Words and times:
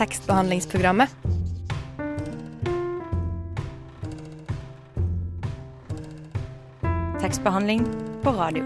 tekstbehandlingsprogrammet. 0.00 1.12
Tekstbehandling 7.20 7.84
på 8.24 8.32
radio. 8.32 8.64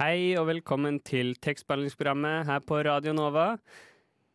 Hei 0.00 0.32
og 0.40 0.48
velkommen 0.48 1.02
til 1.04 1.36
tekstbehandlingsprogrammet 1.36 2.48
her 2.48 2.64
på 2.64 2.80
Radio 2.88 3.12
Nova. 3.12 3.58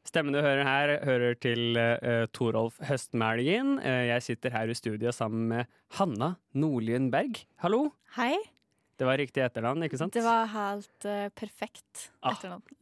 Stemmen 0.06 0.38
du 0.38 0.44
hører 0.46 0.62
her, 0.66 0.96
hører 1.06 1.42
til 1.42 1.74
uh, 1.74 2.30
Torolf 2.38 2.78
Høstmælgen. 2.86 3.80
Uh, 3.82 4.08
jeg 4.14 4.30
sitter 4.30 4.54
her 4.54 4.70
i 4.70 4.78
studio 4.78 5.12
sammen 5.12 5.50
med 5.50 5.66
Hanna 5.98 6.36
Nordlien 6.54 7.10
Berg. 7.10 7.48
Hallo! 7.66 7.88
Hei. 8.18 8.36
Det 9.02 9.08
var 9.10 9.18
riktig 9.18 9.42
etternavn, 9.42 9.82
ikke 9.88 9.98
sant? 9.98 10.14
Det 10.14 10.22
var 10.22 10.46
helt 10.54 11.06
uh, 11.10 11.28
perfekt 11.34 12.04
Ah. 12.22 12.36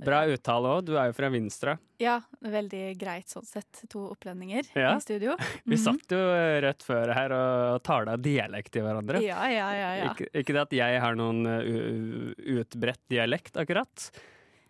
Bra 0.04 0.18
uttale 0.28 0.68
òg. 0.76 0.82
Du 0.90 0.98
er 1.00 1.08
jo 1.08 1.14
fra 1.16 1.30
Vinstra. 1.32 1.78
Ja, 2.04 2.18
veldig 2.44 2.82
greit 3.00 3.32
sånn 3.32 3.46
sett. 3.48 3.86
To 3.94 4.02
opplendinger 4.12 4.68
Ja. 4.76 4.98
i 4.98 5.00
studio. 5.06 5.38
Vi 5.64 5.78
Mhm. 5.78 5.84
satt 5.86 6.12
jo 6.12 6.20
eh, 6.36 6.60
rett 6.66 6.84
før 6.84 7.14
her 7.16 7.32
og 7.38 7.80
tala 7.88 8.18
dialekt 8.20 8.76
i 8.76 8.84
hverandre. 8.84 9.22
Ja, 9.24 9.46
ja, 9.48 9.70
ja. 9.78 9.94
ja. 10.02 10.10
Ikke, 10.12 10.28
ikke 10.42 10.58
det 10.58 10.62
at 10.66 10.76
jeg 10.82 11.00
har 11.06 11.16
noen 11.16 11.40
uh, 11.48 12.34
utbredt 12.60 13.02
dialekt, 13.16 13.56
akkurat. 13.56 14.10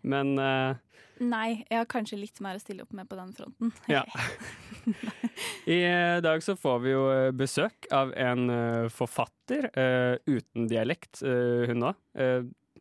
Men 0.06 0.38
uh, 0.38 0.78
Nei, 1.20 1.60
jeg 1.68 1.76
har 1.76 1.88
kanskje 1.90 2.16
litt 2.16 2.40
mer 2.40 2.56
å 2.56 2.62
stille 2.62 2.84
opp 2.86 2.94
med 2.96 3.08
på 3.10 3.16
den 3.18 3.32
fronten. 3.36 3.72
Ja. 3.92 4.06
I 5.74 5.76
eh, 5.84 6.16
dag 6.24 6.40
så 6.44 6.54
får 6.56 6.78
vi 6.84 6.94
jo 6.94 7.02
eh, 7.12 7.28
besøk 7.36 7.88
av 7.92 8.14
en 8.16 8.46
eh, 8.54 8.86
forfatter 8.94 9.68
uh, 9.74 10.16
uten 10.24 10.68
dialekt, 10.70 11.20
uh, 11.20 11.66
hun 11.68 11.90
òg, 11.90 11.98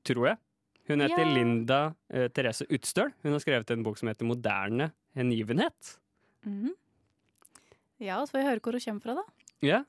tror 0.08 0.30
jeg. 0.32 0.40
Hun 0.90 1.04
heter 1.04 1.22
yeah. 1.22 1.34
Linda 1.36 1.80
Therese 2.34 2.66
Utstøl. 2.66 3.12
Hun 3.22 3.36
har 3.36 3.42
skrevet 3.44 3.70
en 3.76 3.84
bok 3.86 4.00
som 4.00 4.10
heter 4.10 4.26
'Moderne 4.26 4.90
hengivenhet'. 5.18 5.98
Mhm. 6.48 6.72
Ja, 8.00 8.24
så 8.24 8.32
får 8.32 8.40
jeg 8.40 8.48
høre 8.48 8.64
hvor 8.64 8.78
hun 8.78 8.86
kommer 8.86 9.04
fra, 9.04 9.16
da. 9.20 9.39
Ja, 9.66 9.82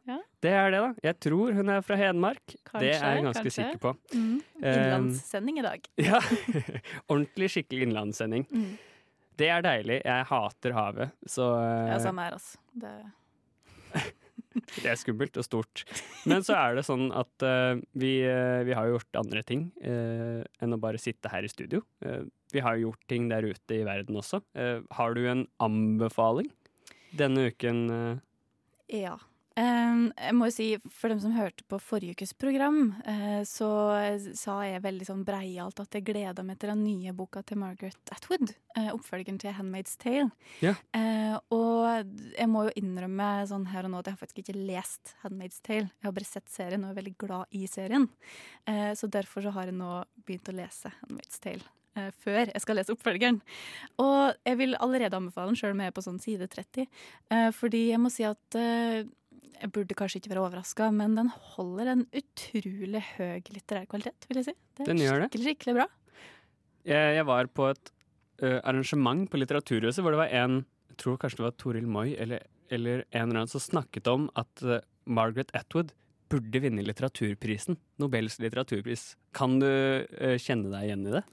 det 0.43 0.51
er 0.51 0.73
det, 0.73 0.79
da. 0.83 0.91
Jeg 1.05 1.17
tror 1.23 1.55
hun 1.55 1.71
er 1.71 1.83
fra 1.87 1.97
Hedmark. 1.99 2.55
det 2.81 2.91
er 2.97 3.15
jeg 3.15 3.25
ganske 3.27 3.45
kanskje. 3.45 3.53
sikker 3.55 3.83
på. 3.83 3.93
Mhm. 4.17 4.39
Eh, 4.63 4.79
Innlandssending 4.79 5.61
i 5.61 5.67
dag. 5.67 5.91
Ja, 6.11 6.21
Ordentlig 7.07 7.51
skikkelig 7.55 7.87
innlandssending. 7.87 8.47
Mm. 8.51 8.73
Det 9.39 9.49
er 9.49 9.63
deilig. 9.65 10.01
Jeg 10.05 10.27
hater 10.29 10.75
havet, 10.77 11.15
så 11.25 11.53
eh, 11.61 11.93
Ja, 11.93 12.01
samme 12.03 12.27
her, 12.27 12.39
altså. 12.41 12.59
Det... 12.75 12.97
Det 14.51 14.89
er 14.91 14.99
skummelt 14.99 15.37
og 15.39 15.47
stort. 15.47 15.85
Men 16.27 16.43
så 16.43 16.57
er 16.59 16.75
det 16.75 16.83
sånn 16.83 17.13
at 17.15 17.45
uh, 17.47 17.79
vi, 17.95 18.17
uh, 18.27 18.67
vi 18.67 18.75
har 18.75 18.89
jo 18.89 18.97
gjort 18.97 19.19
andre 19.21 19.45
ting 19.47 19.69
uh, 19.85 20.43
enn 20.59 20.75
å 20.75 20.79
bare 20.83 20.99
sitte 20.99 21.31
her 21.31 21.47
i 21.47 21.51
studio. 21.53 21.85
Vi 22.51 22.65
har 22.65 22.75
jo 22.75 22.89
gjort 22.89 23.05
ting 23.07 23.29
der 23.31 23.47
ute 23.47 23.77
i 23.77 23.85
verden 23.87 24.19
også. 24.19 24.41
Har 24.91 25.15
du 25.15 25.23
en 25.31 25.45
anbefaling 25.63 26.51
denne 27.15 27.47
uken? 27.53 27.85
Ja. 28.91 29.15
Em, 29.59 30.13
jeg 30.15 30.35
må 30.39 30.47
jo 30.47 30.53
si, 30.55 30.67
For 30.95 31.11
dem 31.11 31.19
som 31.21 31.33
hørte 31.35 31.65
på 31.69 31.81
forrige 31.83 32.15
ukes 32.15 32.33
program, 32.39 32.95
eh, 33.05 33.41
så 33.49 33.67
sa 34.39 34.61
jeg 34.63 34.83
veldig 34.85 35.09
sånn 35.09 35.25
breialt 35.27 35.81
at 35.83 35.97
jeg 35.97 36.07
gleda 36.07 36.45
meg 36.47 36.61
til 36.63 36.71
den 36.71 36.85
nye 36.85 37.13
boka 37.17 37.43
til 37.43 37.59
Margaret 37.59 38.13
Atwood. 38.15 38.55
eh, 38.77 38.91
oppfølgeren 38.95 39.39
til 39.41 39.53
'Handmaid's 39.53 39.97
Tale'. 39.99 40.31
Ja. 40.63 40.75
Eh, 40.95 41.37
og 41.51 42.07
jeg 42.39 42.49
må 42.49 42.69
jo 42.69 42.77
innrømme 42.77 43.47
sånn 43.49 43.67
her 43.67 43.85
og 43.85 43.91
nå 43.91 43.99
at 43.99 44.07
jeg 44.07 44.15
har 44.15 44.27
faktisk 44.27 44.39
ikke 44.45 44.67
lest 44.67 45.15
'Handmaid's 45.25 45.61
Tale'. 45.61 45.91
Jeg 45.91 46.05
har 46.05 46.13
bare 46.13 46.25
sett 46.25 46.49
serien 46.49 46.85
og 46.85 46.91
er 46.97 47.03
veldig 47.03 47.17
glad 47.19 47.47
i 47.51 47.67
serien. 47.67 48.09
Så 48.67 49.11
derfor 49.11 49.43
så 49.43 49.51
har 49.53 49.65
jeg 49.67 49.75
nå 49.75 50.05
begynt 50.25 50.49
å 50.49 50.55
lese 50.55 50.93
'Handmaid's 51.03 51.41
Tale'. 51.41 51.67
før 52.25 52.47
jeg 52.47 52.61
skal 52.61 52.77
lese 52.77 52.93
oppfølgeren. 52.95 53.41
Og 53.99 54.35
jeg 54.47 54.57
vil 54.57 54.75
allerede 54.77 55.13
anbefale 55.17 55.49
den, 55.49 55.57
sjøl 55.57 55.73
om 55.73 55.81
jeg 55.81 55.87
er 55.89 55.91
på 55.91 56.03
sånn 56.03 56.21
side 56.21 56.49
30. 56.49 56.87
Eh, 57.31 57.51
fordi 57.51 57.89
jeg 57.91 57.99
må 57.99 58.11
si 58.11 58.23
at 58.23 58.55
jeg 59.57 59.73
burde 59.75 59.97
kanskje 59.99 60.21
ikke 60.21 60.33
være 60.33 60.43
overraska, 60.47 60.91
men 60.95 61.17
den 61.19 61.31
holder 61.55 61.93
en 61.93 62.05
utrolig 62.17 63.03
høy 63.15 63.41
litterær 63.53 63.89
kvalitet, 63.91 64.29
vil 64.29 64.41
jeg 64.41 64.51
si. 64.51 64.55
Det 64.77 64.85
er 64.85 64.93
Den 64.93 65.03
gjør 65.03 65.25
det. 65.25 65.31
skikkelig, 65.31 65.49
skikkelig 65.49 65.75
bra. 65.79 65.87
Jeg, 66.89 67.17
jeg 67.19 67.27
var 67.29 67.51
på 67.53 67.67
et 67.69 67.91
uh, 68.43 68.59
arrangement 68.65 69.27
på 69.31 69.41
Litteraturhuset 69.41 70.05
hvor 70.05 70.15
det 70.15 70.23
var 70.23 70.37
en 70.43 70.63
jeg 70.91 70.99
tror 71.01 71.19
kanskje 71.21 71.41
det 71.41 71.47
var 71.47 71.59
Toril 71.61 71.89
Moi 71.89 72.15
eller, 72.21 72.45
eller 72.69 73.05
en 73.09 73.31
eller 73.31 73.43
annen 73.43 73.51
som 73.53 73.63
snakket 73.63 74.09
om 74.11 74.29
at 74.41 74.65
uh, 74.67 74.81
Margaret 75.09 75.53
Atwood 75.57 75.95
burde 76.31 76.63
vinne 76.63 76.85
litteraturprisen. 76.85 77.79
Nobels 78.01 78.39
litteraturpris. 78.41 79.15
Kan 79.37 79.59
du 79.63 79.69
uh, 79.69 80.37
kjenne 80.41 80.73
deg 80.73 80.89
igjen 80.89 81.07
i 81.09 81.15
det? 81.19 81.25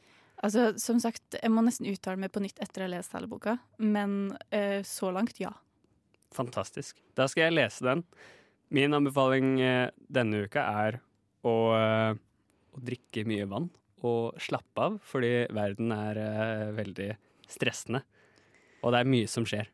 Altså, 0.46 0.70
som 0.78 1.00
sagt, 1.02 1.40
jeg 1.40 1.50
må 1.50 1.64
nesten 1.66 1.90
uttale 1.90 2.22
meg 2.22 2.32
på 2.34 2.44
nytt 2.44 2.60
etter 2.62 2.84
å 2.84 2.86
ha 2.86 2.92
lest 2.94 3.16
hele 3.18 3.26
boka, 3.26 3.56
men 3.82 4.36
så 4.86 5.10
langt, 5.10 5.40
ja. 5.42 5.50
Fantastisk. 6.36 7.00
Da 7.16 7.28
skal 7.30 7.48
jeg 7.48 7.58
lese 7.58 7.86
den. 7.88 8.04
Min 8.74 8.96
anbefaling 8.96 9.62
eh, 9.64 9.90
denne 10.12 10.44
uka 10.48 10.66
er 10.84 11.00
å, 11.48 11.56
eh, 11.78 12.12
å 12.76 12.84
drikke 12.84 13.24
mye 13.30 13.48
vann 13.48 13.70
og 14.08 14.38
slappe 14.42 14.84
av, 14.90 15.00
fordi 15.08 15.48
verden 15.56 15.94
er 15.96 16.20
eh, 16.22 16.68
veldig 16.76 17.10
stressende. 17.48 18.04
Og 18.84 18.94
det 18.94 19.02
er 19.02 19.12
mye 19.16 19.32
som 19.32 19.48
skjer. 19.48 19.72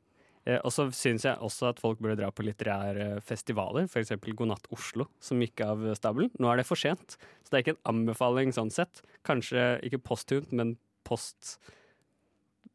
Og 0.60 0.74
så 0.76 0.90
syns 0.92 1.24
jeg 1.24 1.40
også 1.40 1.70
at 1.70 1.78
folk 1.80 2.02
burde 2.04 2.18
dra 2.20 2.28
på 2.36 2.44
litterære 2.44 3.22
festivaler, 3.24 3.86
f.eks. 3.88 4.12
God 4.36 4.50
natt 4.50 4.66
Oslo, 4.76 5.06
som 5.24 5.40
gikk 5.40 5.64
av 5.64 5.86
stabelen. 5.96 6.34
Nå 6.36 6.50
er 6.52 6.60
det 6.60 6.66
for 6.68 6.80
sent, 6.80 7.16
så 7.16 7.48
det 7.48 7.56
er 7.56 7.64
ikke 7.64 7.76
en 7.78 7.94
anbefaling 7.94 8.52
sånn 8.52 8.74
sett. 8.74 9.06
Kanskje 9.24 9.78
ikke 9.88 10.04
posthunt, 10.04 10.52
men 10.52 10.76
post... 11.08 11.56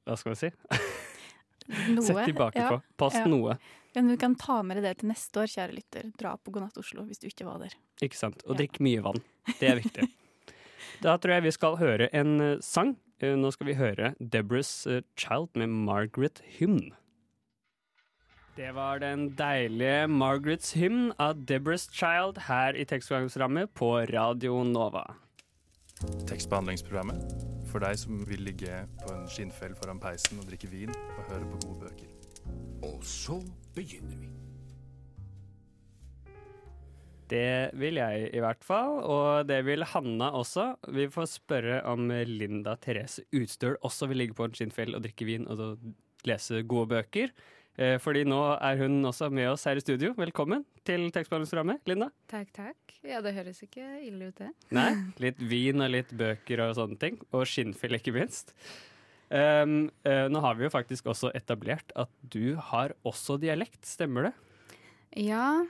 Hva 0.09 0.16
skal 0.16 0.33
vi 0.33 0.41
si? 0.47 0.53
Noe. 1.68 2.04
Sett 2.04 2.24
tilbake 2.30 2.62
ja. 2.62 2.68
på. 2.72 2.80
Pass 2.96 3.18
ja. 3.18 3.26
noe. 3.28 3.58
Men 3.94 4.12
du 4.12 4.16
kan 4.20 4.36
ta 4.38 4.60
med 4.62 4.78
deg 4.78 4.86
det 4.86 4.94
til 5.00 5.10
neste 5.10 5.42
år, 5.42 5.50
kjære 5.50 5.74
lytter. 5.74 6.12
Dra 6.20 6.36
på 6.36 6.52
God 6.54 6.68
natt 6.68 6.78
Oslo 6.80 7.04
hvis 7.08 7.20
du 7.22 7.28
ikke 7.30 7.48
var 7.48 7.64
der. 7.64 7.74
Ikke 8.04 8.18
sant? 8.18 8.44
Og 8.46 8.54
Ja. 8.54 8.62
drikk 8.62 8.80
mye 8.84 9.02
vann. 9.02 9.20
Det 9.58 9.68
er 9.70 9.80
viktig. 9.80 10.08
da 11.04 11.16
tror 11.18 11.34
jeg 11.38 11.46
vi 11.48 11.54
skal 11.56 11.78
høre 11.80 12.08
en 12.12 12.40
eh, 12.40 12.56
sang. 12.64 12.96
Eh, 13.20 13.34
nå 13.34 13.50
skal 13.50 13.66
vi 13.72 13.74
høre 13.74 14.14
Deborah's 14.20 14.86
eh, 14.86 15.02
Child 15.16 15.50
med 15.58 15.68
Margaret 15.68 16.42
Hymn. 16.58 16.92
Det 18.58 18.72
var 18.74 18.98
den 18.98 19.36
deilige 19.38 20.06
Margaret's 20.10 20.74
Hymn 20.74 21.12
av 21.18 21.44
Deborah's 21.46 21.88
Child 21.94 22.46
her 22.48 22.74
i 22.74 22.84
tekstbehandlingsprogrammet 22.84 23.74
på 23.74 23.92
Radio 24.10 24.64
Nova. 24.66 25.04
Tekstbehandlingsprogrammet 26.26 27.57
for 27.68 27.84
deg 27.84 27.98
som 28.00 28.24
vil 28.28 28.42
ligge 28.48 28.82
på 29.02 29.12
en 29.14 29.28
skinnfell 29.30 29.76
foran 29.78 30.00
peisen 30.02 30.40
og 30.40 30.48
drikke 30.48 30.70
vin 30.72 30.92
og 30.92 31.22
høre 31.28 31.48
på 31.52 31.60
gode 31.66 31.86
bøker. 31.86 32.10
Og 32.88 33.00
så 33.04 33.38
begynner 33.76 34.20
vi. 34.20 34.30
Det 37.28 37.76
vil 37.76 38.00
jeg 38.00 38.30
i 38.32 38.40
hvert 38.40 38.64
fall, 38.64 39.02
og 39.04 39.48
det 39.50 39.60
vil 39.66 39.84
Hanna 39.84 40.30
også. 40.38 40.70
Vi 40.96 41.10
får 41.12 41.28
spørre 41.34 41.82
om 41.90 42.08
Linda 42.08 42.72
Therese 42.80 43.26
Utstøl 43.36 43.76
også 43.84 44.08
vil 44.08 44.22
ligge 44.22 44.36
på 44.38 44.48
en 44.48 44.56
skinnfell 44.56 44.96
og 44.96 45.04
drikke 45.04 45.28
vin 45.28 45.44
og 45.52 45.76
lese 46.28 46.62
gode 46.64 46.88
bøker. 46.94 47.34
Eh, 47.78 47.94
Fordi 48.03 48.25
nå 48.27 48.39
er 48.59 48.81
hun 48.81 48.97
også 49.06 49.28
med 49.31 49.53
oss 49.53 49.62
her 49.69 49.78
i 49.78 49.83
studio. 49.84 50.11
Velkommen 50.19 50.65
til 50.89 51.05
tekstbehandlingsprogrammet, 51.15 51.84
Linda. 51.87 52.09
Takk, 52.31 52.50
takk. 52.56 52.97
Ja, 53.06 53.21
det 53.22 53.37
høres 53.37 53.61
ikke 53.62 53.84
ille 54.03 54.33
ut, 54.33 54.41
det. 54.41 54.49
Nei, 54.75 54.91
litt 55.25 55.39
vin 55.39 55.84
og 55.84 55.93
litt 55.94 56.11
bøker 56.19 56.65
og 56.66 56.75
sånne 56.81 56.99
ting. 56.99 57.21
Og 57.31 57.47
skinnfyll, 57.47 57.94
ikke 58.00 58.15
minst. 58.16 58.50
Um, 59.31 59.91
uh, 60.09 60.27
nå 60.33 60.41
har 60.43 60.56
vi 60.59 60.65
jo 60.66 60.72
faktisk 60.72 61.06
også 61.12 61.31
etablert 61.37 61.93
at 62.00 62.11
du 62.33 62.56
har 62.71 62.97
også 63.06 63.37
dialekt, 63.39 63.83
stemmer 63.87 64.31
det? 64.31 64.34
Ja, 65.21 65.60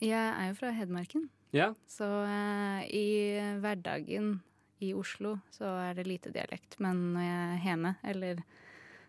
jeg 0.00 0.14
er 0.16 0.52
jo 0.52 0.56
fra 0.60 0.70
Hedmarken, 0.72 1.28
Ja. 1.52 1.72
så 1.90 2.06
uh, 2.06 2.80
i 2.88 3.36
hverdagen 3.60 4.38
i 4.80 4.92
Oslo 4.94 5.34
så 5.50 5.66
er 5.88 5.98
det 5.98 6.06
lite 6.06 6.30
dialekt. 6.32 6.78
Men 6.80 7.10
når 7.16 7.26
jeg 7.26 7.42
er 7.50 7.64
hjemme 7.66 7.92
eller 8.06 8.40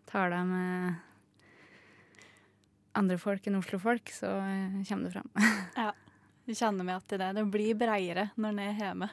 taler 0.09 0.43
med 0.49 1.05
andre 2.97 3.17
folk 3.21 3.47
enn 3.47 3.59
Oslo-folk, 3.59 4.09
så 4.13 4.31
eh, 4.41 4.79
kommer 4.89 5.09
det 5.09 5.17
fram. 5.17 5.33
Du 6.49 6.55
kjenner 6.57 6.81
meg 6.81 6.95
at 6.97 7.13
det, 7.13 7.27
det 7.37 7.43
blir 7.53 7.75
breiere 7.77 8.31
når 8.41 8.49
en 8.55 8.59
er 8.63 8.79
hjemme, 8.81 9.07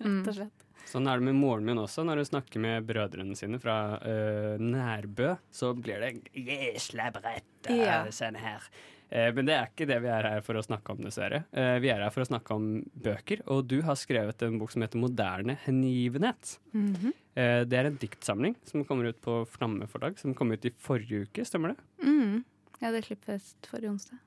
rett 0.00 0.30
og 0.32 0.34
slett. 0.34 0.64
Sånn 0.90 1.06
er 1.06 1.20
det 1.20 1.28
med 1.28 1.36
moren 1.38 1.66
min 1.68 1.78
også. 1.78 2.02
Når 2.02 2.18
hun 2.18 2.28
snakker 2.32 2.62
med 2.64 2.86
brødrene 2.88 3.36
sine 3.38 3.60
fra 3.62 3.76
uh, 4.02 4.56
Nærbø, 4.58 5.36
så 5.54 5.70
blir 5.78 6.02
det 6.02 6.14
'jesla 6.34 7.12
brett' 7.14 7.70
øh, 7.70 7.84
Ja. 7.84 8.00
sånn 8.10 8.40
her. 8.42 8.66
Eh, 9.10 9.30
men 9.34 9.46
det 9.46 9.54
er 9.54 9.70
ikke 9.70 9.86
det 9.90 10.00
vi 10.02 10.10
er 10.10 10.26
her 10.26 10.42
for 10.46 10.58
å 10.58 10.62
snakke 10.62 10.94
om, 10.94 11.00
dessverre. 11.02 11.44
Eh, 11.50 11.78
vi 11.82 11.90
er 11.90 12.02
her 12.02 12.12
for 12.14 12.22
å 12.22 12.28
snakke 12.28 12.54
om 12.54 12.68
bøker, 12.94 13.42
og 13.50 13.66
du 13.70 13.80
har 13.82 13.98
skrevet 13.98 14.42
en 14.46 14.58
bok 14.58 14.70
som 14.70 14.82
heter 14.82 14.98
'Moderne 14.98 15.58
hengivenhet'. 15.66 16.58
Mhm. 16.72 16.94
-hmm. 16.94 17.14
det 17.68 17.78
er 17.78 17.86
en 17.86 17.96
diktsamling 17.96 18.56
som 18.64 18.84
kommer 18.84 19.04
ut 19.04 19.20
på 19.20 19.46
Flamme 19.46 19.86
forlag, 19.86 20.18
som 20.18 20.34
kom 20.34 20.50
ut 20.52 20.64
i 20.64 20.70
forrige 20.70 21.22
uke, 21.22 21.44
stemmer 21.44 21.68
det? 21.68 21.76
Mm. 22.04 22.44
Ja, 22.80 22.90
det 22.94 23.04
klippet 23.06 23.68
forrige 23.68 23.92
onsdag. 23.92 24.18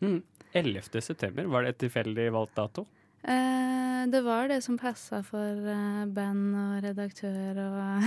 Mm. 0.00 0.22
11. 0.52 1.00
september, 1.02 1.44
var 1.50 1.64
det 1.64 1.74
et 1.74 1.82
tilfeldig 1.84 2.30
valgt 2.32 2.54
dato? 2.56 2.86
Eh, 3.26 4.02
det 4.12 4.20
var 4.22 4.48
det 4.48 4.60
som 4.62 4.78
passa 4.78 5.22
for 5.26 5.68
eh, 5.72 6.02
band 6.14 6.54
og 6.54 6.84
redaktør 6.84 7.58
og 7.64 8.04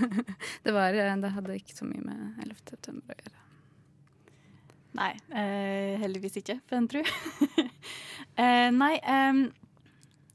det, 0.64 0.72
var, 0.72 0.94
eh, 0.94 1.16
det 1.18 1.32
hadde 1.34 1.56
ikke 1.58 1.74
så 1.74 1.88
mye 1.88 2.04
med 2.04 2.44
11. 2.44 2.60
september 2.70 3.16
å 3.16 3.24
gjøre. 3.24 3.46
Nei, 5.00 5.10
eh, 5.38 5.96
heldigvis 6.02 6.38
ikke, 6.40 6.60
for 6.66 6.78
en 6.78 6.88
tru. 6.90 7.00
eh, 8.42 8.68
nei, 8.74 8.94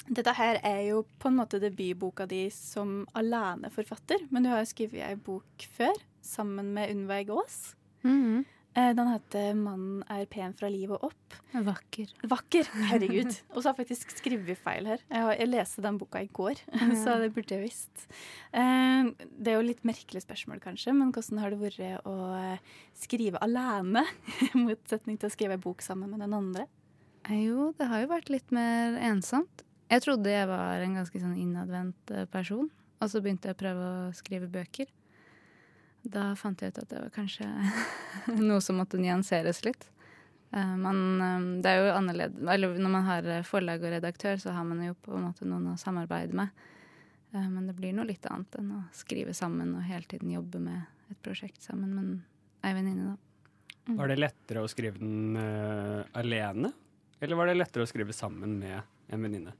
dette 0.05 0.35
her 0.37 0.59
er 0.63 0.81
jo 0.89 1.05
på 1.19 1.31
en 1.31 1.39
måte 1.39 1.59
debutboka 1.63 2.27
di 2.29 2.45
som 2.53 3.03
aleneforfatter, 3.17 4.27
men 4.29 4.45
du 4.45 4.51
har 4.51 4.61
jo 4.63 4.71
skrevet 4.73 5.07
ei 5.07 5.15
bok 5.15 5.65
før, 5.77 5.95
sammen 6.25 6.73
med 6.75 6.91
Unnveig 6.93 7.31
Aas. 7.33 7.75
Eh, 8.05 8.43
den 8.75 9.07
heter 9.07 9.53
'Mannen 9.55 10.03
er 10.11 10.25
pen 10.27 10.53
fra 10.53 10.67
livet 10.67 10.99
opp'. 10.99 11.37
Vakker. 11.53 12.09
Vakker! 12.27 12.67
Herregud. 12.91 13.31
Og 13.53 13.61
så 13.61 13.69
har 13.69 13.75
jeg 13.75 13.85
faktisk 13.85 14.11
skrevet 14.17 14.59
feil 14.59 14.89
her. 14.89 15.03
Jeg, 15.09 15.47
leste 15.47 15.83
den 15.85 15.97
boka 16.01 16.19
i 16.19 16.27
går, 16.27 16.59
så 17.03 17.15
det 17.21 17.31
burde 17.35 17.55
jeg 17.55 17.63
visst. 17.63 18.07
Eh, 18.51 19.11
det 19.39 19.53
er 19.53 19.59
jo 19.59 19.67
litt 19.69 19.85
merkelig 19.87 20.25
spørsmål, 20.25 20.59
kanskje, 20.63 20.91
men 20.97 21.13
hvordan 21.15 21.39
har 21.39 21.55
det 21.55 21.61
vært 21.61 22.07
å 22.09 22.15
eh, 22.35 22.73
skrive 22.99 23.39
alene, 23.45 24.03
i 24.49 24.51
motsetning 24.59 25.19
til 25.21 25.31
å 25.31 25.35
skrive 25.35 25.59
bok 25.61 25.85
sammen 25.85 26.11
med 26.11 26.25
den 26.25 26.35
andre? 26.35 26.67
Eh, 27.29 27.45
Jo, 27.47 27.71
det 27.79 27.87
har 27.89 28.03
jo 28.03 28.11
vært 28.11 28.33
litt 28.33 28.51
mer 28.55 28.99
ensomt. 29.07 29.63
Jeg 29.91 30.01
trodde 30.01 30.31
jeg 30.31 30.47
var 30.49 30.81
en 30.81 30.95
ganske 30.97 31.19
sånn 31.21 31.37
innadvendt 31.37 32.11
eh, 32.11 32.27
person, 32.27 32.67
og 32.99 33.11
så 33.11 33.21
begynte 33.21 33.49
jeg 33.51 33.55
å 33.55 33.63
prøve 33.63 33.87
å 33.87 34.13
skrive 34.17 34.51
bøker. 34.51 34.89
Da 36.05 36.29
fant 36.37 36.61
jeg 36.61 36.73
ut 36.73 36.79
at 36.83 36.91
det 36.91 37.01
var 37.01 37.11
kanskje 37.15 37.47
noe 38.49 38.61
som 38.61 38.77
måtte 38.79 38.99
nyanseres 39.01 39.63
litt. 39.65 39.87
Men 40.55 40.79
Man, 40.79 40.99
eh, 41.21 41.47
det 41.65 41.71
er 41.71 41.81
jo 41.81 41.95
annerledes 41.97 42.51
Eller 42.53 42.77
når 42.79 42.91
man 42.93 43.07
har 43.09 43.25
eh, 43.27 43.43
forlag 43.43 43.81
og 43.83 43.91
redaktør, 43.91 44.37
så 44.39 44.53
har 44.55 44.63
man 44.63 44.83
jo 44.85 44.93
på 45.03 45.17
en 45.17 45.25
måte 45.27 45.47
noen 45.49 45.73
å 45.73 45.79
samarbeide 45.81 46.37
med. 46.37 46.53
Eh, 47.33 47.49
Men 47.49 47.67
det 47.67 47.75
blir 47.75 47.95
noe 47.97 48.07
litt 48.07 48.25
annet 48.29 48.59
enn 48.61 48.71
å 48.77 48.83
skrive 48.95 49.33
sammen 49.35 49.73
og 49.75 49.83
hele 49.89 50.07
tiden 50.07 50.31
jobbe 50.31 50.61
med 50.63 51.11
et 51.11 51.21
prosjekt 51.25 51.65
sammen. 51.65 51.91
Men 51.97 52.13
ei 52.65 52.75
venninne, 52.77 53.15
da. 53.15 53.21
Var 53.85 54.09
det 54.09 54.17
lettere 54.17 54.63
å 54.65 54.69
skrive 54.69 54.97
den 54.97 55.37
uh, 55.37 56.01
alene, 56.17 56.71
eller 57.21 57.37
var 57.37 57.51
det 57.51 57.59
lettere 57.59 57.85
å 57.85 57.89
skrive 57.89 58.15
sammen 58.17 58.55
med 58.57 58.79
en 59.13 59.21
venninne? 59.21 59.53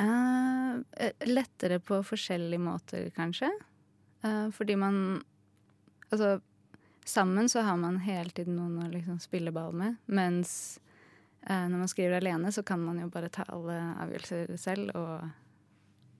Eh, 0.00 0.78
eh, 1.04 1.26
lettere 1.28 1.82
på 1.84 1.98
forskjellige 2.06 2.62
måter, 2.64 3.10
kanskje. 3.12 3.50
Uh, 4.24 4.48
fordi 4.56 4.78
man 4.80 5.20
Altså, 6.10 6.40
sammen 7.06 7.48
så 7.48 7.64
har 7.66 7.76
man 7.80 8.00
hele 8.04 8.30
tiden 8.34 8.56
noen 8.58 8.78
å 8.84 8.90
liksom 8.92 9.20
spille 9.22 9.52
ball 9.54 9.74
med. 9.76 9.98
Mens 10.10 10.52
eh, 11.46 11.66
når 11.66 11.84
man 11.84 11.90
skriver 11.90 12.18
alene, 12.18 12.52
så 12.52 12.64
kan 12.66 12.82
man 12.82 13.00
jo 13.02 13.10
bare 13.12 13.30
ta 13.32 13.46
alle 13.48 13.78
avgjørelser 14.04 14.56
selv 14.60 14.94
og 14.98 15.28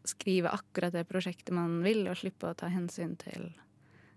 skrive 0.08 0.52
akkurat 0.52 0.94
det 0.94 1.06
prosjektet 1.08 1.52
man 1.54 1.80
vil, 1.84 2.06
og 2.08 2.18
slippe 2.18 2.50
å 2.50 2.56
ta 2.56 2.70
hensyn 2.72 3.16
til 3.20 3.50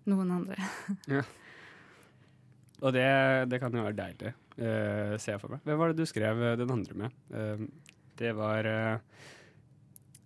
noen 0.09 0.31
andre. 0.39 0.59
ja. 1.15 1.23
Og 2.83 2.91
det, 2.95 3.07
det 3.51 3.59
kan 3.63 3.75
jo 3.75 3.85
være 3.85 3.95
deilig, 3.95 4.33
uh, 4.59 5.15
ser 5.15 5.35
jeg 5.35 5.41
for 5.41 5.53
meg. 5.53 5.63
Hvem 5.63 5.79
var 5.79 5.91
det 5.91 6.03
du 6.03 6.09
skrev 6.09 6.41
eh, 6.43 6.57
den 6.59 6.73
andre 6.73 6.97
med? 6.99 7.19
Uh, 7.31 8.01
det 8.19 8.33
var 8.35 8.67
uh, 8.67 9.27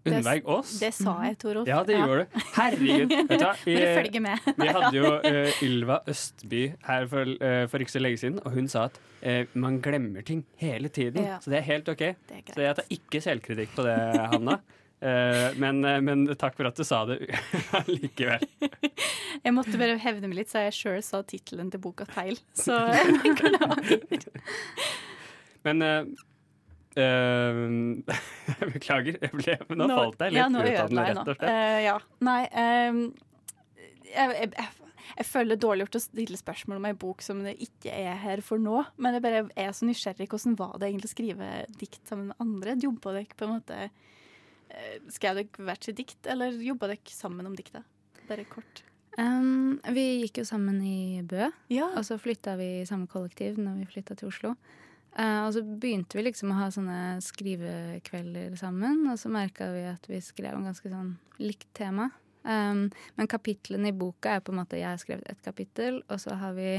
Unnveig 0.07 0.48
Aas. 0.50 0.71
Det 0.81 0.92
sa 0.95 1.13
jeg, 1.25 1.38
Torolf. 1.42 1.68
Ja, 1.69 1.81
det 1.88 1.98
gjorde 1.98 2.24
du. 2.24 2.39
Herregud. 2.56 3.13
Vet 3.30 3.33
du 3.33 3.45
hva? 3.45 3.51
Vi, 3.65 3.75
følge 3.98 4.21
med. 4.24 4.48
vi 4.62 4.69
hadde 4.77 4.94
jo 4.95 5.12
uh, 5.24 5.62
Ylva 5.68 6.00
Østby 6.13 6.63
her 6.88 7.07
for, 7.12 7.36
uh, 7.42 7.65
for 7.71 7.83
ikke 7.83 7.95
så 7.95 8.01
lenge 8.04 8.21
siden, 8.24 8.39
og 8.44 8.56
hun 8.56 8.71
sa 8.71 8.88
at 8.92 8.98
uh, 9.21 9.44
man 9.59 9.81
glemmer 9.83 10.25
ting 10.27 10.45
hele 10.62 10.92
tiden. 10.94 11.24
Ja. 11.25 11.38
Så 11.44 11.54
det 11.54 11.62
er 11.62 11.68
helt 11.69 11.92
OK. 11.94 12.04
Er. 12.07 12.42
Så 12.54 12.63
jeg 12.63 12.80
tar 12.80 12.98
ikke 12.98 13.24
selvkritikk 13.24 13.77
på 13.77 13.88
det, 13.88 14.00
Hanna. 14.33 14.59
Men, 15.62 15.83
men 16.01 16.24
takk 16.42 16.56
for 16.57 16.65
at 16.65 16.80
du 16.80 16.81
sa 16.81 17.03
det 17.06 17.19
likevel. 17.86 18.42
Jeg 18.57 19.53
måtte 19.53 19.77
bare 19.77 19.94
hevne 20.01 20.25
meg 20.25 20.39
litt, 20.39 20.50
så 20.50 20.63
jeg 20.63 20.74
sjøl 20.74 21.03
sa 21.06 21.19
tittelen 21.21 21.69
til 21.69 21.83
boka 21.83 22.07
feil. 22.10 22.39
Så 22.57 22.80
jeg 22.95 23.19
beklager. 23.21 24.25
Men 25.68 25.86
jeg 28.57 28.71
beklager, 28.73 29.19
jeg 29.21 29.33
ble, 29.35 29.55
men 29.69 29.83
nå, 29.83 29.88
falt 29.94 30.25
jeg 30.25 30.35
litt 30.35 30.41
ja, 30.41 30.49
ut 30.49 30.57
av 30.57 30.65
den, 30.65 30.67
rett 30.67 30.83
og 30.89 30.97
nå. 30.97 31.23
slett. 31.27 31.45
Uh, 31.45 31.77
ja. 31.85 31.95
Nei 32.25 32.41
ehm, 32.63 33.01
jeg, 34.07 34.33
jeg, 34.33 34.51
jeg, 34.55 34.88
jeg 35.17 35.27
føler 35.27 35.55
det 35.55 35.63
dårlig 35.63 35.85
gjort 35.85 35.99
å 35.99 36.03
stille 36.03 36.39
spørsmål 36.39 36.79
om 36.79 36.88
ei 36.89 36.97
bok 36.99 37.23
som 37.25 37.39
det 37.45 37.55
ikke 37.63 37.94
er 37.94 38.17
her 38.21 38.44
for 38.45 38.61
nå. 38.61 38.81
Men 39.01 39.17
jeg 39.17 39.25
bare 39.25 39.44
er 39.57 39.71
så 39.75 39.88
nysgjerrig. 39.88 40.27
Hvordan 40.31 40.57
var 40.59 40.75
det 40.77 40.89
egentlig 40.89 41.09
å 41.09 41.13
skrive 41.13 41.51
dikt 41.79 42.03
sammen 42.09 42.31
med 42.31 42.44
andre? 42.44 42.75
Jobba 42.83 43.15
dere 43.15 43.38
på 43.38 43.47
en 43.47 43.55
måte 43.55 43.79
eh, 43.88 44.97
Skrev 45.13 45.39
dere 45.41 45.69
hvert 45.69 45.88
sitt 45.88 45.97
dikt, 46.00 46.19
eller 46.29 46.59
jobba 46.61 46.91
dere 46.91 47.15
sammen 47.15 47.50
om 47.50 47.55
diktet? 47.57 47.88
Bare 48.27 48.45
kort. 48.50 48.83
Um, 49.17 49.79
vi 49.95 50.03
gikk 50.21 50.43
jo 50.43 50.45
sammen 50.45 50.77
i 50.85 51.23
Bø. 51.25 51.47
Ja. 51.73 51.89
Og 51.97 52.05
så 52.05 52.19
flytta 52.21 52.57
vi 52.59 52.69
i 52.81 52.89
samme 52.89 53.09
kollektiv 53.09 53.57
når 53.57 53.81
vi 53.81 53.89
flytta 53.95 54.17
til 54.19 54.29
Oslo. 54.29 54.53
Eh, 55.15 55.39
og 55.45 55.54
så 55.56 55.63
begynte 55.63 56.19
vi 56.19 56.27
liksom 56.27 56.51
å 56.54 56.59
ha 56.59 56.68
sånne 56.74 57.18
skrivekvelder 57.25 58.56
sammen, 58.59 59.06
og 59.09 59.18
så 59.21 59.31
merka 59.33 59.69
vi 59.74 59.88
at 59.89 60.06
vi 60.09 60.21
skrev 60.21 60.57
om 60.57 60.68
ganske 60.68 60.92
sånn 60.92 61.15
likt 61.42 61.69
tema. 61.77 62.12
Um, 62.48 62.86
men 63.18 63.27
kapitlene 63.27 63.89
i 63.92 63.98
boka 63.98 64.38
er 64.38 64.44
på 64.45 64.54
en 64.54 64.62
måte 64.62 64.77
Jeg 64.80 64.88
har 64.88 65.01
skrevet 65.01 65.27
ett 65.27 65.42
kapittel, 65.44 65.98
og 66.07 66.21
så 66.21 66.38
har 66.39 66.54
vi 66.56 66.77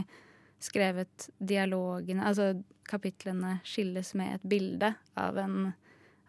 skrevet 0.64 1.26
dialogene 1.44 2.24
Altså 2.24 2.62
kapitlene 2.88 3.58
skilles 3.68 4.14
med 4.16 4.38
et 4.38 4.46
bilde 4.48 4.94
av 5.18 5.36
en, 5.36 5.74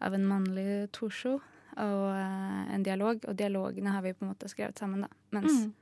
av 0.04 0.18
en 0.18 0.26
mannlig 0.28 0.90
torso 0.92 1.38
og 1.80 2.04
uh, 2.12 2.66
en 2.74 2.84
dialog, 2.84 3.24
og 3.24 3.38
dialogene 3.40 3.94
har 3.96 4.04
vi 4.04 4.12
på 4.18 4.26
en 4.26 4.34
måte 4.34 4.50
skrevet 4.52 4.82
sammen, 4.82 5.06
da. 5.06 5.14
Mens 5.38 5.54
Mm. 5.54 5.74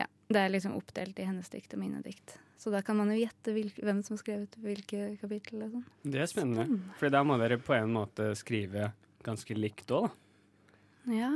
Ja, 0.00 0.06
det 0.30 0.40
er 0.44 0.52
liksom 0.54 0.74
oppdelt 0.78 1.18
i 1.20 1.26
hennes 1.28 1.48
dikt 1.52 1.74
og 1.76 1.80
mine 1.82 2.00
dikt. 2.04 2.38
Så 2.60 2.70
da 2.72 2.82
kan 2.84 2.96
man 3.00 3.08
jo 3.12 3.16
gjette 3.20 3.54
hvem 3.80 4.02
som 4.04 4.16
har 4.16 4.22
skrevet 4.22 4.56
hvilke 4.60 5.14
kapittel. 5.20 5.62
og 5.64 5.70
sånn. 5.76 5.84
Det 6.04 6.20
er 6.20 6.26
spennende, 6.28 6.80
for 7.00 7.08
da 7.12 7.22
må 7.24 7.38
dere 7.40 7.56
på 7.58 7.72
en 7.78 7.92
måte 7.94 8.32
skrive 8.36 8.90
ganske 9.24 9.56
likt 9.56 9.86
òg, 9.96 10.10
da. 10.10 11.14
Ja. 11.20 11.30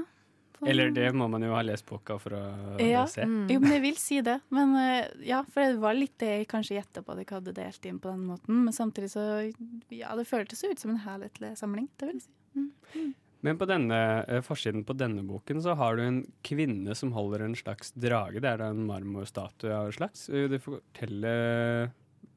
på- 0.55 0.69
Eller 0.71 0.91
det 0.95 1.09
må 1.17 1.27
man 1.29 1.43
jo 1.43 1.51
ha 1.53 1.63
lest 1.63 1.85
boka 1.87 2.19
for 2.21 2.31
å 2.31 2.79
Ja. 2.81 3.05
se. 3.07 3.23
Mm. 3.25 3.49
Jo, 3.51 3.59
men 3.61 3.73
jeg 3.73 3.83
vil 3.83 3.97
si 3.97 4.21
det. 4.21 4.41
Men 4.51 4.77
eh, 4.77 5.09
ja, 5.27 5.43
for 5.43 5.61
det 5.65 5.81
var 5.81 5.95
litt 5.95 6.17
det 6.19 6.29
jeg 6.29 6.49
kanskje 6.49 6.77
gjetta 6.79 7.03
på 7.03 7.11
at 7.13 7.19
jeg 7.19 7.27
hadde 7.27 7.53
delt 7.55 7.87
inn 7.87 7.99
på 7.99 8.11
den 8.13 8.25
måten. 8.29 8.63
Men 8.65 8.73
samtidig 8.73 9.11
så 9.11 9.53
Ja, 9.91 10.15
det 10.15 10.29
føltes 10.29 10.63
ut 10.65 10.79
som 10.79 10.91
en 10.93 10.99
helhetlig 10.99 11.57
samling. 11.59 11.89
Det 11.99 12.07
vil 12.13 12.21
jeg 12.21 12.23
si. 12.23 13.15
Men 13.45 13.59
på 13.61 13.69
denne 13.69 13.99
eh, 14.25 14.41
forsiden 14.45 14.87
på 14.89 14.97
denne 14.97 15.25
boken 15.27 15.61
så 15.65 15.77
har 15.77 15.99
du 15.99 16.05
en 16.05 16.23
kvinne 16.47 16.97
som 16.97 17.13
holder 17.13 17.45
en 17.45 17.59
slags 17.59 17.93
drage. 17.93 18.41
Det 18.41 18.49
er 18.49 18.63
da 18.63 18.71
en 18.73 18.87
marmorstatue 18.89 19.75
av 19.75 19.91
en 19.91 19.99
slags. 19.99 20.27
Du 20.33 20.57
fortelle 20.65 21.35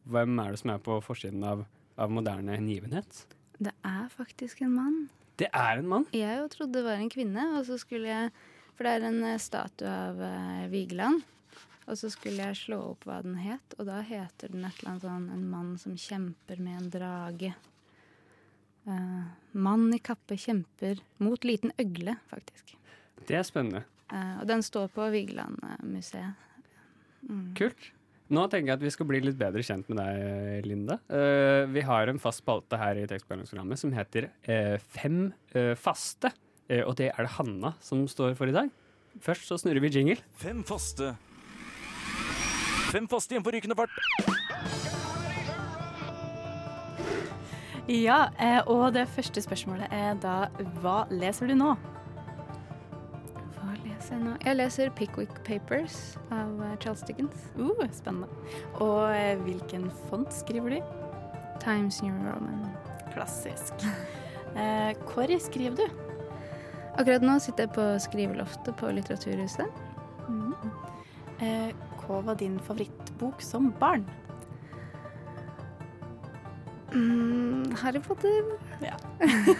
hvem 0.07 0.39
er 0.39 0.53
det 0.53 0.61
som 0.61 0.73
er 0.73 0.83
på 0.83 0.99
forsiden 1.03 1.43
av, 1.47 1.63
av 1.99 2.11
moderne 2.13 2.55
hengivenhet? 2.55 3.23
Det 3.57 3.73
er 3.87 4.05
faktisk 4.13 4.61
en 4.63 4.75
mann. 4.75 4.99
Det 5.37 5.49
er 5.53 5.81
en 5.81 5.89
mann! 5.89 6.05
Jeg 6.15 6.39
jo 6.39 6.51
trodde 6.53 6.79
det 6.79 6.85
var 6.85 7.01
en 7.01 7.11
kvinne, 7.13 7.47
og 7.57 7.65
så 7.67 7.77
skulle 7.81 8.09
jeg 8.09 8.31
For 8.77 8.85
det 8.85 8.91
er 8.93 9.07
en 9.07 9.23
eh, 9.25 9.39
statue 9.41 9.89
av 9.89 10.19
uh, 10.21 10.67
Vigeland. 10.69 11.23
Og 11.87 11.97
så 11.97 12.11
skulle 12.13 12.45
jeg 12.45 12.59
slå 12.59 12.77
opp 12.91 13.07
hva 13.07 13.23
den 13.25 13.39
het, 13.41 13.73
og 13.79 13.87
da 13.89 14.03
heter 14.05 14.51
den 14.53 14.67
et 14.67 14.83
eller 14.83 14.91
annet 14.91 15.05
sånn 15.07 15.29
En 15.33 15.47
mann 15.49 15.71
som 15.81 15.95
kjemper 15.97 16.61
med 16.61 16.81
en 16.81 16.91
drage. 16.93 17.53
Eh, 18.88 19.24
mann 19.51 19.89
i 19.94 20.00
kappe 20.00 20.38
kjemper 20.39 21.01
mot 21.20 21.44
liten 21.44 21.74
øgle, 21.82 22.15
faktisk. 22.32 22.75
Det 23.27 23.36
er 23.36 23.44
spennende. 23.44 23.84
Uh, 24.08 24.39
og 24.39 24.48
den 24.48 24.63
står 24.63 24.88
på 24.96 25.10
Vigelandmuseet. 25.12 26.46
Mm. 27.27 27.51
Kult. 27.58 27.89
Nå 28.32 28.46
tenker 28.51 28.72
jeg 28.72 28.79
at 28.79 28.86
vi 28.86 28.91
skal 28.91 29.08
bli 29.10 29.20
litt 29.24 29.39
bedre 29.39 29.63
kjent 29.63 29.89
med 29.91 30.00
deg, 30.00 30.67
Linda. 30.67 31.00
Uh, 31.12 31.67
vi 31.74 31.84
har 31.84 32.08
en 32.08 32.22
fast 32.22 32.44
spalte 32.44 32.79
her 32.79 33.00
i 33.01 33.08
tekstbehandlingsprogrammet 33.10 33.82
som 33.82 33.96
heter 33.96 34.29
eh, 34.48 34.75
Fem 34.96 35.34
faste. 35.79 36.32
Og 36.84 36.98
det 37.00 37.13
er 37.13 37.24
det 37.24 37.32
Hanna 37.38 37.72
som 37.79 38.01
står 38.12 38.36
for 38.36 38.51
i 38.51 38.56
dag. 38.56 38.72
Først 39.24 39.48
så 39.48 39.56
snurrer 39.60 39.79
vi 39.84 39.91
jingle. 39.96 40.20
Fem 40.36 40.60
faste. 40.67 41.13
Fem 42.91 43.08
faste 43.08 43.36
igjen 43.36 43.48
på 43.48 43.56
rykende 43.56 43.79
fart. 43.79 44.96
Ja, 47.88 48.27
eh, 48.36 48.60
og 48.67 48.91
det 48.98 49.06
første 49.08 49.39
spørsmålet 49.39 49.94
er 49.96 50.17
da 50.20 50.50
hva 50.82 51.06
leser 51.08 51.48
du 51.48 51.53
nå? 51.56 51.70
Hva 53.56 53.75
leser 53.86 54.17
jeg 54.17 54.24
nå? 54.25 54.34
Jeg 54.44 54.58
leser 54.58 54.91
Pickwick 54.98 55.38
Papers 55.48 56.17
av 56.27 56.51
eh, 56.65 56.74
Charles 56.84 57.06
Dickens. 57.08 57.46
Uh, 57.56 57.79
spennende. 57.96 58.27
Og 58.84 59.15
eh, 59.15 59.39
hvilken 59.39 59.88
font 60.10 60.36
skriver 60.36 60.75
du? 60.75 60.91
Times 61.63 62.01
New 62.03 62.12
Roman. 62.27 62.67
Klassisk. 63.15 63.79
Hvor 65.08 65.32
skriver 65.48 65.79
du? 65.79 65.88
Akkurat 66.98 67.24
nå 67.24 67.39
sitter 67.39 67.70
jeg 67.70 67.75
på 67.77 67.89
skriveloftet 68.03 68.75
på 68.79 68.91
Litteraturhuset. 69.00 69.84
Mm. 70.27 70.56
hva 72.01 72.17
var 72.25 72.36
din 72.36 72.58
favorittbok 72.60 73.39
som 73.39 73.70
barn? 73.79 74.03
Mm, 76.94 77.75
Harry 77.82 78.01
Potter. 78.03 78.46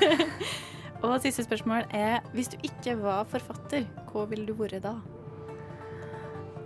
Og 1.06 1.20
siste 1.22 1.46
spørsmål 1.46 1.90
er 1.94 2.24
hvis 2.34 2.50
du 2.54 2.58
ikke 2.66 2.96
var 3.02 3.28
forfatter, 3.30 3.86
hva 4.10 4.26
ville 4.32 4.48
du 4.48 4.56
vært 4.58 4.82
da? 4.86 4.96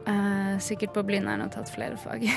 Eh, 0.08 0.56
sikkert 0.64 0.96
på 0.96 1.04
Blindern 1.06 1.44
og 1.44 1.52
tatt 1.54 1.72
flere 1.74 1.98
fag. 2.00 2.26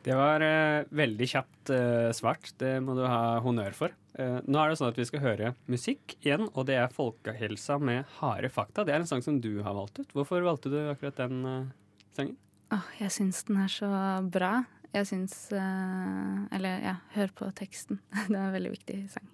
Det 0.00 0.14
var 0.16 0.40
eh, 0.40 0.86
veldig 0.96 1.26
kjapt 1.28 1.70
eh, 1.76 2.10
svart. 2.16 2.54
Det 2.60 2.78
må 2.80 2.94
du 2.96 3.02
ha 3.04 3.36
honnør 3.44 3.74
for. 3.76 3.92
Eh, 4.16 4.38
nå 4.48 4.60
er 4.60 4.72
det 4.72 4.78
sånn 4.80 4.88
at 4.94 5.00
vi 5.00 5.04
skal 5.04 5.22
høre 5.24 5.50
musikk 5.70 6.14
igjen, 6.22 6.46
og 6.54 6.64
det 6.70 6.78
er 6.80 6.94
Folkehelsa 6.94 7.76
med 7.82 8.08
Harde 8.16 8.48
fakta. 8.52 8.86
Det 8.86 8.94
er 8.94 9.02
en 9.02 9.10
sang 9.10 9.20
som 9.24 9.42
du 9.44 9.60
har 9.60 9.76
valgt 9.76 10.00
ut. 10.00 10.14
Hvorfor 10.16 10.40
valgte 10.46 10.72
du 10.72 10.78
akkurat 10.86 11.20
den 11.20 11.44
eh, 11.44 11.68
sangen? 12.16 12.38
Åh, 12.72 12.88
jeg 13.02 13.12
syns 13.12 13.44
den 13.48 13.60
er 13.60 13.72
så 13.72 13.90
bra. 14.24 14.54
Jeg 14.90 15.06
syns 15.06 15.34
eh, 15.54 16.38
Eller 16.56 16.80
ja, 16.82 16.96
hør 17.14 17.30
på 17.34 17.50
teksten. 17.56 18.00
Det 18.30 18.34
er 18.34 18.48
en 18.48 18.56
veldig 18.56 18.72
viktig 18.78 18.96
sang. 19.12 19.28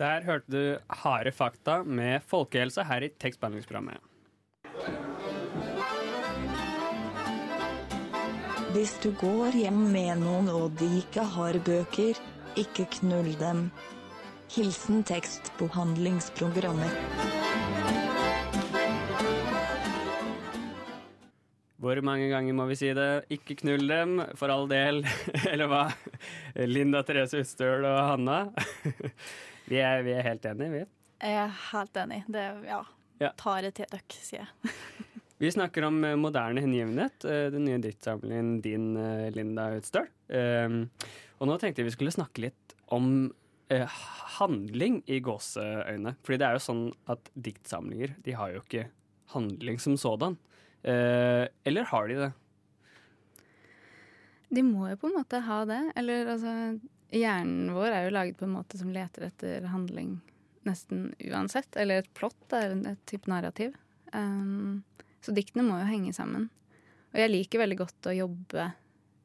Der 0.00 0.24
hørte 0.24 0.48
du 0.48 0.78
Harde 1.02 1.32
fakta 1.32 1.82
med 1.84 2.22
folkehelse 2.24 2.84
her 2.88 3.04
i 3.04 3.10
tekstbehandlingsprogrammet. 3.20 4.00
Hvis 8.72 8.94
du 9.02 9.10
går 9.20 9.52
hjem 9.60 9.82
med 9.92 10.22
noen 10.22 10.48
og 10.48 10.72
de 10.80 10.88
ikke 11.02 11.20
har 11.34 11.58
bøker, 11.66 12.14
ikke 12.56 12.86
knull 12.96 13.36
dem. 13.40 13.70
Hilsen 14.54 15.04
tekstbehandlingsprogrammet. 15.04 16.96
Hvor 21.80 21.96
mange 22.04 22.26
ganger 22.28 22.52
må 22.58 22.66
vi 22.68 22.76
si 22.76 22.90
det? 22.96 23.08
Ikke 23.32 23.56
knull 23.62 23.86
dem, 23.88 24.18
for 24.36 24.52
all 24.52 24.66
del. 24.68 25.00
Eller 25.50 25.70
hva? 25.70 25.86
Linda 26.68 27.00
Therese 27.08 27.40
Ustøl 27.40 27.86
og 27.88 28.00
Hanna. 28.12 28.42
Vi 29.70 29.78
er, 29.78 30.00
vi 30.02 30.10
er 30.18 30.24
helt 30.26 30.42
enige, 30.50 30.70
vi. 30.72 30.78
Jeg 31.22 31.36
er 31.44 31.52
helt 31.68 31.98
enig. 32.02 32.16
Det 32.26 32.42
ja, 32.66 32.80
Ja. 33.22 33.28
tar 33.38 33.60
det 33.62 33.70
til 33.78 33.86
dere, 33.92 34.16
sier 34.18 34.40
jeg. 34.42 34.72
Vi 35.40 35.50
snakker 35.54 35.86
om 35.86 36.00
eh, 36.04 36.16
moderne 36.18 36.60
hengivenhet, 36.64 37.22
eh, 37.24 37.46
den 37.54 37.68
nye 37.68 37.78
diktsamlingen 37.80 38.56
din, 38.64 38.88
eh, 38.98 39.28
Linda 39.32 39.68
Utstøl. 39.78 40.08
Um, 40.28 40.80
og 41.38 41.48
nå 41.48 41.56
tenkte 41.62 41.80
jeg 41.84 41.86
vi 41.88 41.94
skulle 41.94 42.12
snakke 42.12 42.42
litt 42.48 42.74
om 42.92 43.30
handling 44.40 44.98
i 45.06 45.20
gåseøyne. 45.22 46.16
Fordi 46.26 46.40
det 46.42 46.48
er 46.48 46.58
jo 46.58 46.64
sånn 46.66 46.82
at 47.14 47.30
diktsamlinger, 47.38 48.16
de 48.26 48.34
har 48.34 48.50
jo 48.56 48.64
ikke 48.64 48.88
handling 49.36 49.78
som 49.80 49.94
sådan. 50.00 50.34
Eh, 50.82 51.44
eller 51.64 51.88
har 51.90 52.08
de 52.08 52.14
det? 52.14 52.30
De 54.50 54.62
må 54.66 54.88
jo 54.90 54.98
på 54.98 55.10
en 55.10 55.18
måte 55.20 55.42
ha 55.46 55.60
det. 55.68 55.82
Eller 55.96 56.32
altså 56.34 56.54
Hjernen 57.10 57.72
vår 57.74 57.90
er 57.90 58.04
jo 58.06 58.14
laget 58.14 58.38
på 58.38 58.46
en 58.46 58.54
måte 58.54 58.78
som 58.78 58.92
leter 58.94 59.26
etter 59.26 59.66
handling 59.70 60.18
nesten 60.66 61.10
uansett. 61.18 61.76
Eller 61.76 62.02
et 62.02 62.12
plott 62.14 62.54
er 62.56 62.74
et 62.74 63.04
type 63.10 63.30
narrativ. 63.30 63.74
Um, 64.14 64.82
så 65.22 65.34
diktene 65.34 65.66
må 65.66 65.78
jo 65.80 65.90
henge 65.90 66.14
sammen. 66.16 66.48
Og 67.10 67.18
jeg 67.18 67.32
liker 67.32 67.62
veldig 67.62 67.78
godt 67.80 68.10
å 68.10 68.16
jobbe 68.16 68.70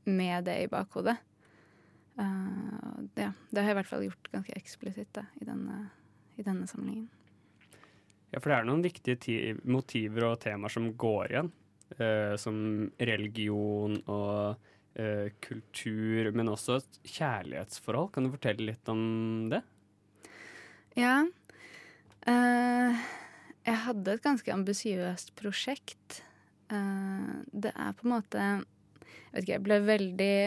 med 0.10 0.48
det 0.50 0.60
i 0.64 0.70
bakhodet. 0.70 1.18
Uh, 2.18 3.06
ja, 3.20 3.32
det 3.52 3.62
har 3.62 3.70
jeg 3.70 3.76
i 3.76 3.80
hvert 3.82 3.92
fall 3.92 4.06
gjort 4.06 4.32
ganske 4.34 4.58
eksplisitt 4.58 5.12
da, 5.18 5.26
i, 5.42 5.46
denne, 5.48 5.90
i 6.40 6.46
denne 6.46 6.70
samlingen. 6.70 7.10
Ja, 8.36 8.42
for 8.44 8.52
det 8.52 8.56
er 8.58 8.66
noen 8.68 8.82
viktige 8.84 9.16
ti 9.24 9.36
motiver 9.64 10.26
og 10.28 10.42
temaer 10.44 10.74
som 10.74 10.90
går 11.00 11.30
igjen. 11.32 11.52
Uh, 11.96 12.34
som 12.42 12.58
religion 13.00 13.94
og 14.12 14.58
uh, 15.00 15.28
kultur, 15.46 16.32
men 16.36 16.52
også 16.52 16.82
et 16.82 16.98
kjærlighetsforhold. 17.14 18.10
Kan 18.12 18.28
du 18.28 18.34
fortelle 18.34 18.68
litt 18.74 18.92
om 18.92 19.06
det? 19.54 19.62
Ja. 21.00 21.22
Uh, 22.28 23.00
jeg 23.64 23.82
hadde 23.86 24.18
et 24.18 24.26
ganske 24.26 24.52
ambisiøst 24.52 25.32
prosjekt. 25.40 26.22
Det 26.66 27.70
er 27.70 27.92
på 27.94 28.08
en 28.08 28.10
måte 28.10 28.42
Jeg 28.42 28.64
vet 29.32 29.44
ikke, 29.44 29.52
jeg 29.54 29.64
ble 29.68 29.76
veldig, 29.86 30.38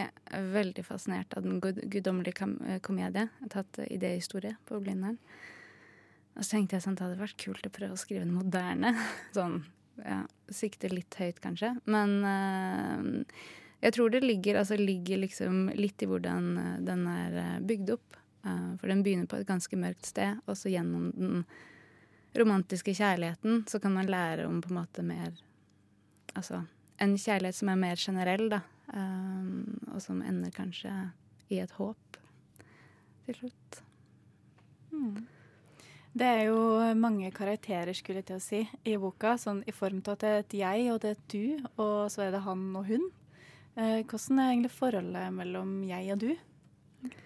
veldig 0.51 0.83
fascinert 0.83 1.35
av 1.39 1.45
Den 1.45 1.61
gud- 1.63 1.79
guddommelige 1.93 2.79
komedie. 2.83 3.29
Jeg 3.29 3.45
har 3.45 3.53
tatt 3.53 3.79
idéhistorie 3.87 4.57
på 4.67 4.81
Blindern. 4.83 5.15
Og 6.39 6.45
så 6.45 6.55
tenkte 6.55 6.77
jeg 6.77 6.85
sånn, 6.85 6.95
det 6.95 7.03
hadde 7.03 7.19
vært 7.19 7.39
kult 7.41 7.65
å 7.67 7.71
prøve 7.75 7.95
å 7.97 7.99
skrive 7.99 8.23
en 8.23 8.31
moderne. 8.31 8.93
Sånn, 9.35 9.57
ja, 9.99 10.21
Sikte 10.55 10.87
litt 10.87 11.17
høyt, 11.19 11.41
kanskje. 11.43 11.73
Men 11.91 12.13
uh, 12.23 13.49
jeg 13.83 13.95
tror 13.97 14.13
det 14.13 14.21
ligger, 14.23 14.61
altså, 14.61 14.77
ligger 14.79 15.19
liksom 15.25 15.67
litt 15.75 15.99
i 16.03 16.07
hvordan 16.07 16.47
eh, 16.59 16.77
den 16.83 17.03
er 17.07 17.35
eh, 17.39 17.59
bygd 17.63 17.91
opp. 17.95 18.17
Uh, 18.43 18.75
for 18.79 18.91
den 18.91 19.03
begynner 19.03 19.27
på 19.29 19.39
et 19.39 19.47
ganske 19.47 19.79
mørkt 19.79 20.07
sted, 20.07 20.39
og 20.47 20.57
så 20.59 20.71
gjennom 20.71 21.11
den 21.15 21.43
romantiske 22.39 22.95
kjærligheten 22.95 23.63
så 23.67 23.79
kan 23.83 23.95
man 23.95 24.11
lære 24.11 24.47
om 24.47 24.59
på 24.63 24.71
en 24.71 24.79
måte 24.81 25.05
mer 25.05 25.31
Altså 26.37 26.59
en 27.01 27.15
kjærlighet 27.17 27.57
som 27.57 27.71
er 27.71 27.79
mer 27.81 27.97
generell, 27.97 28.45
da. 28.51 28.59
Um, 28.93 29.79
og 29.89 29.97
som 30.03 30.21
ender 30.21 30.53
kanskje 30.53 30.91
i 31.49 31.57
et 31.63 31.73
håp 31.79 32.19
til 33.25 33.39
slutt. 33.41 33.81
Det 36.19 36.27
er 36.27 36.49
jo 36.49 36.59
mange 36.99 37.29
karakterer, 37.31 37.95
skulle 37.95 38.19
jeg 38.19 38.27
til 38.27 38.35
å 38.35 38.43
si, 38.43 38.57
i 38.83 38.97
boka. 38.99 39.37
Sånn 39.39 39.61
i 39.63 39.71
form 39.71 40.01
av 40.03 40.17
at 40.17 40.23
det 40.25 40.29
er 40.29 40.41
et 40.41 40.55
jeg 40.59 40.89
og 40.91 40.97
det 40.99 41.13
er 41.13 41.15
et 41.15 41.31
du, 41.31 41.69
og 41.79 42.09
så 42.11 42.25
er 42.25 42.33
det 42.35 42.41
han 42.43 42.65
og 42.75 42.89
hun. 42.89 43.05
Eh, 43.79 44.01
hvordan 44.03 44.41
er 44.41 44.49
egentlig 44.49 44.73
forholdet 44.75 45.37
mellom 45.37 45.71
jeg 45.87 46.11
og 46.11 46.19
du? 46.25 46.33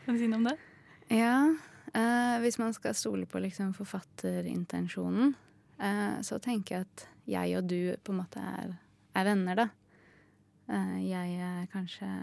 Kan 0.03 0.13
du 0.13 0.21
si 0.21 0.29
noe 0.29 0.43
om 0.43 0.45
det? 0.45 0.53
Ja, 1.09 1.33
eh, 1.89 2.35
hvis 2.45 2.59
man 2.61 2.77
skal 2.77 2.93
stole 2.93 3.25
på 3.25 3.41
liksom 3.41 3.73
forfatterintensjonen, 3.79 5.33
eh, 5.81 6.15
så 6.21 6.37
tenker 6.37 6.75
jeg 6.75 6.85
at 6.85 7.07
jeg 7.33 7.57
og 7.57 7.73
du 7.73 7.95
på 7.97 8.13
en 8.13 8.21
måte 8.21 8.45
er, 8.45 8.77
er 9.17 9.29
venner, 9.31 9.63
da. 9.63 9.69
Eh, 10.69 10.97
jeg 11.09 11.39
er 11.41 11.69
kanskje 11.73 12.13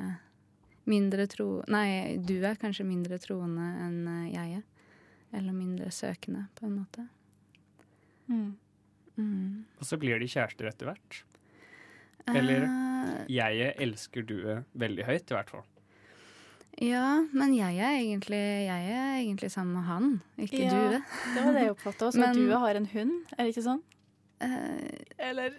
mindre 0.87 1.27
tro... 1.35 1.65
Nei, 1.67 2.21
du 2.23 2.37
er 2.47 2.63
kanskje 2.63 2.87
mindre 2.87 3.19
troende 3.19 3.73
enn 3.89 4.05
eh, 4.21 4.35
jeg 4.37 4.61
er. 4.61 4.70
Eller 5.33 5.53
mindre 5.55 5.91
søkende, 5.95 6.47
på 6.59 6.67
en 6.67 6.77
måte. 6.81 7.05
Mm. 8.31 8.57
Og 9.79 9.85
så 9.87 9.99
blir 10.01 10.19
de 10.23 10.29
kjærester 10.31 10.71
etter 10.71 10.91
hvert. 10.91 11.21
Eller 12.31 12.65
uh, 12.67 13.25
jeg 13.31 13.75
elsker 13.83 14.25
du 14.27 14.37
veldig 14.79 15.07
høyt, 15.09 15.31
i 15.31 15.35
hvert 15.37 15.51
fall. 15.51 15.65
ja, 16.81 17.21
men 17.33 17.55
jeg 17.57 17.79
er 17.83 17.97
egentlig, 17.99 18.43
jeg 18.67 18.93
er 18.97 19.17
egentlig 19.21 19.51
sammen 19.53 19.75
med 19.75 19.89
han, 19.89 20.11
ikke 20.39 20.63
Ja. 20.65 20.71
du. 20.71 21.01
Det 21.35 21.45
var 21.45 21.53
det 21.53 21.63
jeg 21.67 21.71
oppfatta 21.75 22.07
også. 22.07 22.21
Men- 22.21 22.31
at 22.31 22.37
du 22.37 22.51
har 22.57 22.75
en 22.75 22.87
hund, 22.87 23.13
er 23.37 23.45
det 23.45 23.55
ikke 23.57 23.67
sånn? 23.67 23.83
Uh, 24.41 24.89
Eller 25.19 25.53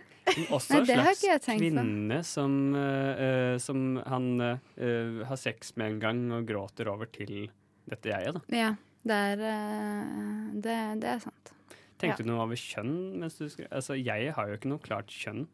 også 0.49 0.79
en 0.79 0.85
det 0.85 0.95
har 0.95 1.13
slags 1.13 1.45
kvinne 1.45 2.23
som, 2.25 2.75
eh, 2.75 3.25
eh, 3.25 3.57
som 3.57 3.97
han 4.05 4.41
eh, 4.41 5.25
har 5.27 5.35
sex 5.37 5.75
med 5.77 5.91
en 5.91 5.99
gang 5.99 6.21
og 6.31 6.47
gråter 6.47 6.87
over 6.89 7.05
til 7.05 7.49
dette 7.89 8.09
jeget. 8.09 8.33
da. 8.33 8.41
ja, 8.57 8.71
det 9.07 9.17
er, 9.31 9.41
eh, 9.49 10.51
det, 10.61 10.77
det 11.01 11.09
er 11.15 11.23
sant. 11.23 11.53
Tenkte 12.01 12.25
du 12.25 12.31
noe 12.31 12.43
over 12.45 12.57
kjønn? 12.57 13.21
Altså, 13.23 13.97
Jeg 13.97 14.33
har 14.35 14.49
jo 14.49 14.57
ikke 14.57 14.71
noe 14.71 14.81
klart 14.81 15.13
kjønn. 15.13 15.45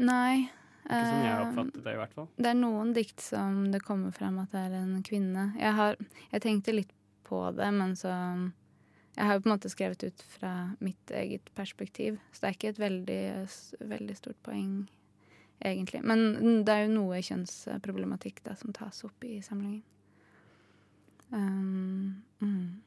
Nei. 0.00 0.48
Ikke 0.90 1.06
som 1.06 1.20
jeg 1.22 1.32
har 1.32 1.42
oppfattet 1.44 1.82
det, 1.84 1.92
i 1.92 1.98
hvert 2.00 2.14
fall. 2.16 2.28
Det 2.40 2.48
er 2.50 2.56
noen 2.58 2.94
dikt 2.96 3.22
som 3.22 3.58
det 3.70 3.82
kommer 3.84 4.14
frem 4.16 4.40
at 4.42 4.54
det 4.54 4.62
er 4.66 4.78
en 4.80 4.96
kvinne. 5.06 5.50
Jeg, 5.60 5.74
har, 5.76 6.00
jeg 6.32 6.42
tenkte 6.42 6.74
litt 6.74 6.94
på 7.28 7.42
det, 7.54 7.68
men 7.76 7.94
så 7.98 8.14
Jeg 9.16 9.26
har 9.26 9.36
jo 9.36 9.42
på 9.44 9.50
en 9.50 9.52
måte 9.52 9.70
skrevet 9.70 10.04
ut 10.06 10.22
fra 10.38 10.50
mitt 10.80 11.10
eget 11.10 11.50
perspektiv, 11.54 12.16
så 12.32 12.40
det 12.40 12.48
er 12.48 12.56
ikke 12.56 12.68
et 12.70 12.78
veldig, 12.80 13.22
veldig 13.90 14.16
stort 14.16 14.38
poeng, 14.46 14.86
egentlig. 15.58 16.00
Men 16.06 16.62
det 16.64 16.72
er 16.72 16.84
jo 16.86 16.92
noe 16.94 17.18
kjønnsproblematikk 17.26 18.38
da, 18.46 18.54
som 18.56 18.72
tas 18.72 19.02
opp 19.04 19.26
i 19.26 19.40
samlingen. 19.44 19.82
Um, 21.30 22.22
mm. 22.40 22.80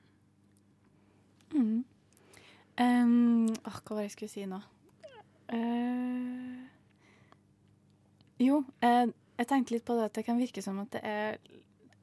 Um, 2.73 3.47
oh, 3.67 3.75
hva 3.85 3.95
var 3.95 4.01
det 4.01 4.07
jeg 4.07 4.15
skulle 4.15 4.33
si 4.33 4.45
nå? 4.50 4.57
Uh, 5.53 6.63
jo, 8.41 8.63
uh, 8.81 9.09
jeg 9.38 9.50
tenkte 9.50 9.75
litt 9.75 9.85
på 9.85 9.97
det 9.97 10.07
at 10.09 10.15
det 10.17 10.25
kan 10.25 10.39
virke 10.41 10.63
som 10.65 10.79
at 10.81 10.95
det 10.95 11.03
er, 11.05 11.38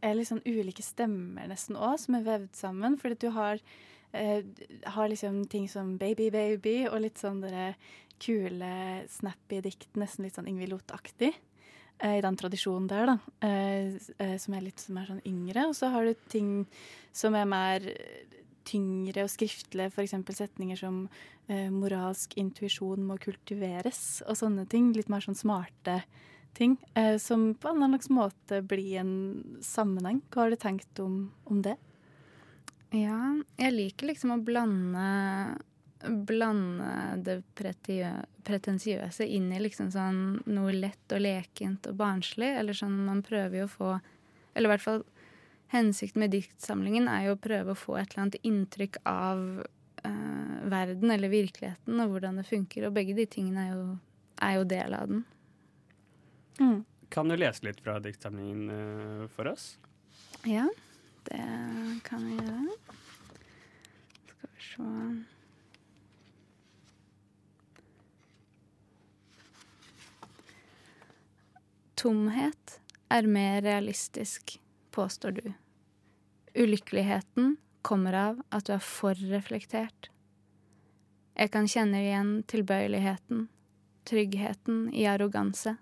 er 0.06 0.14
litt 0.14 0.30
sånn 0.30 0.44
ulike 0.47 0.85
stemmer 0.87 1.50
nesten 1.50 1.78
òg, 1.78 1.97
som 1.99 2.18
er 2.20 2.28
vevd 2.28 2.54
sammen. 2.59 2.99
Fordi 3.00 3.18
at 3.18 3.25
du 3.25 3.35
har, 3.35 3.62
uh, 4.14 4.40
har 4.94 5.11
liksom 5.11 5.42
ting 5.50 5.66
som 5.73 5.97
Baby 5.99 6.30
Baby 6.35 6.85
og 6.87 7.02
litt 7.02 7.18
sånn 7.18 7.42
dere 7.42 7.73
kule, 8.20 8.73
snappy 9.11 9.62
dikt, 9.64 9.90
nesten 9.99 10.26
litt 10.26 10.38
sånn 10.38 10.49
Ingvild 10.50 10.76
Loth-aktig. 10.76 11.35
Eh, 12.02 12.19
I 12.19 12.25
den 12.25 12.38
tradisjonen 12.38 12.88
der, 12.90 13.12
da. 13.12 13.16
eh, 13.47 13.97
eh, 14.19 14.37
som 14.38 14.54
er 14.54 14.66
litt 14.66 14.80
som 14.83 14.99
er 14.99 15.11
sånn 15.11 15.23
yngre. 15.26 15.66
Og 15.69 15.76
så 15.78 15.90
har 15.92 16.04
du 16.07 16.14
ting 16.33 16.66
som 17.12 17.35
er 17.35 17.49
mer 17.49 17.87
tyngre 18.69 19.25
og 19.25 19.33
skriftlige, 19.33 19.90
f.eks. 19.90 20.14
setninger 20.37 20.78
som 20.78 21.09
'moralsk 21.50 22.37
intuisjon 22.38 23.02
må 23.02 23.16
kultiveres' 23.19 24.23
og 24.28 24.37
sånne 24.38 24.69
ting. 24.71 24.92
Litt 24.95 25.09
mer 25.11 25.25
sånn 25.25 25.35
smarte 25.35 26.04
ting 26.54 26.76
som 27.19 27.54
på 27.54 27.69
en 27.69 27.83
slags 27.83 28.11
måte 28.11 28.61
blir 28.62 29.00
en 29.00 29.59
sammenheng. 29.59 30.23
Hva 30.30 30.45
har 30.45 30.50
du 30.50 30.57
tenkt 30.57 31.00
om, 31.00 31.33
om 31.45 31.62
det? 31.62 31.75
Ja, 32.95 33.35
jeg 33.59 33.75
liker 33.75 34.11
liksom 34.11 34.37
å 34.37 34.42
blande 34.42 35.59
Blande 36.00 36.90
det 37.25 37.42
pretio- 37.54 38.25
pretensiøse 38.47 39.26
inn 39.26 39.50
i 39.52 39.61
liksom 39.61 39.90
sånn 39.92 40.21
noe 40.49 40.73
lett 40.73 41.12
og 41.12 41.21
lekent 41.21 41.87
og 41.90 41.99
barnslig. 42.00 42.49
Eller 42.59 42.76
sånn 42.76 42.97
man 43.07 43.21
prøver 43.26 43.62
jo 43.62 43.66
å 43.69 43.75
få 43.75 43.90
Eller 44.54 44.66
i 44.66 44.73
hvert 44.73 44.83
fall 44.83 45.04
hensikten 45.71 46.19
med 46.25 46.33
diktsamlingen 46.35 47.07
er 47.07 47.28
jo 47.28 47.37
å 47.37 47.40
prøve 47.40 47.71
å 47.75 47.78
få 47.78 47.95
et 48.00 48.11
eller 48.11 48.25
annet 48.25 48.40
inntrykk 48.42 48.97
av 49.07 49.42
eh, 50.02 50.57
verden 50.73 51.12
eller 51.14 51.30
virkeligheten 51.30 52.00
og 52.02 52.11
hvordan 52.11 52.40
det 52.40 52.49
funker. 52.49 52.88
Og 52.88 52.97
begge 52.97 53.14
de 53.14 53.26
tingene 53.30 53.66
er 53.69 53.76
jo, 53.76 53.85
er 54.42 54.57
jo 54.59 54.64
del 54.73 54.97
av 54.99 55.12
den. 55.12 55.23
Kan 57.11 57.30
du 57.30 57.37
lese 57.38 57.64
litt 57.69 57.78
fra 57.85 58.00
diktsamlingen 58.02 58.71
eh, 58.75 59.28
for 59.37 59.52
oss? 59.52 59.76
Ja, 60.49 60.66
det 61.30 61.47
kan 62.07 62.26
vi 62.26 62.37
gjøre. 62.40 62.75
Skal 64.26 64.50
vi 64.50 64.66
se 64.66 65.39
Tomhet 72.00 72.80
er 73.09 73.26
mer 73.28 73.62
realistisk, 73.62 74.61
påstår 74.90 75.30
du. 75.30 75.52
Ulykkeligheten 76.54 77.57
kommer 77.83 78.12
av 78.12 78.38
at 78.49 78.64
du 78.64 78.73
er 78.73 78.80
for 78.80 79.21
reflektert. 79.28 80.09
Jeg 81.37 81.52
kan 81.52 81.69
kjenne 81.69 82.00
igjen 82.00 82.30
tilbøyeligheten, 82.49 83.50
tryggheten 84.09 84.80
i 84.97 85.04
arroganse. 85.12 85.76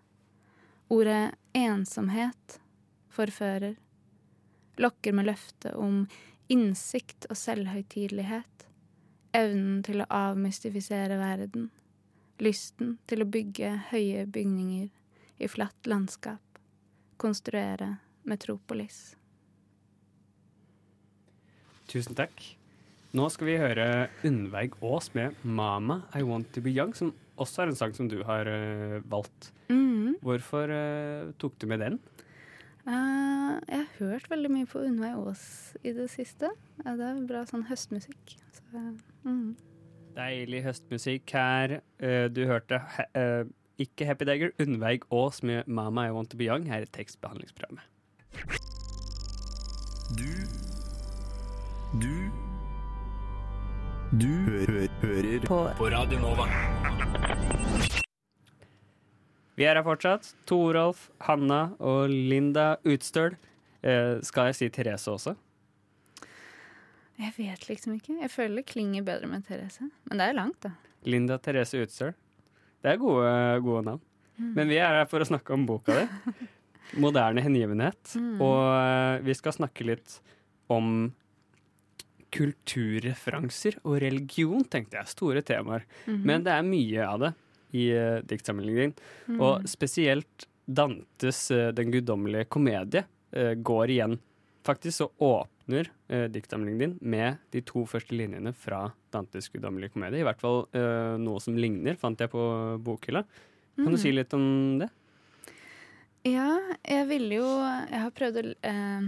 Ordet 0.90 1.38
ensomhet 1.54 2.58
forfører 3.14 3.78
lokker 4.82 5.14
med 5.14 5.30
løftet 5.30 5.78
om 5.78 6.02
innsikt 6.50 7.30
og 7.30 7.38
selvhøytidelighet, 7.38 8.66
evnen 9.38 9.84
til 9.87 10.02
å 10.02 10.10
avmystifisere 10.25 11.22
verden, 11.22 11.70
lysten 12.42 12.96
til 13.06 13.22
å 13.22 13.32
bygge 13.38 13.76
høye 13.94 14.26
bygninger 14.26 14.88
i 15.38 15.49
flatt 15.49 15.87
landskap, 15.87 16.59
konstruere 17.16 17.97
metropolis. 18.28 19.16
Tusen 21.88 22.18
takk. 22.18 22.42
Nå 23.16 23.25
skal 23.33 23.49
vi 23.49 23.54
høre 23.57 23.85
Unnveig 24.28 24.75
Aas 24.85 25.14
med 25.14 25.38
'Mama 25.42 26.02
I 26.12 26.21
Want 26.23 26.52
To 26.52 26.61
Be 26.61 26.75
Young', 26.75 26.92
som 26.92 27.14
også 27.40 27.62
er 27.62 27.71
en 27.71 27.78
sang 27.78 27.95
som 27.97 28.09
du 28.11 28.21
har 28.26 28.45
uh, 28.45 29.00
valgt. 29.09 29.52
Hvorfor 30.21 30.68
uh, 30.68 31.33
tok 31.38 31.54
du 31.61 31.66
med 31.71 31.80
den? 31.80 31.99
Uh, 32.85 33.57
jeg 33.68 33.78
har 33.78 33.88
hørt 33.99 34.28
veldig 34.30 34.50
mye 34.50 34.68
på 34.68 34.83
Unnveig 34.85 35.14
Aas 35.16 35.76
i 35.85 35.95
det 35.97 36.11
siste. 36.12 36.50
Ja, 36.85 36.97
det 36.99 37.07
er 37.07 37.25
bra 37.28 37.45
sånn 37.49 37.64
høstmusikk. 37.71 38.35
Så, 38.59 38.83
mm. 39.25 39.57
Deilig 40.18 40.64
høstmusikk 40.66 41.33
her. 41.33 41.78
Du 42.35 42.42
hørte 42.50 42.83
ikke 43.78 44.06
Happy 44.06 44.25
Dagger, 44.26 44.50
Unnveig 44.58 45.04
Aas 45.12 45.42
med 45.42 45.64
'Mama 45.66 46.08
I 46.08 46.11
Want 46.11 46.30
To 46.30 46.37
Be 46.37 46.44
Young' 46.44 46.66
her 46.66 46.80
i 46.82 46.85
tekstbehandlingsprogrammet. 46.87 47.82
Du 50.18 50.30
Du 52.02 52.30
Du 54.20 54.26
hø 54.26 54.87
hører 55.02 55.47
På 55.47 55.70
på 55.76 55.90
Radio 55.92 56.18
Nova. 56.18 56.47
Vi 59.56 59.64
er 59.64 59.75
her 59.75 59.82
fortsatt. 59.82 60.35
Torolf, 60.47 61.08
Hanna 61.20 61.75
og 61.80 62.08
Linda 62.08 62.76
Utstøl. 62.87 63.37
Eh, 63.82 64.20
skal 64.23 64.44
jeg 64.50 64.54
si 64.54 64.68
Therese 64.68 65.08
også? 65.11 65.35
Jeg 67.18 67.32
vet 67.37 67.68
liksom 67.68 67.94
ikke. 67.94 68.20
Jeg 68.20 68.30
føler 68.30 68.56
det 68.56 68.66
klinger 68.66 69.02
bedre 69.02 69.26
med 69.26 69.42
Therese. 69.49 69.90
Men 70.05 70.18
det 70.18 70.29
er 70.29 70.33
langt, 70.33 70.62
da. 70.62 70.70
Linda 71.05 71.37
Therese 71.38 71.83
Utstøl. 71.83 72.14
Det 72.82 72.92
er 72.92 73.00
gode, 73.00 73.32
gode 73.64 73.82
navn. 73.86 74.04
Men 74.38 74.70
vi 74.70 74.78
er 74.78 75.00
her 75.00 75.08
for 75.10 75.22
å 75.22 75.28
snakke 75.28 75.54
om 75.56 75.66
boka 75.66 75.96
di. 75.96 76.06
'Moderne 76.96 77.42
hengivenhet'. 77.44 78.14
Og 78.40 78.60
eh, 78.72 79.18
vi 79.26 79.34
skal 79.36 79.56
snakke 79.56 79.84
litt 79.84 80.18
om 80.72 81.10
kulturreferanser 82.32 83.78
og 83.84 83.98
religion, 84.04 84.64
tenkte 84.64 85.00
jeg. 85.00 85.10
Store 85.12 85.42
temaer. 85.44 85.86
Men 86.06 86.44
det 86.44 86.54
er 86.54 86.66
mye 86.66 87.04
av 87.04 87.22
det 87.22 87.30
i 87.76 87.86
uh, 87.96 88.20
diktsamlingen 88.24 88.78
din. 88.80 88.94
Og 89.40 89.64
spesielt 89.68 90.46
Dantes 90.64 91.46
uh, 91.52 91.70
'Den 91.72 91.92
guddommelige 91.92 92.48
komedie' 92.52 93.04
uh, 93.36 93.54
går 93.56 93.94
igjen. 93.96 94.18
Faktisk 94.64 94.98
så 95.00 95.08
åpner 95.68 95.92
eh, 96.09 96.24
diktsamlingen 96.31 96.78
din 96.78 96.98
med 97.00 97.37
de 97.50 97.61
to 97.61 97.85
første 97.87 98.14
linjene 98.14 98.52
fra 98.52 98.90
Dantes 99.12 99.48
guddommelige 99.52 99.92
komedie. 99.92 100.20
I 100.20 100.24
hvert 100.24 100.40
fall 100.40 100.66
eh, 100.72 101.16
noe 101.20 101.40
som 101.40 101.57
ligner, 101.57 101.96
fant 101.96 102.18
jeg 102.18 102.31
på 102.31 102.78
bokhylla. 102.81 103.24
Kan 103.76 103.92
du 103.92 103.98
si 104.00 104.11
litt 104.12 104.33
om 104.35 104.78
det? 104.81 104.88
Ja, 106.26 106.59
jeg 106.83 107.07
ville 107.07 107.37
jo 107.38 107.46
Jeg 107.46 108.00
har 108.02 108.11
prøvd 108.11 108.40
å 108.40 108.42
eh, 108.66 109.04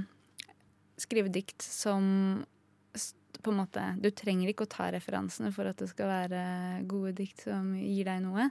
skrive 0.96 1.32
dikt 1.32 1.62
som 1.62 2.44
på 3.40 3.50
en 3.50 3.56
måte 3.56 3.82
Du 3.98 4.10
trenger 4.12 4.50
ikke 4.50 4.66
å 4.66 4.70
ta 4.70 4.90
referansene 4.92 5.50
for 5.52 5.66
at 5.66 5.80
det 5.80 5.88
skal 5.90 6.10
være 6.10 6.84
gode 6.86 7.14
dikt 7.18 7.46
som 7.48 7.72
gir 7.74 8.04
deg 8.04 8.22
noe. 8.22 8.50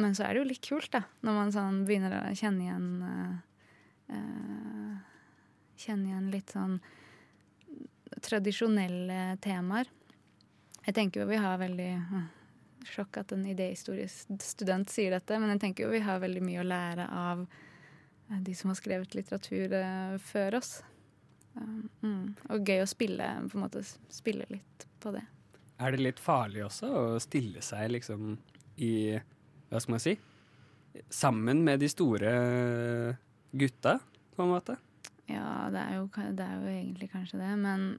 Men 0.00 0.16
så 0.16 0.24
er 0.24 0.34
det 0.34 0.42
jo 0.42 0.48
litt 0.48 0.64
kult, 0.64 0.90
da, 0.90 1.04
når 1.22 1.36
man 1.38 1.52
sånn 1.54 1.84
begynner 1.86 2.16
å 2.18 2.34
kjenne 2.34 2.64
igjen 2.64 2.88
eh, 3.12 3.34
eh, 4.16 4.94
Kjenne 5.84 6.06
igjen 6.06 6.30
litt 6.30 6.52
sånn 6.54 6.78
tradisjonelle 8.24 9.36
temaer. 9.44 9.90
Jeg 10.84 10.96
tenker 10.96 11.22
jo 11.22 11.28
vi 11.30 11.40
har 11.40 11.60
veldig 11.60 11.90
eh, 11.96 12.24
Sjokk 12.84 13.16
at 13.22 13.30
en 13.32 13.46
idéhistoriestudent 13.48 14.90
sier 14.92 15.14
dette, 15.14 15.38
men 15.40 15.54
jeg 15.54 15.62
tenker 15.62 15.86
jo 15.86 15.94
vi 15.94 16.02
har 16.04 16.20
veldig 16.20 16.42
mye 16.44 16.60
å 16.60 16.66
lære 16.68 17.06
av 17.08 17.46
eh, 17.46 18.40
de 18.44 18.56
som 18.56 18.72
har 18.72 18.76
skrevet 18.80 19.16
litteratur 19.16 19.72
eh, 19.78 20.16
før 20.20 20.58
oss. 20.60 20.74
Um, 21.54 21.86
mm. 22.02 22.26
Og 22.50 22.68
gøy 22.68 22.82
å 22.82 22.90
spille, 22.90 23.28
på 23.48 23.56
en 23.56 23.64
måte, 23.64 23.84
spille 24.12 24.44
litt 24.50 24.86
på 25.00 25.14
det. 25.14 25.22
Er 25.80 25.94
det 25.94 26.02
litt 26.02 26.20
farlig 26.22 26.64
også 26.66 26.90
å 26.90 27.04
stille 27.22 27.62
seg 27.64 27.92
liksom 27.94 28.34
i 28.82 29.14
Hva 29.70 29.80
skal 29.80 29.94
man 29.94 30.02
si? 30.02 30.16
Sammen 31.10 31.62
med 31.66 31.80
de 31.82 31.88
store 31.90 32.32
gutta, 33.54 33.96
på 34.34 34.44
en 34.44 34.52
måte? 34.52 34.76
Ja, 35.30 35.70
det 35.72 35.80
er 35.80 35.96
jo, 35.96 36.08
det 36.36 36.44
er 36.44 36.58
jo 36.58 36.72
egentlig 36.74 37.08
kanskje 37.14 37.40
det, 37.40 37.52
men 37.62 37.94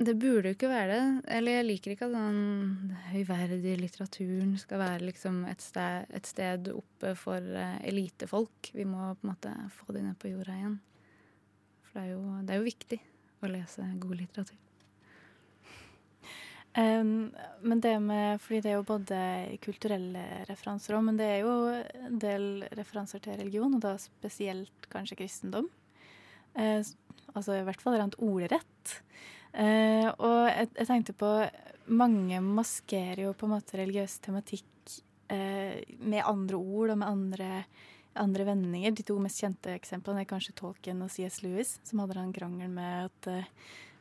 det 0.00 0.14
burde 0.18 0.50
jo 0.50 0.56
ikke 0.56 0.70
være 0.70 0.88
det. 0.92 1.02
Eller 1.36 1.58
jeg 1.58 1.66
liker 1.68 1.94
ikke 1.94 2.08
at 2.08 2.16
den 2.16 2.96
høyverdige 3.12 3.80
litteraturen 3.80 4.56
skal 4.60 4.80
være 4.82 5.06
liksom 5.06 5.42
et 5.50 5.62
sted, 5.62 6.08
et 6.14 6.28
sted 6.28 6.72
oppe 6.72 7.14
for 7.18 7.38
eh, 7.38 7.78
elitefolk. 7.90 8.72
Vi 8.74 8.86
må 8.88 9.12
på 9.14 9.26
en 9.26 9.32
måte 9.34 9.52
få 9.76 9.94
de 9.96 10.04
ned 10.06 10.18
på 10.20 10.32
jorda 10.32 10.56
igjen. 10.56 10.80
For 11.86 12.00
det 12.00 12.04
er 12.04 12.12
jo, 12.14 12.22
det 12.40 12.54
er 12.54 12.60
jo 12.60 12.68
viktig 12.70 13.00
å 13.42 13.52
lese 13.52 13.88
god 14.02 14.20
litteratur. 14.24 14.58
Um, 16.72 17.26
men 17.60 17.82
det 17.84 17.98
med, 18.00 18.38
fordi 18.40 18.62
det 18.64 18.70
er 18.70 18.78
jo 18.78 18.84
både 18.88 19.16
kulturelle 19.60 20.22
referanser 20.48 20.96
òg, 20.96 21.02
men 21.04 21.18
det 21.18 21.26
er 21.28 21.42
jo 21.42 21.50
en 21.68 22.16
del 22.16 22.46
referanser 22.78 23.20
til 23.20 23.36
religion, 23.36 23.74
og 23.76 23.82
da 23.84 23.90
spesielt 24.00 24.88
kanskje 24.88 25.18
kristendom. 25.18 25.68
Uh, 26.56 26.80
altså 27.34 27.58
i 27.58 27.66
hvert 27.68 27.84
fall 27.84 27.98
rent 28.00 28.16
ordrett. 28.24 28.94
Eh, 29.52 30.08
og 30.16 30.38
jeg, 30.48 30.68
jeg 30.78 30.88
tenkte 30.88 31.12
på 31.20 31.28
Mange 31.92 32.38
maskerer 32.40 33.24
jo 33.26 33.32
på 33.36 33.44
en 33.48 33.52
måte 33.56 33.76
religiøs 33.76 34.14
tematikk 34.24 34.64
eh, 35.34 35.82
med 35.98 36.22
andre 36.24 36.56
ord 36.56 36.92
og 36.94 37.00
med 37.02 37.08
andre, 37.08 37.48
andre 38.22 38.46
vendinger. 38.46 38.94
De 38.96 39.02
to 39.04 39.16
mest 39.20 39.42
kjente 39.42 39.74
eksemplene 39.74 40.22
er 40.22 40.28
kanskje 40.30 40.54
Tolkien 40.56 41.02
og 41.04 41.10
C.S. 41.12 41.40
Lewis, 41.42 41.74
som 41.84 42.00
hadde 42.04 42.16
den 42.20 42.30
krangelen 42.36 42.72
med 42.78 43.10
at 43.10 43.28
eh, 43.32 43.50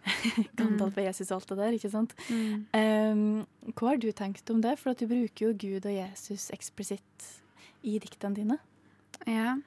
Gandalf 0.62 0.96
og 0.98 1.04
Jesus 1.10 1.32
og 1.34 1.40
alt 1.42 1.52
det 1.52 1.58
der, 1.60 1.76
ikke 1.78 1.92
sant? 1.94 2.14
Um, 2.30 3.44
hva 3.74 3.92
har 3.92 4.00
du 4.02 4.08
tenkt 4.18 4.50
om 4.54 4.62
det? 4.64 4.78
For 4.82 4.94
at 4.94 5.02
du 5.02 5.10
bruker 5.10 5.50
jo 5.50 5.58
Gud 5.66 5.86
og 5.90 5.94
Jesus 5.98 6.48
eksplisitt 6.54 7.28
i 7.86 7.98
diktene 8.02 8.38
dine. 8.38 8.58
Ja. 9.26 9.58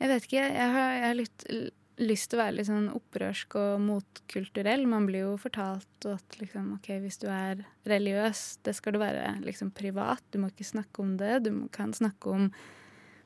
Jeg 0.00 0.10
vet 0.14 0.26
ikke. 0.28 0.42
Jeg 0.48 0.72
har, 0.74 0.90
jeg 0.96 1.06
har 1.10 1.16
litt 1.20 1.46
l- 1.52 1.70
lyst 1.98 2.30
til 2.30 2.38
å 2.38 2.42
være 2.44 2.56
litt 2.58 2.68
sånn 2.68 2.88
opprørsk 2.94 3.56
og 3.58 3.82
motkulturell. 3.82 4.86
Man 4.90 5.06
blir 5.08 5.26
jo 5.26 5.36
fortalt 5.40 6.08
at 6.08 6.38
liksom, 6.40 6.72
ok, 6.78 6.90
hvis 7.02 7.20
du 7.22 7.28
er 7.32 7.64
religiøs, 7.88 8.42
det 8.66 8.74
skal 8.78 8.94
du 8.94 9.00
være 9.02 9.38
liksom 9.44 9.72
privat. 9.76 10.22
Du 10.32 10.40
må 10.42 10.52
ikke 10.52 10.68
snakke 10.68 11.04
om 11.04 11.16
det. 11.20 11.40
Du 11.46 11.52
kan 11.74 11.94
snakke 11.96 12.34
om 12.34 12.50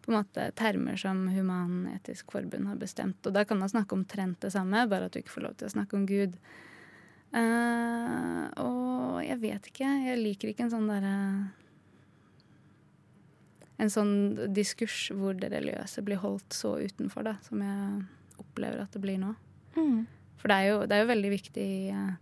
på 0.03 0.11
en 0.11 0.19
måte 0.19 0.49
termer 0.59 0.99
som 0.99 1.29
Human-Etisk 1.31 2.33
Forbund 2.35 2.67
har 2.67 2.79
bestemt. 2.81 3.23
Og 3.29 3.37
da 3.37 3.45
kan 3.47 3.61
man 3.61 3.71
snakke 3.71 3.95
omtrent 3.95 4.41
det 4.43 4.51
samme, 4.55 4.87
bare 4.91 5.07
at 5.07 5.15
du 5.15 5.21
ikke 5.21 5.37
får 5.37 5.47
lov 5.47 5.59
til 5.59 5.69
å 5.69 5.75
snakke 5.77 5.99
om 5.99 6.07
Gud. 6.09 6.39
Uh, 7.33 8.49
og 8.61 9.21
jeg 9.23 9.39
vet 9.45 9.69
ikke. 9.71 9.93
Jeg 10.09 10.19
liker 10.21 10.51
ikke 10.51 10.67
en 10.67 10.75
sånn 10.75 10.91
derre 10.91 11.17
en 13.83 13.91
sånn 13.91 14.17
diskurs 14.55 15.09
hvor 15.17 15.35
det 15.39 15.51
religiøse 15.51 16.05
blir 16.07 16.21
holdt 16.23 16.55
så 16.55 16.77
utenfor, 16.83 17.27
da, 17.27 17.39
som 17.47 17.63
jeg 17.65 18.03
opplever 18.43 18.83
at 18.83 18.93
det 18.95 19.03
blir 19.03 19.21
nå. 19.23 19.33
Mm. 19.79 20.05
For 20.43 20.51
det 20.51 20.59
er 20.59 20.69
jo, 20.69 20.83
det 20.87 20.97
er 20.97 21.05
jo 21.05 21.11
veldig 21.13 21.33
viktig 21.33 21.65
i, 21.65 21.81
eh, 21.95 22.15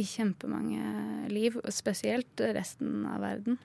i 0.00 0.04
kjempemange 0.04 1.30
liv, 1.32 1.56
og 1.62 1.72
spesielt 1.74 2.42
resten 2.56 3.04
av 3.08 3.22
verden. 3.24 3.60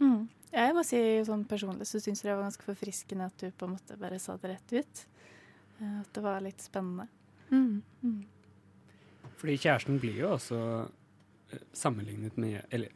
Mm. 0.00 0.28
Jeg 0.54 0.74
må 0.76 0.84
si 0.86 1.00
sånn 1.26 1.42
personlig 1.50 1.88
så 1.90 1.98
syns 1.98 2.22
jeg 2.22 2.28
det 2.30 2.36
var 2.36 2.46
ganske 2.46 2.66
forfriskende 2.66 3.26
at 3.26 3.40
du 3.42 3.48
på 3.50 3.66
en 3.66 3.74
måte 3.74 3.96
bare 3.98 4.20
sa 4.22 4.36
det 4.38 4.52
rett 4.52 4.74
ut. 4.76 5.06
Eh, 5.80 6.00
At 6.00 6.12
det 6.14 6.22
var 6.22 6.44
litt 6.44 6.62
spennende. 6.62 7.08
Mm. 7.50 7.82
Mm. 8.02 8.20
Fordi 9.40 9.56
kjæresten 9.58 9.98
blir 10.00 10.20
jo 10.22 10.30
også 10.36 10.58
eh, 11.52 11.64
sammenlignet 11.76 12.38
med 12.40 12.62
Eller 12.70 12.94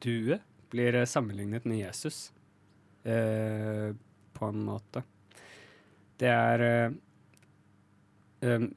duet 0.00 0.46
blir 0.70 1.04
sammenlignet 1.04 1.66
med 1.66 1.82
Jesus, 1.82 2.30
eh, 3.02 3.90
på 4.32 4.46
en 4.46 4.62
måte. 4.64 5.02
Det 6.20 6.28
er 6.28 6.64
uh, 6.64 6.96
em, 8.44 8.70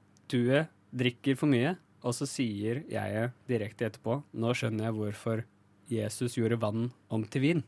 drikker 0.94 1.38
for 1.40 1.52
mye, 1.52 1.76
og 2.04 2.16
så 2.16 2.28
sier 2.30 2.84
jeg 2.92 3.32
direkte 3.50 3.88
etterpå 3.88 4.22
Nå 4.36 4.54
skjønner 4.56 4.90
jeg 4.90 4.98
hvorfor 4.98 5.44
Jesus 5.92 6.38
gjorde 6.38 6.60
vann 6.62 6.88
om 7.12 7.26
til 7.28 7.44
vin. 7.44 7.64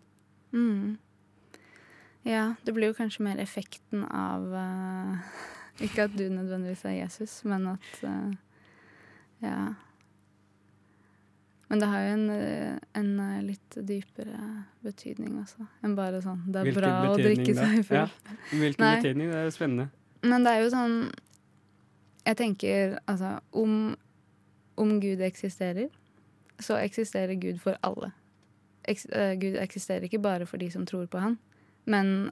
Mm. 0.56 0.96
Ja, 2.26 2.56
det 2.66 2.74
blir 2.74 2.90
jo 2.90 2.98
kanskje 2.98 3.26
mer 3.28 3.42
effekten 3.44 4.06
av 4.08 4.48
uh, 4.50 5.36
Ikke 5.86 6.08
at 6.08 6.16
du 6.16 6.24
nødvendigvis 6.32 6.86
er 6.88 7.02
Jesus, 7.02 7.42
men 7.48 7.76
at 7.76 8.04
uh, 8.08 8.32
Ja. 9.44 9.76
Men 11.68 11.82
det 11.82 11.88
har 11.90 12.02
jo 12.04 12.14
en, 12.14 12.30
eh, 12.30 12.78
en 12.94 13.20
eh, 13.20 13.44
litt 13.44 13.78
dypere 13.90 14.40
betydning 14.86 15.40
også, 15.42 15.66
enn 15.84 15.96
bare 15.98 16.22
sånn 16.22 16.44
Det 16.46 16.62
er 16.62 16.68
Hvilken 16.70 16.82
bra 16.84 16.92
å 17.10 17.16
drikke 17.18 17.56
seg 17.58 17.80
full. 17.88 17.98
Ja, 17.98 18.08
hvilken 18.52 18.86
Nei. 18.86 18.96
betydning? 19.00 19.32
Det 19.32 19.40
er 19.40 19.48
jo 19.48 19.56
spennende. 19.56 19.88
Men 20.26 20.46
det 20.46 20.54
er 20.54 20.62
jo 20.64 20.70
sånn 20.74 20.96
Jeg 22.26 22.38
tenker 22.42 23.00
altså 23.06 23.36
om, 23.54 23.96
om 24.82 24.94
Gud 25.02 25.22
eksisterer, 25.26 25.90
så 26.60 26.78
eksisterer 26.82 27.38
Gud 27.38 27.60
for 27.62 27.78
alle. 27.86 28.12
Eks, 28.90 29.06
uh, 29.14 29.34
Gud 29.38 29.58
eksisterer 29.62 30.08
ikke 30.08 30.22
bare 30.24 30.48
for 30.50 30.62
de 30.62 30.72
som 30.74 30.88
tror 30.90 31.06
på 31.12 31.22
han, 31.22 31.38
men 31.86 32.32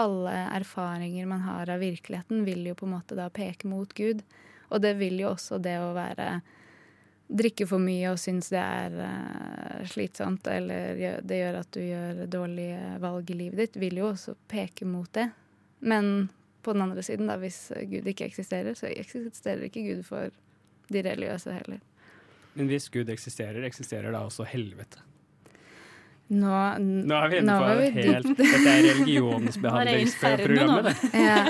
alle 0.00 0.32
erfaringer 0.56 1.28
man 1.28 1.44
har 1.44 1.68
av 1.72 1.80
virkeligheten, 1.84 2.44
vil 2.48 2.64
jo 2.70 2.76
på 2.76 2.88
en 2.88 2.94
måte 2.96 3.16
da 3.16 3.28
peke 3.32 3.68
mot 3.68 3.92
Gud. 3.96 4.22
Og 4.72 4.80
det 4.80 4.94
vil 4.96 5.20
jo 5.20 5.34
også 5.34 5.60
det 5.62 5.76
å 5.80 5.92
være 5.96 6.40
Drikke 7.26 7.66
for 7.66 7.82
mye 7.82 8.12
og 8.12 8.20
synes 8.22 8.52
det 8.54 8.60
er 8.62 8.92
eh, 9.02 9.80
slitsomt, 9.90 10.46
eller 10.46 11.00
det 11.26 11.40
gjør 11.40 11.56
at 11.58 11.70
du 11.74 11.80
gjør 11.82 12.20
dårlige 12.30 12.92
valg 13.02 13.32
i 13.34 13.38
livet 13.40 13.64
ditt, 13.64 13.78
vil 13.82 13.98
jo 13.98 14.12
også 14.12 14.36
peke 14.50 14.86
mot 14.86 15.10
det. 15.16 15.26
Men 15.80 16.28
på 16.62 16.74
den 16.74 16.82
andre 16.86 17.02
siden, 17.02 17.26
da, 17.30 17.36
hvis 17.42 17.58
Gud 17.90 18.06
ikke 18.10 18.28
eksisterer, 18.30 18.78
så 18.78 18.86
eksisterer 18.90 19.66
ikke 19.66 19.82
Gud 19.88 20.02
for 20.06 20.30
de 20.92 21.02
religiøse 21.02 21.50
heller. 21.54 21.82
Men 22.56 22.70
hvis 22.70 22.86
Gud 22.94 23.08
eksisterer, 23.12 23.64
eksisterer 23.66 24.14
da 24.14 24.18
også 24.26 24.44
helvete? 24.48 24.98
Nå, 26.26 26.78
Nå 26.82 27.14
er 27.14 27.28
vi 27.30 27.36
inne 27.38 27.56
på 27.62 27.74
vi 27.78 27.90
helt. 28.00 28.26
Dette 28.38 28.70
er 28.70 28.82
religionsbehandlingsprogrammet, 28.88 30.86
ja. 31.28 31.40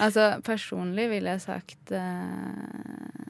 Altså, 0.00 0.40
personlig 0.44 1.10
ville 1.10 1.30
jeg 1.34 1.40
sagt 1.44 1.92
eh, 1.96 3.25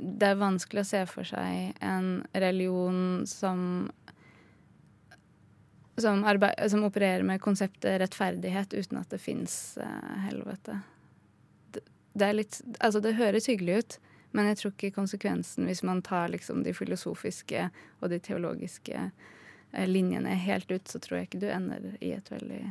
Det 0.00 0.32
er 0.32 0.40
vanskelig 0.40 0.84
å 0.84 0.88
se 0.88 1.04
for 1.10 1.28
seg 1.28 1.74
en 1.84 2.22
religion 2.32 3.26
som 3.28 3.90
som, 6.00 6.24
arbeid, 6.24 6.70
som 6.70 6.84
opererer 6.84 7.22
med 7.22 7.42
konseptet 7.44 8.00
rettferdighet 8.00 8.72
uten 8.72 8.98
at 8.98 9.10
det 9.12 9.18
fins 9.20 9.78
helvete. 10.24 10.78
Det, 11.70 11.82
det 12.12 12.28
er 12.28 12.38
litt 12.38 12.60
Altså, 12.78 13.02
det 13.04 13.18
høres 13.18 13.50
hyggelig 13.50 13.76
ut, 13.82 13.98
men 14.30 14.50
jeg 14.50 14.60
tror 14.60 14.74
ikke 14.74 14.94
konsekvensen 14.96 15.68
hvis 15.68 15.82
man 15.86 16.02
tar 16.06 16.30
liksom 16.32 16.62
de 16.64 16.74
filosofiske 16.74 17.68
og 18.00 18.12
de 18.12 18.20
teologiske 18.22 18.96
eh, 19.02 19.88
linjene 19.88 20.36
helt 20.40 20.70
ut, 20.70 20.88
så 20.88 21.02
tror 21.02 21.20
jeg 21.20 21.30
ikke 21.30 21.42
du 21.44 21.50
ender 21.50 21.90
i 22.00 22.14
et 22.16 22.30
veldig 22.32 22.62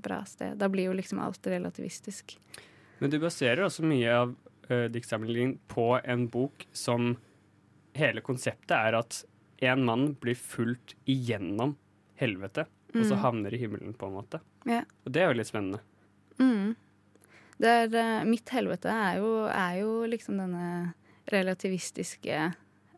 bra 0.00 0.22
sted. 0.24 0.56
Da 0.56 0.68
blir 0.72 0.88
jo 0.88 0.96
liksom 0.96 1.20
alt 1.20 1.46
relativistisk. 1.46 2.38
Men 2.98 3.12
du 3.12 3.18
baserer 3.20 3.64
også 3.64 3.84
mye 3.84 4.14
av 4.14 4.36
uh, 4.70 4.86
diktsamlingen 4.92 5.58
på 5.68 6.00
en 6.04 6.28
bok 6.32 6.66
som 6.72 7.16
hele 7.98 8.22
konseptet 8.24 8.76
er 8.76 8.96
at 9.00 9.24
en 9.66 9.84
mann 9.84 10.14
blir 10.20 10.38
fulgt 10.38 10.94
igjennom 11.10 11.74
helvete, 12.20 12.66
og 12.94 13.02
så 13.04 13.14
Mm. 13.16 13.20
havner 13.22 13.54
i 13.54 13.58
himmelen, 13.60 13.92
på 13.94 14.06
en 14.06 14.14
måte. 14.14 14.40
Ja. 14.64 14.82
Og 15.04 15.12
det 15.12 15.22
er 15.22 15.28
jo 15.28 15.38
litt 15.38 15.50
spennende. 15.50 15.80
Mm. 16.38 16.76
Er, 17.60 17.94
eh, 17.94 18.24
mitt 18.24 18.48
helvete 18.48 18.88
er 18.88 19.18
jo, 19.18 19.44
er 19.46 19.80
jo 19.80 20.06
liksom 20.08 20.38
denne 20.38 20.94
relativistiske 21.30 22.54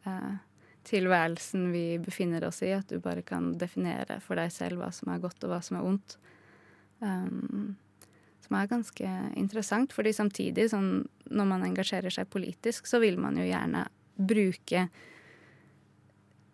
uh, 0.07 0.37
tilværelsen 0.85 1.73
vi 1.73 1.99
befinner 1.99 2.45
oss 2.47 2.63
i. 2.63 2.71
At 2.73 2.89
du 2.89 3.01
bare 3.01 3.23
kan 3.23 3.53
definere 3.59 4.21
for 4.23 4.39
deg 4.39 4.53
selv 4.53 4.79
hva 4.79 4.93
som 4.95 5.13
er 5.13 5.19
godt 5.23 5.43
og 5.45 5.51
hva 5.51 5.61
som 5.63 5.77
er 5.79 5.89
ondt. 5.89 6.17
Um, 7.01 7.77
som 8.47 8.59
er 8.59 8.71
ganske 8.71 9.15
interessant, 9.39 9.95
fordi 9.95 10.13
samtidig, 10.17 10.69
sånn, 10.73 11.05
når 11.31 11.49
man 11.49 11.67
engasjerer 11.67 12.13
seg 12.13 12.31
politisk, 12.33 12.89
så 12.91 13.01
vil 13.03 13.19
man 13.21 13.39
jo 13.39 13.47
gjerne 13.47 13.87
bruke 14.17 14.87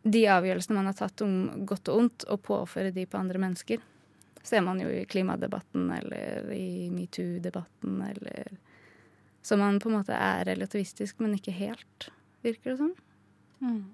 de 0.09 0.25
avgjørelsene 0.31 0.77
man 0.79 0.89
har 0.89 0.97
tatt 0.97 1.23
om 1.25 1.65
godt 1.69 1.91
og 1.91 2.03
ondt, 2.05 2.27
og 2.31 2.45
påføre 2.47 2.95
de 2.95 3.07
på 3.09 3.19
andre 3.21 3.41
mennesker 3.43 3.83
ser 4.49 4.63
man 4.65 4.81
jo 4.81 4.89
i 4.89 5.05
klimadebatten 5.05 5.91
eller 5.93 6.53
i 6.55 6.91
metoo-debatten 6.91 8.03
eller 8.03 8.59
Så 9.43 9.57
man 9.57 9.79
på 9.81 9.89
en 9.89 9.95
måte 9.95 10.13
er 10.13 10.45
relativistisk, 10.45 11.21
men 11.23 11.37
ikke 11.39 11.55
helt, 11.55 12.09
virker 12.45 12.75
det 12.75 12.79
som. 12.81 12.91
Mm. 13.63 13.85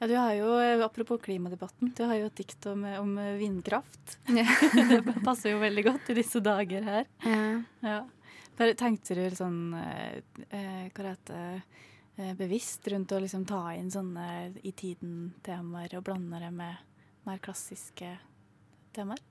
Ja, 0.00 0.06
du 0.08 0.14
har 0.16 0.32
jo, 0.32 0.52
eh, 0.58 0.80
Apropos 0.84 1.20
klimadebatten, 1.20 1.92
du 1.96 2.04
har 2.08 2.16
jo 2.16 2.30
et 2.30 2.40
dikt 2.40 2.66
om, 2.70 2.86
om 3.02 3.18
vindkraft. 3.38 4.16
Ja. 4.32 4.46
det 4.90 5.18
passer 5.24 5.52
jo 5.52 5.60
veldig 5.60 5.84
godt 5.90 6.08
i 6.12 6.16
disse 6.16 6.40
dager 6.40 6.86
her. 6.86 7.04
Ja. 7.26 7.44
Ja. 7.84 8.00
Bare 8.60 8.76
tenkte 8.76 9.16
du 9.16 9.22
sånn 9.32 9.72
eh, 9.76 10.20
eh, 10.52 10.88
Hva 10.92 11.12
heter 11.14 11.62
eh, 12.16 12.32
Bevisst 12.36 12.88
rundt 12.92 13.12
å 13.16 13.20
liksom 13.22 13.46
ta 13.48 13.70
inn 13.72 13.88
sånne 13.92 14.26
i 14.60 14.72
tiden-temaer 14.76 15.96
og 15.96 16.04
blande 16.08 16.42
det 16.42 16.50
med 16.52 16.82
mer 17.24 17.40
klassiske 17.40 18.10
temaer? 18.96 19.22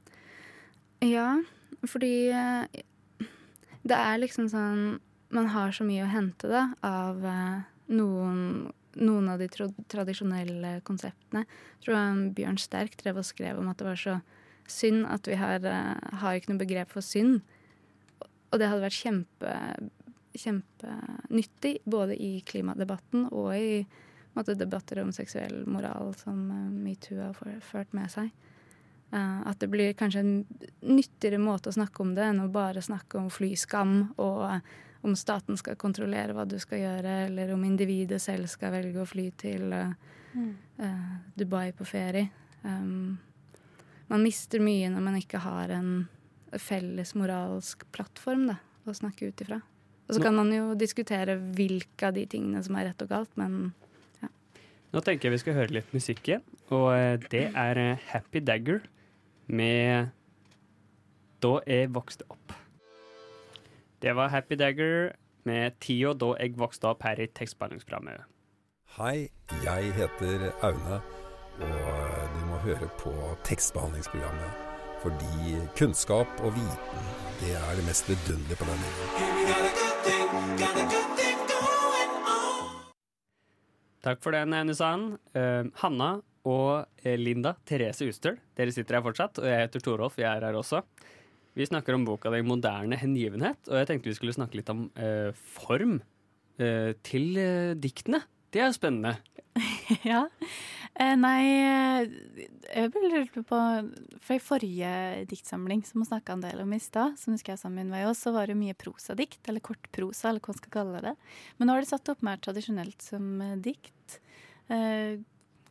Ja, 1.06 1.38
fordi 1.86 2.32
eh, 2.34 2.82
det 3.86 4.00
er 4.00 4.18
liksom 4.20 4.50
sånn 4.52 4.82
Man 5.30 5.52
har 5.54 5.72
så 5.78 5.86
mye 5.86 6.08
å 6.08 6.10
hente 6.10 6.50
da 6.50 6.64
av 6.82 7.22
eh, 7.22 7.68
noen, 7.94 8.72
noen 8.98 9.30
av 9.30 9.42
de 9.42 9.48
tradisjonelle 9.92 10.80
konseptene. 10.88 11.46
Jeg 11.46 11.86
tror 11.86 12.26
Bjørn 12.38 12.60
Sterk 12.62 12.98
drev 13.02 13.22
og 13.22 13.28
skrev 13.28 13.60
om 13.62 13.70
at 13.70 13.80
det 13.80 13.88
var 13.88 14.00
så 14.00 14.20
synd 14.70 15.06
at 15.10 15.28
vi 15.28 15.38
har, 15.40 15.64
eh, 15.66 16.18
har 16.22 16.36
ikke 16.36 16.54
noe 16.54 16.62
begrep 16.62 16.90
for 16.90 17.02
synd. 17.02 17.42
Og 18.52 18.60
det 18.60 18.70
hadde 18.70 18.86
vært 18.86 18.98
kjempe, 18.98 19.56
kjempenyttig 20.34 21.80
både 21.86 22.18
i 22.18 22.42
klimadebatten 22.42 23.32
og 23.32 23.54
i 23.56 23.86
måte, 24.36 24.58
debatter 24.58 25.02
om 25.02 25.12
seksuell 25.12 25.66
moral 25.68 26.14
som 26.18 26.50
eh, 26.52 26.70
metoo 26.86 27.22
har 27.22 27.62
ført 27.62 27.94
med 27.94 28.10
seg. 28.14 28.32
Eh, 29.12 29.42
at 29.50 29.60
det 29.60 29.70
blir 29.72 29.98
kanskje 29.98 30.20
en 30.20 30.46
nyttigere 30.82 31.42
måte 31.42 31.70
å 31.70 31.78
snakke 31.78 32.04
om 32.06 32.14
det 32.18 32.28
enn 32.30 32.44
å 32.46 32.52
bare 32.54 32.82
snakke 32.82 33.18
om 33.18 33.30
flyskam 33.34 34.14
og 34.18 34.62
om 35.02 35.16
staten 35.16 35.58
skal 35.58 35.78
kontrollere 35.80 36.36
hva 36.36 36.46
du 36.50 36.58
skal 36.60 36.82
gjøre, 36.82 37.16
eller 37.30 37.54
om 37.56 37.64
individet 37.64 38.20
selv 38.22 38.50
skal 38.52 38.74
velge 38.76 39.02
å 39.02 39.08
fly 39.08 39.30
til 39.40 39.72
mm. 39.72 40.52
uh, 40.82 41.12
Dubai 41.40 41.72
på 41.76 41.88
ferie. 41.88 42.28
Um, 42.64 43.18
man 44.10 44.26
mister 44.26 44.60
mye 44.64 44.90
når 44.92 45.06
man 45.06 45.20
ikke 45.20 45.42
har 45.44 45.72
en 45.72 45.92
felles 46.60 47.14
moralsk 47.16 47.86
plattform 47.94 48.48
da, 48.50 48.58
å 48.90 48.96
snakke 48.98 49.30
ut 49.30 49.44
ifra. 49.46 49.62
Og 50.10 50.18
så 50.18 50.24
kan 50.26 50.34
man 50.34 50.50
jo 50.50 50.74
diskutere 50.74 51.36
hvilke 51.38 52.10
av 52.10 52.16
de 52.18 52.26
tingene 52.26 52.64
som 52.66 52.76
er 52.80 52.90
rett 52.90 53.06
og 53.06 53.12
galt, 53.14 53.32
men 53.40 53.70
Nå 54.90 55.04
tenker 55.06 55.28
jeg 55.28 55.36
vi 55.36 55.42
skal 55.44 55.54
høre 55.54 55.76
litt 55.76 55.92
musikk 55.94 56.24
igjen, 56.26 56.42
og 56.74 56.88
eh, 56.96 57.20
det 57.30 57.44
er 57.54 57.80
Happy 58.10 58.42
Dagger 58.42 58.80
med 59.46 60.10
Da 61.46 61.52
jeg 61.70 61.92
vokste 61.94 62.26
opp. 62.26 62.39
Det 64.00 64.14
var 64.16 64.30
Happy 64.32 64.56
Dagger 64.56 65.12
med 65.44 65.74
tida 65.84 66.14
da 66.16 66.30
jeg 66.40 66.54
vokste 66.56 66.88
opp 66.88 67.04
her 67.04 67.20
i 67.20 67.26
tekstbehandlingsprogrammet. 67.36 68.24
Hei, 68.96 69.28
jeg 69.66 69.92
heter 69.98 70.46
Aune, 70.64 71.02
og 71.60 72.32
du 72.32 72.40
må 72.48 72.62
høre 72.64 72.88
på 73.02 73.12
tekstbehandlingsprogrammet. 73.44 74.52
Fordi 75.04 75.60
kunnskap 75.76 76.32
og 76.40 76.56
viten, 76.56 77.12
det 77.42 77.52
er 77.60 77.76
det 77.76 77.84
mest 77.90 78.08
vidunderlige 78.08 78.56
på 78.62 78.70
denne 78.72 78.88
jorden. 78.96 79.28
Takk 84.08 84.24
for 84.24 84.32
den, 84.32 84.56
Aune 84.56 84.80
Sand. 84.80 85.20
Eh, 85.36 85.68
Hanna 85.84 86.12
og 86.48 86.88
Linda 87.20 87.58
Therese 87.68 88.08
Ustøl. 88.08 88.40
Dere 88.56 88.72
sitter 88.72 88.96
her 88.96 89.04
fortsatt, 89.04 89.44
og 89.44 89.48
jeg 89.52 89.68
heter 89.68 89.84
Torolf. 89.84 90.16
Jeg 90.24 90.32
er 90.32 90.48
her 90.48 90.56
også. 90.56 90.86
Vi 91.60 91.66
snakker 91.68 91.92
om 91.94 92.06
boka 92.08 92.32
di 92.32 92.40
'Moderne 92.40 92.96
hengivenhet', 92.96 93.68
og 93.68 93.76
jeg 93.76 93.88
tenkte 93.90 94.08
vi 94.08 94.16
skulle 94.16 94.32
snakke 94.32 94.56
litt 94.56 94.70
om 94.72 94.86
eh, 94.96 95.36
form 95.36 95.98
eh, 96.56 96.94
til 97.04 97.36
eh, 97.36 97.76
diktene. 97.76 98.22
Det 98.48 98.62
er 98.64 98.72
spennende. 98.72 99.18
ja. 100.08 100.22
Eh, 100.96 101.18
nei, 101.20 101.42
eh, 101.60 102.08
jeg 102.64 102.94
ble 102.94 103.12
lurt 103.12 103.36
på 103.36 103.44
For 104.24 104.38
i 104.38 104.40
forrige 104.40 104.94
diktsamling, 105.28 105.84
som 105.84 106.00
vi 106.00 106.08
snakka 106.08 106.38
en 106.38 106.48
del 106.48 106.64
om 106.64 106.72
i 106.72 106.80
stad, 106.80 107.20
som 107.20 107.36
husker 107.36 107.58
jeg 107.58 107.64
sammen 107.66 107.92
med 107.92 108.08
oss, 108.08 108.24
så 108.24 108.32
var 108.32 108.48
det 108.48 108.56
mye 108.56 108.78
prosadikt, 108.80 109.44
eller 109.52 109.60
kortprosa, 109.60 110.30
eller 110.32 110.40
hva 110.40 110.56
man 110.56 110.62
skal 110.64 110.76
kalle 110.80 111.04
det. 111.10 111.16
Men 111.58 111.68
nå 111.68 111.76
har 111.76 111.84
det 111.84 111.92
satt 111.92 112.16
opp 112.16 112.24
mer 112.24 112.40
tradisjonelt 112.40 113.04
som 113.04 113.30
eh, 113.44 113.60
dikt. 113.60 114.22
Eh, 114.72 115.20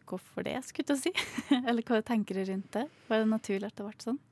hvorfor 0.04 0.44
det, 0.44 0.60
skulle 0.68 1.00
jeg 1.00 1.08
si? 1.08 1.28
eller 1.64 1.80
hva 1.80 2.04
tenker 2.04 2.36
du 2.36 2.44
rundt 2.52 2.74
det? 2.76 2.88
Var 3.08 3.24
det 3.24 3.32
naturlig 3.32 3.72
at 3.72 3.80
det 3.80 3.88
ble 3.88 4.02
sånn? 4.04 4.24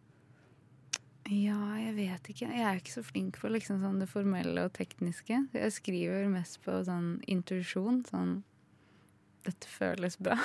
Ja, 1.26 1.58
jeg 1.80 1.94
vet 1.96 2.28
ikke. 2.30 2.48
Jeg 2.54 2.62
er 2.62 2.78
ikke 2.78 2.94
så 2.94 3.02
flink 3.02 3.40
på 3.42 3.50
liksom 3.50 3.80
sånn 3.82 3.98
det 3.98 4.06
formelle 4.10 4.66
og 4.68 4.74
tekniske. 4.76 5.40
Jeg 5.56 5.74
skriver 5.74 6.28
mest 6.30 6.60
på 6.62 6.76
sånn 6.86 7.16
intuisjon. 7.26 8.04
Sånn 8.06 8.40
Dette 9.46 9.70
føles 9.70 10.18
bra. 10.18 10.38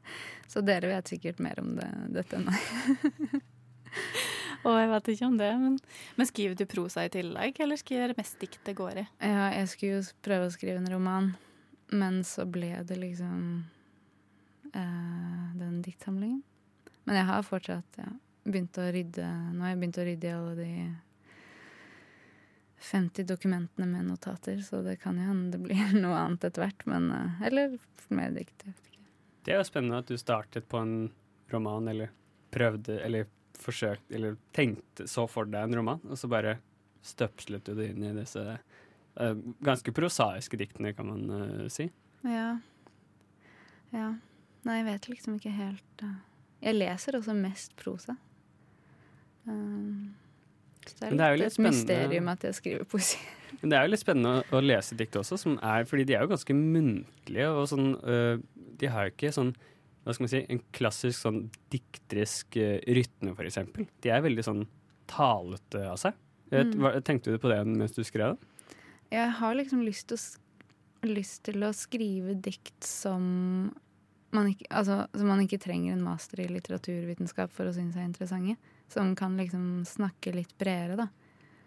Så 0.52 0.62
dere 0.64 0.88
vet 0.88 1.10
sikkert 1.10 1.40
mer 1.42 1.58
om 1.60 1.74
det, 1.76 1.88
dette 2.14 2.38
enn 2.38 2.46
meg. 2.48 3.40
Og 4.66 4.76
jeg 4.78 4.90
vet 4.90 5.08
ikke 5.12 5.28
om 5.28 5.36
det, 5.38 5.48
men, 5.60 5.74
men 6.16 6.28
skriver 6.28 6.56
du 6.58 6.64
prosa 6.70 7.04
i 7.06 7.10
tillegg, 7.12 7.58
eller 7.62 7.78
skriver 7.78 8.12
det 8.12 8.18
mest 8.18 8.38
dikt 8.40 8.60
det 8.66 8.74
går 8.78 9.02
i? 9.02 9.04
Ja, 9.20 9.50
jeg 9.54 9.68
skulle 9.70 9.98
jo 9.98 10.04
prøve 10.26 10.48
å 10.48 10.54
skrive 10.54 10.80
en 10.80 10.90
roman, 10.90 11.28
men 11.92 12.22
så 12.26 12.46
ble 12.50 12.72
det 12.88 12.98
liksom 12.98 13.42
eh, 14.72 15.44
den 15.60 15.78
diktsamlingen. 15.86 16.40
Men 17.06 17.20
jeg 17.20 17.28
har 17.28 17.46
fortsatt 17.46 18.00
ja, 18.00 18.08
begynt 18.46 18.78
å 18.78 18.86
rydde 18.94 19.26
Nå 19.52 19.64
har 19.64 19.72
jeg 19.72 19.80
begynt 19.80 19.98
å 20.00 20.06
rydde 20.06 20.28
i 20.28 20.34
alle 20.36 20.54
de 20.58 20.70
50 22.86 23.26
dokumentene 23.26 23.86
med 23.86 24.04
notater, 24.04 24.58
så 24.62 24.82
det 24.82 24.96
kan 25.02 25.18
jo 25.18 25.26
hende 25.26 25.56
det 25.56 25.62
blir 25.64 25.94
noe 26.04 26.18
annet 26.20 26.44
etter 26.48 26.66
hvert. 26.66 26.84
Men, 26.86 27.08
eh, 27.12 27.46
eller 27.48 27.78
mer 28.08 28.34
dikt. 28.36 28.66
Det 29.46 29.54
er 29.54 29.60
jo 29.60 29.66
spennende 29.66 30.02
at 30.04 30.10
du 30.10 30.18
startet 30.20 30.68
på 30.68 30.82
en 30.82 30.96
roman, 31.50 31.88
eller 31.88 32.12
prøvde, 32.54 33.00
eller 33.02 33.26
forsøkte, 33.58 34.14
eller 34.14 34.36
tenkte, 34.54 35.08
så 35.08 35.24
for 35.30 35.48
deg 35.48 35.66
en 35.66 35.80
roman, 35.80 36.02
og 36.04 36.18
så 36.20 36.28
bare 36.30 36.58
støpslet 37.06 37.64
du 37.66 37.74
det 37.78 37.88
inn 37.92 38.04
i 38.04 38.14
disse 38.16 38.42
uh, 38.42 39.34
ganske 39.64 39.94
prosaiske 39.94 40.58
diktene, 40.60 40.92
kan 40.94 41.08
man 41.08 41.26
uh, 41.30 41.66
si. 41.72 41.88
Ja. 42.26 42.58
ja. 43.94 44.08
Nei, 44.66 44.80
jeg 44.80 44.88
vet 44.90 45.10
liksom 45.14 45.38
ikke 45.38 45.54
helt 45.54 46.06
uh. 46.06 46.16
Jeg 46.66 46.78
leser 46.78 47.18
også 47.18 47.34
mest 47.36 47.74
prosa. 47.78 48.16
Um, 49.46 50.14
så 50.86 50.94
det 51.00 51.06
er, 51.06 51.16
det 51.16 51.20
er 51.26 51.36
litt 51.36 51.46
et 51.46 51.52
spennende- 51.56 51.76
mysterium 51.76 52.28
at 52.32 52.42
jeg 52.48 52.54
skriver 52.60 52.84
poesi. 52.90 53.18
Men 53.60 53.70
det 53.72 53.78
er 53.78 53.86
jo 53.86 53.90
litt 53.94 54.02
spennende 54.02 54.44
å, 54.52 54.60
lese 54.62 54.96
dikt 54.98 55.16
også, 55.16 55.38
som 55.38 55.58
er, 55.62 55.84
fordi 55.88 56.04
de 56.06 56.14
er 56.14 56.22
jo 56.26 56.30
ganske 56.34 56.54
muntlige. 56.56 57.48
og 57.50 57.66
sånn, 57.70 57.88
øh, 58.04 58.42
De 58.76 58.86
har 58.92 59.06
jo 59.08 59.14
ikke 59.14 59.32
sånn 59.32 59.54
hva 60.06 60.14
skal 60.14 60.22
man 60.22 60.30
si, 60.30 60.40
en 60.54 60.60
klassisk 60.76 61.18
sånn 61.18 61.38
dikterisk 61.72 62.56
øh, 62.62 62.76
rytme, 62.94 63.32
eksempel. 63.48 63.88
De 64.04 64.10
er 64.14 64.20
veldig 64.22 64.44
sånn 64.46 64.60
talete 65.10 65.80
av 65.90 65.96
seg. 65.98 66.14
Jeg 66.52 66.60
vet- 66.64 66.74
Mm. 66.76 66.80
hva- 66.84 67.00
Tenkte 67.02 67.32
du 67.32 67.38
på 67.38 67.48
det 67.50 67.66
mens 67.66 67.90
du 67.96 68.02
skrev 68.04 68.36
det? 68.36 68.46
Jeg 69.10 69.30
har 69.40 69.54
liksom 69.54 69.82
lyst 69.84 70.06
til 70.08 70.16
å, 70.16 70.38
lyst 71.10 71.42
til 71.42 71.54
å 71.62 71.72
skrive 71.74 72.40
dikt 72.40 72.84
som 72.84 73.74
man, 74.32 74.46
ikke, 74.54 74.66
altså, 74.70 75.08
som 75.16 75.26
man 75.26 75.40
ikke 75.40 75.58
trenger 75.60 75.92
en 75.94 76.02
master 76.02 76.40
i 76.40 76.46
litteraturvitenskap 76.46 77.50
for 77.50 77.64
å 77.66 77.72
synes 77.74 77.96
er 77.96 78.04
interessante. 78.06 78.56
Som 78.92 79.14
kan 79.18 79.36
liksom 79.38 79.84
snakke 79.88 80.34
litt 80.36 80.52
bredere, 80.58 80.96
da. 81.04 81.08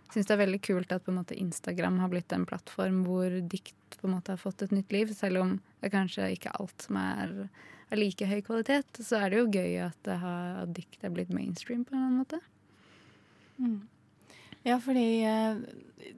Syns 0.09 0.25
det 0.25 0.33
er 0.33 0.41
veldig 0.41 0.61
kult 0.65 0.93
at 0.95 1.09
måte 1.13 1.37
Instagram 1.37 1.99
har 2.01 2.09
blitt 2.09 2.33
en 2.33 2.47
plattform 2.49 3.03
hvor 3.05 3.33
dikt 3.51 3.99
på 3.99 4.07
en 4.07 4.15
måte 4.15 4.33
har 4.33 4.41
fått 4.41 4.63
et 4.65 4.73
nytt 4.73 4.93
liv. 4.95 5.11
Selv 5.13 5.43
om 5.43 5.51
det 5.83 5.91
kanskje 5.93 6.31
ikke 6.33 6.55
alt 6.57 6.87
som 6.87 6.97
er 6.97 7.35
av 7.89 7.97
like 7.97 8.25
høy 8.25 8.39
kvalitet, 8.45 9.01
så 9.05 9.19
er 9.19 9.29
det 9.29 9.41
jo 9.41 9.51
gøy 9.53 9.77
at, 9.85 10.09
har, 10.23 10.63
at 10.63 10.73
dikt 10.73 11.05
er 11.05 11.13
blitt 11.13 11.33
mainstream 11.33 11.85
på 11.85 11.93
en 11.93 12.01
annen 12.01 12.23
måte. 12.23 12.41
Mm. 13.59 13.79
Ja, 14.65 14.75
fordi 14.83 15.05
eh, 15.23 15.61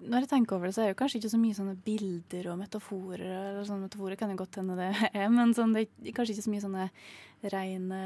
når 0.07 0.23
jeg 0.23 0.31
tenker 0.31 0.57
over 0.57 0.69
det, 0.69 0.75
så 0.75 0.85
er 0.85 0.91
det 0.91 0.99
kanskje 0.99 1.19
ikke 1.19 1.33
så 1.33 1.41
mye 1.41 1.57
sånne 1.57 1.75
bilder 1.85 2.49
og 2.53 2.59
metaforer. 2.61 3.27
eller 3.27 3.67
sånne 3.67 3.89
Metaforer 3.89 4.19
kan 4.19 4.33
jo 4.33 4.39
godt 4.39 4.61
hende 4.61 4.77
det 4.79 4.89
er, 5.11 5.27
men 5.33 5.53
sånn, 5.57 5.75
det 5.75 5.85
er 5.87 6.15
kanskje 6.17 6.37
ikke 6.37 6.47
så 6.47 6.55
mye 6.55 6.65
sånne 6.65 6.87
rene 7.53 8.01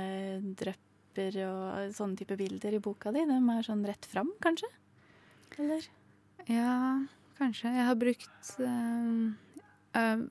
drypper 1.15 1.37
og 1.47 1.93
sånne 1.95 2.17
type 2.19 2.35
bilder 2.37 2.73
i 2.75 2.79
boka 2.83 3.11
di. 3.11 3.23
De 3.25 3.37
er 3.37 3.63
sånn 3.63 3.85
rett 3.87 4.05
fram, 4.05 4.31
kanskje? 4.43 4.67
Eller? 5.59 5.85
Ja, 6.47 7.05
kanskje. 7.37 7.71
Jeg 7.71 7.85
har 7.87 7.95
brukt 7.95 8.51
øh, 8.59 9.33
har 9.95 10.25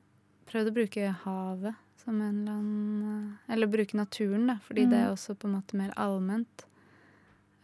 prøvd 0.50 0.68
å 0.70 0.74
bruke 0.76 1.08
havet 1.24 1.74
som 2.04 2.20
en 2.20 2.42
eller 2.42 2.52
annen 2.52 3.36
eh, 3.48 3.52
Eller 3.54 3.66
bruke 3.72 3.96
naturen, 3.96 4.46
da, 4.50 4.58
fordi 4.66 4.84
det 4.90 4.98
er 4.98 5.08
Mm. 5.08 5.14
også 5.16 5.34
på 5.34 5.48
en 5.48 5.54
måte 5.56 5.74
mer 5.76 5.92
allment. 5.96 6.66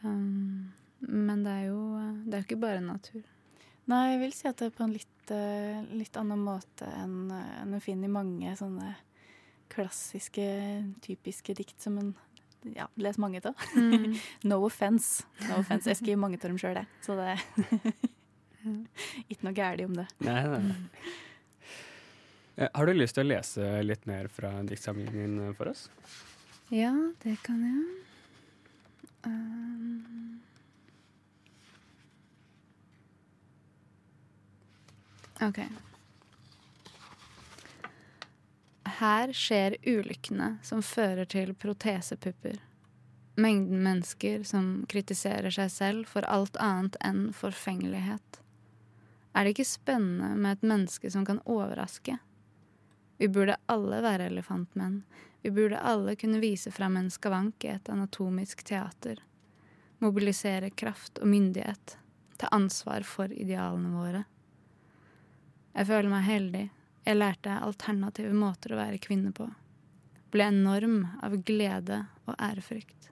Um, 0.02 0.72
men 1.00 1.42
det 1.44 1.50
er 1.52 1.66
jo 1.68 1.96
eh, 1.98 2.14
Det 2.24 2.34
er 2.34 2.40
jo 2.40 2.46
ikke 2.48 2.60
bare 2.62 2.80
natur. 2.80 3.22
Nei, 3.86 4.12
jeg 4.12 4.20
vil 4.20 4.32
si 4.32 4.48
at 4.48 4.56
det 4.56 4.66
er 4.70 4.76
på 4.78 4.84
en 4.84 4.92
litt, 4.94 5.30
eh, 5.30 5.82
litt 5.92 6.16
annen 6.16 6.38
måte 6.40 6.86
enn 6.88 7.30
en 7.30 7.74
en 7.74 7.80
finner 7.80 8.08
i 8.08 8.12
mange 8.12 8.56
sånne 8.56 8.94
klassiske, 9.70 10.46
typiske 11.02 11.54
dikt 11.54 11.80
som 11.80 11.98
en 11.98 12.14
ja, 12.76 12.86
les 13.00 13.18
mange 13.18 13.40
av. 13.44 13.54
Mm. 13.76 14.16
no 14.50 14.60
offense. 14.66 15.24
No 15.48 15.60
offense. 15.62 15.88
Jeg 15.90 16.00
skriver 16.00 16.20
mange 16.20 16.38
av 16.40 16.48
dem 16.48 16.58
sjøl, 16.60 16.80
jeg. 16.80 16.86
Så 17.04 17.16
det 17.18 17.38
ikke 19.32 19.46
noe 19.48 19.56
galt 19.56 19.84
om 19.86 19.98
det. 20.02 20.06
Nei, 20.26 20.38
nei, 20.52 20.62
nei. 20.68 20.78
Eh, 22.60 22.68
Har 22.74 22.86
du 22.86 22.92
lyst 22.92 23.16
til 23.16 23.24
å 23.24 23.30
lese 23.30 23.70
litt 23.86 24.06
mer 24.10 24.28
fra 24.32 24.52
diktsamlingen 24.68 25.38
din 25.40 25.54
for 25.56 25.72
oss? 25.72 25.88
Ja, 26.70 26.92
det 27.24 27.38
kan 27.46 27.62
jeg. 27.64 27.84
Um, 29.26 30.40
OK. 35.40 35.64
Her 39.00 39.32
skjer 39.32 39.76
ulykkene 39.86 40.58
som 40.62 40.82
fører 40.84 41.24
til 41.24 41.54
protesepupper. 41.56 42.58
Mengden 43.40 43.80
mennesker 43.80 44.42
som 44.44 44.82
kritiserer 44.92 45.48
seg 45.56 45.70
selv 45.72 46.08
for 46.10 46.26
alt 46.28 46.58
annet 46.60 46.98
enn 47.00 47.30
forfengelighet. 47.32 48.42
Er 49.32 49.46
det 49.46 49.54
ikke 49.54 49.64
spennende 49.70 50.34
med 50.36 50.58
et 50.58 50.66
menneske 50.68 51.08
som 51.14 51.24
kan 51.24 51.40
overraske? 51.48 52.18
Vi 53.16 53.28
burde 53.32 53.56
alle 53.72 54.02
være 54.04 54.26
elefantmenn. 54.28 54.98
Vi 55.40 55.52
burde 55.56 55.80
alle 55.80 56.12
kunne 56.20 56.42
vise 56.42 56.68
fram 56.68 56.98
en 57.00 57.08
skavank 57.08 57.64
i 57.64 57.70
et 57.78 57.88
anatomisk 57.88 58.66
teater. 58.68 59.22
Mobilisere 60.04 60.68
kraft 60.76 61.22
og 61.22 61.32
myndighet. 61.32 61.96
Ta 62.36 62.52
ansvar 62.52 63.08
for 63.08 63.32
idealene 63.32 63.94
våre. 63.96 64.22
Jeg 65.72 65.88
føler 65.88 66.12
meg 66.12 66.28
heldig. 66.28 66.66
Jeg 67.06 67.16
lærte 67.16 67.56
alternative 67.64 68.32
måter 68.36 68.74
å 68.74 68.80
være 68.80 69.00
kvinne 69.02 69.32
på. 69.32 69.48
Ble 70.30 70.46
enorm 70.52 71.02
av 71.24 71.34
glede 71.46 72.04
og 72.26 72.34
ærefrykt. 72.36 73.10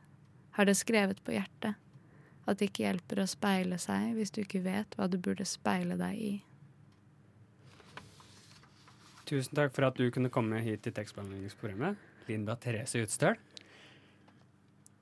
Har 0.59 0.69
det 0.69 0.77
skrevet 0.79 1.23
på 1.25 1.35
hjertet 1.35 1.79
at 2.49 2.59
det 2.59 2.71
ikke 2.71 2.87
hjelper 2.87 3.23
å 3.23 3.29
speile 3.29 3.79
seg 3.81 4.15
hvis 4.17 4.33
du 4.33 4.43
ikke 4.43 4.63
vet 4.65 4.95
hva 4.97 5.09
du 5.11 5.19
burde 5.21 5.45
speile 5.49 5.99
deg 6.01 6.21
i. 6.21 6.35
Tusen 9.29 9.59
takk 9.59 9.75
for 9.77 9.85
at 9.89 9.99
du 10.01 10.07
kunne 10.13 10.33
komme 10.33 10.61
hit 10.65 10.87
til 10.87 10.95
tekstbehandlingsprogrammet. 10.97 11.99
Linda 12.29 12.57
Therese 12.61 13.03
Utstøl. 13.05 13.37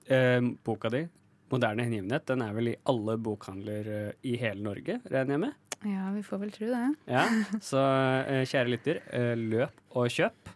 Eh, 0.07 0.41
boka 0.67 0.91
di, 0.91 1.07
'Moderne 1.51 1.87
hengivenhet', 1.87 2.27
den 2.27 2.43
er 2.43 2.53
vel 2.55 2.69
i 2.69 2.77
alle 2.91 3.17
bokhandler 3.19 3.87
eh, 3.87 4.13
i 4.23 4.37
hele 4.37 4.63
Norge, 4.63 5.01
regner 5.07 5.35
jeg 5.35 5.43
med? 5.45 5.66
Ja, 5.85 6.11
vi 6.15 6.23
får 6.25 6.41
vel 6.41 6.53
tro 6.55 6.69
det. 6.73 6.85
Ja, 7.11 7.25
Så 7.61 7.81
eh, 8.27 8.45
kjære 8.49 8.73
lytter, 8.73 9.01
eh, 9.13 9.35
løp 9.37 9.83
og 9.93 10.09
kjøp. 10.13 10.53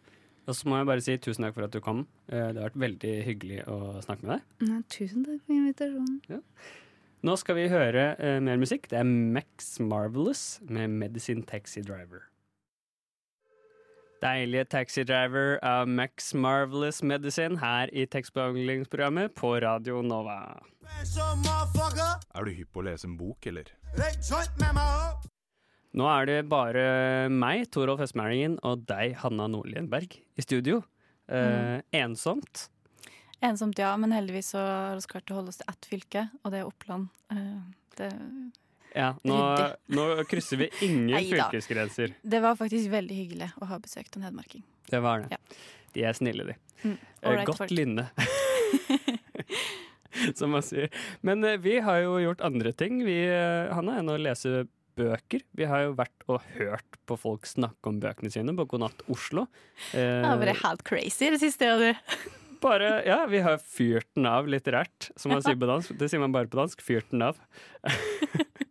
Og 0.48 0.56
så 0.56 0.66
må 0.66 0.80
jeg 0.80 0.88
bare 0.88 1.04
si 1.04 1.16
tusen 1.22 1.44
takk 1.44 1.54
for 1.54 1.66
at 1.68 1.74
du 1.74 1.80
kom. 1.84 2.06
Eh, 2.30 2.48
det 2.54 2.62
har 2.62 2.70
vært 2.70 2.80
veldig 2.86 3.12
hyggelig 3.28 3.60
å 3.70 4.00
snakke 4.02 4.26
med 4.26 4.32
deg. 4.38 4.70
Ja, 4.70 4.80
tusen 4.90 5.26
takk 5.26 5.42
for 5.44 5.54
invitasjonen. 5.58 6.42
Nå 7.20 7.36
skal 7.36 7.58
vi 7.58 7.68
høre 7.68 8.14
mer 8.40 8.56
musikk. 8.56 8.88
Det 8.88 8.96
er 9.02 9.04
Max 9.04 9.74
Marvelous 9.78 10.60
med 10.64 10.88
'Medicine 10.88 11.44
Taxi 11.44 11.82
Driver'. 11.84 12.24
Deilige 14.20 14.66
Taxi 14.68 15.02
Driver 15.08 15.58
av 15.64 15.88
Max 15.88 16.34
Marvelous 16.36 16.98
Medicine 17.02 17.56
her 17.62 17.88
i 17.96 18.04
tekstbehandlingsprogrammet 18.10 19.32
på 19.38 19.54
Radio 19.64 20.02
Nova. 20.04 20.58
Er 22.34 22.44
du 22.44 22.50
hypp 22.52 22.68
på 22.74 22.82
å 22.82 22.84
lese 22.90 23.08
en 23.08 23.16
bok, 23.16 23.46
eller? 23.48 23.70
Nå 25.96 26.06
er 26.06 26.28
det 26.28 26.36
bare 26.52 26.84
meg, 27.32 27.64
Torolf 27.72 28.02
Høstmælingen, 28.04 28.58
og 28.62 28.84
deg, 28.86 29.16
Hanna 29.24 29.48
Nordlienberg, 29.50 30.18
i 30.38 30.44
studio. 30.44 30.82
Eh, 31.30 31.80
Ensomt. 32.02 32.68
Ensomt, 33.42 33.80
ja, 33.80 33.94
men 33.96 34.12
heldigvis 34.12 34.52
så 34.52 34.60
har 34.60 35.00
vi 35.00 35.08
klart 35.14 35.32
å 35.32 35.40
holde 35.40 35.54
oss 35.54 35.62
til 35.62 35.72
ett 35.72 35.88
fylke, 35.88 36.26
og 36.44 36.52
det 36.52 36.60
er 36.60 36.68
Oppland. 36.68 37.08
Eh, 37.32 37.60
Det, 37.98 38.06
Ja, 38.94 39.12
nå, 39.22 39.36
nå 39.94 40.06
krysser 40.30 40.58
vi 40.64 40.70
ingen 40.82 41.06
Neida. 41.12 41.46
fylkesgrenser. 41.50 42.14
det 42.22 42.40
var 42.42 42.56
faktisk 42.58 42.90
veldig 42.90 43.14
hyggelig 43.20 43.50
å 43.62 43.68
ha 43.70 43.78
besøkt 43.78 44.16
en 44.18 44.24
hedmarking. 44.26 44.64
Det 44.90 44.98
var 45.04 45.22
det. 45.24 45.36
Ja. 45.36 45.60
De 45.94 46.02
er 46.06 46.16
snille, 46.18 46.46
de. 46.48 46.56
Mm. 46.82 46.96
Right, 47.22 47.46
Godt 47.46 47.62
folk. 47.64 47.70
lynne. 47.74 48.08
Som 50.34 50.50
man 50.54 50.62
sier. 50.66 50.90
Men 51.24 51.44
eh, 51.46 51.56
vi 51.62 51.76
har 51.84 52.00
jo 52.04 52.16
gjort 52.20 52.42
andre 52.44 52.72
ting, 52.76 53.00
vi, 53.06 53.16
eh, 53.30 53.70
Hanna, 53.74 53.98
enn 54.00 54.10
å 54.10 54.18
lese 54.20 54.64
bøker. 54.98 55.44
Vi 55.56 55.64
har 55.70 55.86
jo 55.86 55.94
vært 55.96 56.26
og 56.28 56.42
hørt 56.58 56.98
på 57.08 57.16
folk 57.18 57.46
snakke 57.48 57.88
om 57.92 58.00
bøkene 58.02 58.30
sine 58.32 58.52
på 58.58 58.66
God 58.68 58.82
natt 58.88 59.04
Oslo. 59.12 59.46
Eh, 59.94 60.02
Det 60.02 60.26
har 60.26 60.40
vært 60.42 60.60
helt 60.64 60.84
crazy 60.84 61.30
det 61.32 61.40
siste. 61.40 61.70
året. 61.72 62.02
bare, 62.60 62.90
ja, 63.06 63.22
vi 63.30 63.40
har 63.40 63.56
fyrt 63.62 64.10
den 64.18 64.26
av 64.28 64.50
litterært, 64.50 65.08
som 65.16 65.32
man 65.32 65.40
sier 65.46 65.56
på 65.56 65.70
dansk. 65.70 65.94
Det 65.96 66.10
sier 66.12 66.20
man 66.20 66.34
bare 66.34 66.50
på 66.52 66.58
dansk. 66.60 66.82
Fyrt 66.84 67.08
den 67.14 67.22
av. 67.30 67.38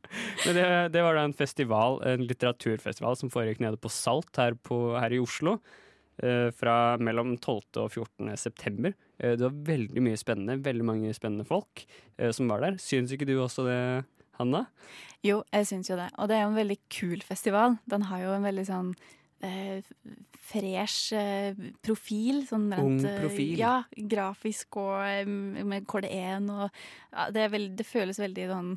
Men 0.45 0.56
det, 0.58 0.65
det 0.95 1.04
var 1.06 1.17
da 1.19 1.26
en 1.28 1.36
festival, 1.38 2.00
en 2.08 2.26
litteraturfestival 2.30 3.17
som 3.19 3.32
foregikk 3.34 3.62
nede 3.63 3.80
på 3.82 3.91
Salt 3.93 4.36
her, 4.41 4.58
på, 4.65 4.80
her 4.98 5.13
i 5.13 5.22
Oslo. 5.22 5.60
eh, 6.24 6.50
fra 6.56 6.98
mellom 7.00 7.36
12. 7.38 7.80
og 7.84 7.91
14. 7.91 8.32
september. 8.38 8.95
Eh, 9.19 9.36
det 9.38 9.45
var 9.45 9.60
veldig 9.74 10.04
mye 10.04 10.19
spennende, 10.19 10.60
veldig 10.65 10.88
mange 10.88 11.13
spennende 11.15 11.48
folk 11.48 11.86
eh, 12.17 12.32
som 12.36 12.50
var 12.52 12.63
der. 12.65 12.80
Syns 12.82 13.13
ikke 13.15 13.28
du 13.30 13.38
også 13.39 13.65
det, 13.67 13.80
Hanna? 14.39 14.65
Jo, 15.26 15.41
jeg 15.52 15.67
syns 15.67 15.91
jo 15.91 16.00
det. 16.00 16.10
Og 16.17 16.30
det 16.32 16.38
er 16.38 16.45
jo 16.45 16.52
en 16.54 16.60
veldig 16.60 16.80
kul 16.91 17.24
festival. 17.26 17.80
Den 17.91 18.08
har 18.10 18.24
jo 18.24 18.36
en 18.38 18.48
veldig 18.48 18.65
sånn 18.69 18.91
eh, 19.43 19.80
fresh 20.50 21.13
eh, 21.17 21.60
profil. 21.86 22.45
Sånn 22.50 22.69
rent, 22.72 23.04
Ung 23.04 23.22
profil. 23.24 23.56
Ja, 23.60 23.74
grafisk 24.15 24.80
og 24.82 25.28
med 25.30 25.88
KD1 25.89 26.52
og 26.56 26.65
ja, 26.67 27.30
det, 27.36 27.45
er 27.45 27.56
veld, 27.56 27.74
det 27.80 27.88
føles 27.88 28.22
veldig 28.22 28.48
sånn 28.54 28.74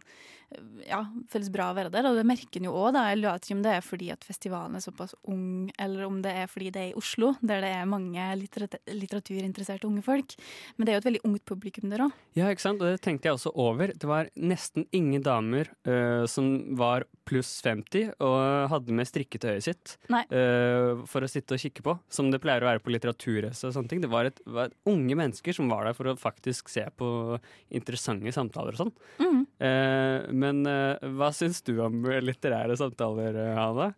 ja, 0.87 1.01
føles 1.33 1.51
bra 1.53 1.71
å 1.71 1.77
være 1.77 1.93
der, 1.95 2.09
og 2.09 2.19
det 2.19 2.27
merker 2.29 2.61
en 2.61 2.69
jo 2.69 2.75
òg. 2.77 2.99
Jeg 2.99 3.21
lurer 3.21 3.41
ikke 3.41 3.57
om 3.57 3.65
det 3.65 3.75
er 3.77 3.85
fordi 3.87 4.11
at 4.15 4.27
festivalen 4.27 4.79
er 4.79 4.85
såpass 4.85 5.15
ung, 5.31 5.71
eller 5.81 6.07
om 6.09 6.21
det 6.25 6.35
er 6.43 6.51
fordi 6.51 6.73
det 6.75 6.83
er 6.83 6.91
i 6.93 6.99
Oslo, 6.99 7.33
der 7.41 7.65
det 7.65 7.73
er 7.77 7.89
mange 7.91 8.29
litterat 8.41 8.79
litteraturinteresserte 8.91 9.89
unge 9.89 10.05
folk. 10.07 10.37
Men 10.77 10.87
det 10.87 10.93
er 10.93 10.99
jo 10.99 11.05
et 11.05 11.11
veldig 11.11 11.25
ungt 11.29 11.47
publikum 11.49 11.93
der 11.93 12.07
òg. 12.09 12.21
Ja, 12.39 12.51
ikke 12.51 12.67
sant? 12.67 12.83
Og 12.83 12.93
det 12.93 13.03
tenkte 13.05 13.29
jeg 13.29 13.39
også 13.39 13.55
over. 13.55 13.95
Det 13.95 14.09
var 14.09 14.31
nesten 14.37 14.87
ingen 14.95 15.25
damer 15.25 15.71
uh, 15.89 16.25
som 16.31 16.77
var 16.79 17.07
pluss 17.29 17.51
50 17.65 18.17
og 18.23 18.71
hadde 18.73 18.95
med 18.97 19.09
strikketøyet 19.09 19.65
sitt 19.65 19.95
eh, 20.11 21.03
for 21.09 21.25
å 21.25 21.31
sitte 21.31 21.57
og 21.57 21.63
kikke 21.63 21.85
på, 21.87 21.95
som 22.13 22.31
det 22.33 22.41
pleier 22.43 22.65
å 22.65 22.71
være 22.71 22.83
på 22.83 22.93
litteraturreise 22.95 23.69
og 23.69 23.77
sånne 23.77 23.93
ting. 23.93 24.03
Det 24.03 24.11
var, 24.13 24.29
et, 24.29 24.41
var 24.43 24.75
unge 24.91 25.17
mennesker 25.19 25.57
som 25.57 25.71
var 25.71 25.87
der 25.87 25.97
for 25.97 26.11
å 26.11 26.17
faktisk 26.19 26.73
se 26.73 26.85
på 26.99 27.39
interessante 27.75 28.35
samtaler 28.35 28.75
og 28.75 28.85
sånn. 28.85 28.93
Mm. 29.23 29.41
Eh, 29.63 30.29
men 30.43 30.67
eh, 30.69 31.07
hva 31.17 31.31
syns 31.37 31.63
du 31.67 31.77
om 31.85 32.03
litterære 32.25 32.77
samtaler, 32.81 33.39
eh, 33.39 33.57
Hanna? 33.59 33.93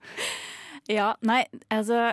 Ja, 0.90 1.14
nei, 1.24 1.46
altså 1.72 2.12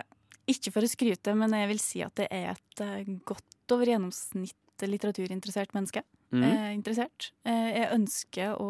Ikke 0.49 0.71
for 0.71 0.87
å 0.87 0.89
skryte, 0.89 1.35
men 1.37 1.53
jeg 1.55 1.69
vil 1.69 1.81
si 1.83 2.01
at 2.05 2.15
det 2.19 2.29
er 2.33 2.53
et 2.55 2.83
eh, 2.83 3.13
godt 3.27 3.75
over 3.75 3.91
gjennomsnitt 3.91 4.57
litteraturinteressert 4.81 5.75
menneske. 5.77 6.01
Mm. 6.31 6.43
Eh, 6.43 6.69
interessert. 6.73 7.31
Eh, 7.43 7.69
jeg 7.75 7.91
ønsker 7.91 8.55
å, 8.55 8.69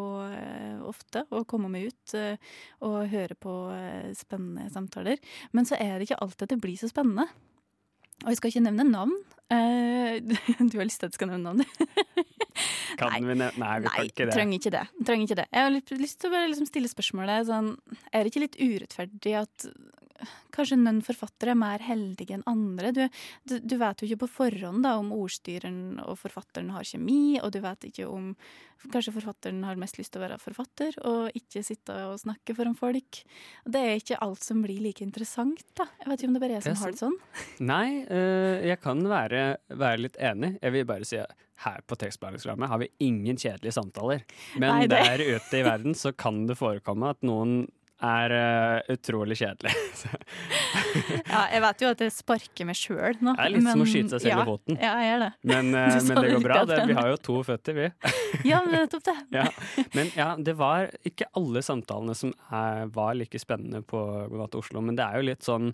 ofte 0.89 1.25
å 1.29 1.43
komme 1.49 1.69
meg 1.71 1.91
ut 1.91 2.15
eh, 2.17 2.51
og 2.81 3.11
høre 3.11 3.37
på 3.37 3.53
spennende 4.17 4.67
samtaler. 4.73 5.21
Men 5.53 5.69
så 5.69 5.77
er 5.77 5.97
det 5.97 6.09
ikke 6.09 6.21
alltid 6.25 6.55
det 6.55 6.61
blir 6.63 6.79
så 6.81 6.89
spennende. 6.91 7.29
Og 8.23 8.31
jeg 8.31 8.39
skal 8.39 8.51
ikke 8.53 8.65
nevne 8.67 8.85
navn. 8.89 9.13
Uh, 9.51 10.19
du 10.71 10.77
har 10.79 10.87
lyst 10.87 11.01
til 11.01 11.09
at 11.09 11.13
jeg 11.13 11.19
skal 11.19 11.31
nevne 11.33 11.51
navn? 11.51 11.65
Kan 12.99 13.13
vi 13.15 13.21
nevne 13.25 13.47
Nei, 13.57 13.77
vi 13.81 13.87
Nei, 13.87 13.95
kan 13.95 14.09
ikke 14.09 14.25
det. 14.27 14.33
trenger 14.35 14.59
ikke 14.59 14.73
det. 14.75 14.83
Trenger 15.07 15.27
ikke 15.27 15.39
det. 15.39 15.47
Jeg 15.55 15.65
har 15.65 15.73
litt 15.73 15.93
lyst 15.97 16.19
til 16.21 16.29
å 16.29 16.33
bare 16.35 16.49
liksom 16.51 16.67
stille 16.69 16.91
spørsmålet 16.91 17.47
sånn 17.47 17.69
Er 18.11 18.21
det 18.25 18.31
ikke 18.33 18.43
litt 18.43 18.57
urettferdig 18.59 19.35
at 19.39 19.67
kanskje 20.55 20.79
noen 20.79 21.01
forfattere 21.05 21.55
er 21.55 21.59
mer 21.59 21.83
heldige 21.85 22.37
enn 22.37 22.47
andre? 22.49 22.91
Du, 22.95 23.03
du, 23.47 23.55
du 23.59 23.77
vet 23.81 24.01
jo 24.01 24.09
ikke 24.09 24.23
på 24.25 24.33
forhånd 24.39 24.85
da, 24.85 24.97
om 25.01 25.13
ordstyreren 25.15 26.01
og 26.05 26.19
forfatteren 26.21 26.73
har 26.75 26.87
kjemi, 26.87 27.39
og 27.41 27.53
du 27.55 27.61
vet 27.63 27.89
ikke 27.91 28.09
om 28.09 28.35
Kanskje 28.89 29.13
forfatteren 29.13 29.59
har 29.61 29.77
mest 29.77 29.99
lyst 29.99 30.09
til 30.13 30.21
å 30.21 30.23
være 30.23 30.39
forfatter 30.41 30.95
og 31.05 31.35
ikke 31.37 31.61
sitte 31.61 31.93
og 32.09 32.15
snakke 32.17 32.55
foran 32.57 32.73
folk. 32.73 33.19
Det 33.61 33.77
er 33.81 33.99
ikke 33.99 34.17
alt 34.25 34.41
som 34.41 34.63
blir 34.63 34.81
like 34.81 35.05
interessant, 35.05 35.61
da. 35.77 35.85
Jeg 36.01 36.09
vet 36.09 36.23
ikke 36.23 36.29
om 36.31 36.37
det 36.37 36.41
bare 36.41 36.55
er 36.55 36.57
jeg 36.57 36.65
som 36.65 36.81
har 36.81 36.95
det 36.95 37.01
sånn. 37.03 37.19
Nei, 37.69 37.85
øh, 38.09 38.65
jeg 38.71 38.81
kan 38.81 39.05
være, 39.05 39.43
være 39.69 40.01
litt 40.07 40.17
enig. 40.17 40.55
Jeg 40.63 40.75
vil 40.77 40.89
bare 40.89 41.05
si 41.05 41.21
at 41.21 41.45
her 41.61 41.83
på 41.85 41.97
tekstbehandlingsprogrammet 42.01 42.71
har 42.71 42.81
vi 42.81 42.89
ingen 43.05 43.37
kjedelige 43.37 43.75
samtaler. 43.77 44.25
Men 44.57 44.73
Nei, 44.73 44.87
der 44.89 45.21
ute 45.21 45.59
i 45.59 45.65
verden 45.65 45.93
så 45.97 46.09
kan 46.17 46.47
det 46.49 46.57
forekomme 46.57 47.13
at 47.13 47.21
noen 47.27 47.67
er 48.01 48.33
uh, 48.33 48.93
utrolig 48.93 49.37
kjedelig. 49.39 49.73
Ja, 51.31 51.45
jeg 51.53 51.61
vet 51.63 51.81
jo 51.83 51.89
at 51.93 52.01
jeg 52.03 52.11
sparker 52.11 52.67
meg 52.67 52.75
sjøl 52.75 53.15
nå. 53.23 53.33
Det 53.37 53.43
er 53.45 53.53
litt 53.53 53.67
som 53.67 53.83
å 53.83 53.87
skyte 53.87 54.17
seg 54.17 54.23
selv 54.23 54.27
i 54.27 54.33
ja, 54.33 54.43
foten. 54.47 54.77
Ja, 54.81 54.91
jeg 54.99 55.11
gjør 55.11 55.23
det. 55.23 55.29
Men, 55.51 55.69
uh, 55.71 55.85
Du 55.91 56.07
men 56.07 56.17
det 56.17 56.23
det 56.25 56.33
går 56.33 56.43
bra. 56.45 56.57
Det, 56.67 56.79
vi 56.89 56.97
har 56.97 57.09
jo 57.11 57.21
to 57.29 57.37
føtter, 57.47 57.77
vi. 57.77 57.87
Ja, 58.51 58.59
men 58.65 58.75
nettopp 58.75 59.05
det. 59.07 59.15
Ja. 59.35 59.45
Men 59.95 60.11
ja, 60.17 60.27
det 60.39 60.57
var 60.59 60.91
ikke 61.07 61.29
alle 61.39 61.63
samtalene 61.65 62.15
som 62.17 62.33
er, 62.49 62.85
var 62.95 63.15
like 63.19 63.39
spennende 63.41 63.83
på 63.87 64.01
God 64.31 64.59
Oslo. 64.59 64.83
Men 64.83 64.99
det 64.99 65.07
er 65.07 65.21
jo 65.21 65.27
litt 65.31 65.47
sånn 65.47 65.73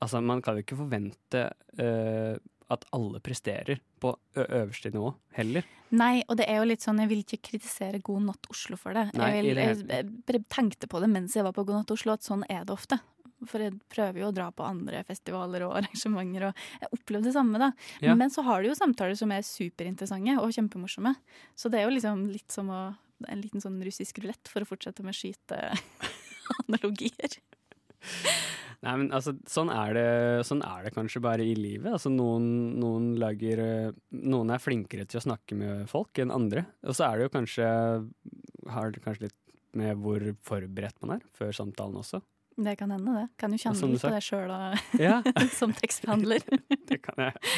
Altså, 0.00 0.16
man 0.24 0.40
kan 0.40 0.56
jo 0.56 0.62
ikke 0.64 0.78
forvente 0.78 1.40
eh, 1.76 2.38
at 2.70 2.86
alle 2.96 3.20
presterer 3.24 3.80
på 4.00 4.12
øverste 4.38 4.92
nivå 4.94 5.12
heller. 5.36 5.66
Nei, 5.90 6.20
og 6.28 6.36
det 6.38 6.46
er 6.48 6.60
jo 6.60 6.68
litt 6.70 6.84
sånn, 6.84 7.00
jeg 7.02 7.10
vil 7.10 7.24
ikke 7.24 7.40
kritisere 7.50 8.02
God 8.04 8.28
natt 8.28 8.50
Oslo 8.52 8.78
for 8.78 8.96
det. 8.96 9.08
Nei, 9.18 9.30
jeg, 9.36 9.46
vil, 9.48 9.86
det 9.88 10.36
jeg, 10.36 10.44
tenkte 10.52 10.90
på 10.90 11.00
det 11.02 11.10
mens 11.10 11.34
jeg 11.36 11.46
var 11.46 11.56
på 11.56 11.64
God 11.66 11.80
natt 11.80 11.94
Oslo, 11.94 12.14
at 12.14 12.26
sånn 12.26 12.44
er 12.48 12.62
det 12.66 12.76
ofte. 12.76 13.00
For 13.48 13.62
jeg 13.64 13.72
prøver 13.90 14.20
jo 14.20 14.28
å 14.28 14.36
dra 14.36 14.50
på 14.52 14.66
andre 14.66 15.00
festivaler 15.08 15.64
og 15.66 15.74
arrangementer, 15.80 16.50
og 16.50 16.82
jeg 16.84 16.94
opplevde 16.94 17.30
det 17.30 17.36
samme, 17.36 17.62
da. 17.62 17.70
Ja. 18.04 18.16
Men 18.18 18.32
så 18.32 18.44
har 18.46 18.62
du 18.62 18.70
jo 18.70 18.78
samtaler 18.78 19.18
som 19.18 19.32
er 19.34 19.46
superinteressante 19.46 20.38
og 20.38 20.54
kjempemorsomme. 20.54 21.16
Så 21.58 21.72
det 21.72 21.80
er 21.80 21.88
jo 21.88 21.96
liksom 21.96 22.28
litt 22.30 22.50
som 22.54 22.70
å 22.70 22.82
en 23.28 23.40
liten 23.42 23.60
sånn 23.60 23.82
russisk 23.84 24.18
rulett 24.22 24.48
for 24.48 24.62
å 24.64 24.68
fortsette 24.68 25.02
med 25.04 25.14
skyteanalogier. 25.16 27.32
Nei, 28.80 28.94
men 28.96 29.10
altså, 29.12 29.34
sånn 29.50 29.68
er, 29.74 29.92
det, 29.92 30.04
sånn 30.48 30.62
er 30.64 30.86
det 30.86 30.94
kanskje 30.94 31.20
bare 31.20 31.44
i 31.44 31.52
livet. 31.56 31.90
Altså, 31.92 32.08
noen, 32.12 32.46
noen 32.80 33.10
lager 33.20 33.60
eh, 33.60 33.98
Noen 34.24 34.54
er 34.54 34.62
flinkere 34.62 35.04
til 35.04 35.20
å 35.20 35.26
snakke 35.26 35.58
med 35.58 35.84
folk 35.90 36.16
enn 36.22 36.32
andre. 36.32 36.64
Og 36.88 36.96
så 36.96 37.10
er 37.10 37.18
det 37.18 37.28
jo 37.28 37.34
kanskje 37.34 37.68
Har 38.72 38.94
det 38.94 39.02
kanskje 39.04 39.28
litt 39.28 39.38
med 39.76 40.00
hvor 40.02 40.24
forberedt 40.42 40.96
man 41.04 41.18
er 41.18 41.26
før 41.36 41.52
samtalen 41.54 42.00
også. 42.00 42.22
Det 42.60 42.74
kan 42.76 42.90
hende, 42.90 43.12
det. 43.14 43.26
Kan 43.40 43.54
jo 43.54 43.60
kjenne 43.62 43.90
litt 43.92 44.02
på 44.02 44.12
det 44.12 44.22
sjøl 44.24 44.50
Ja. 45.06 45.20
som 45.58 45.74
tekstbehandler. 45.76 46.44
Det 46.90 46.98
kan 47.04 47.20
jeg 47.22 47.52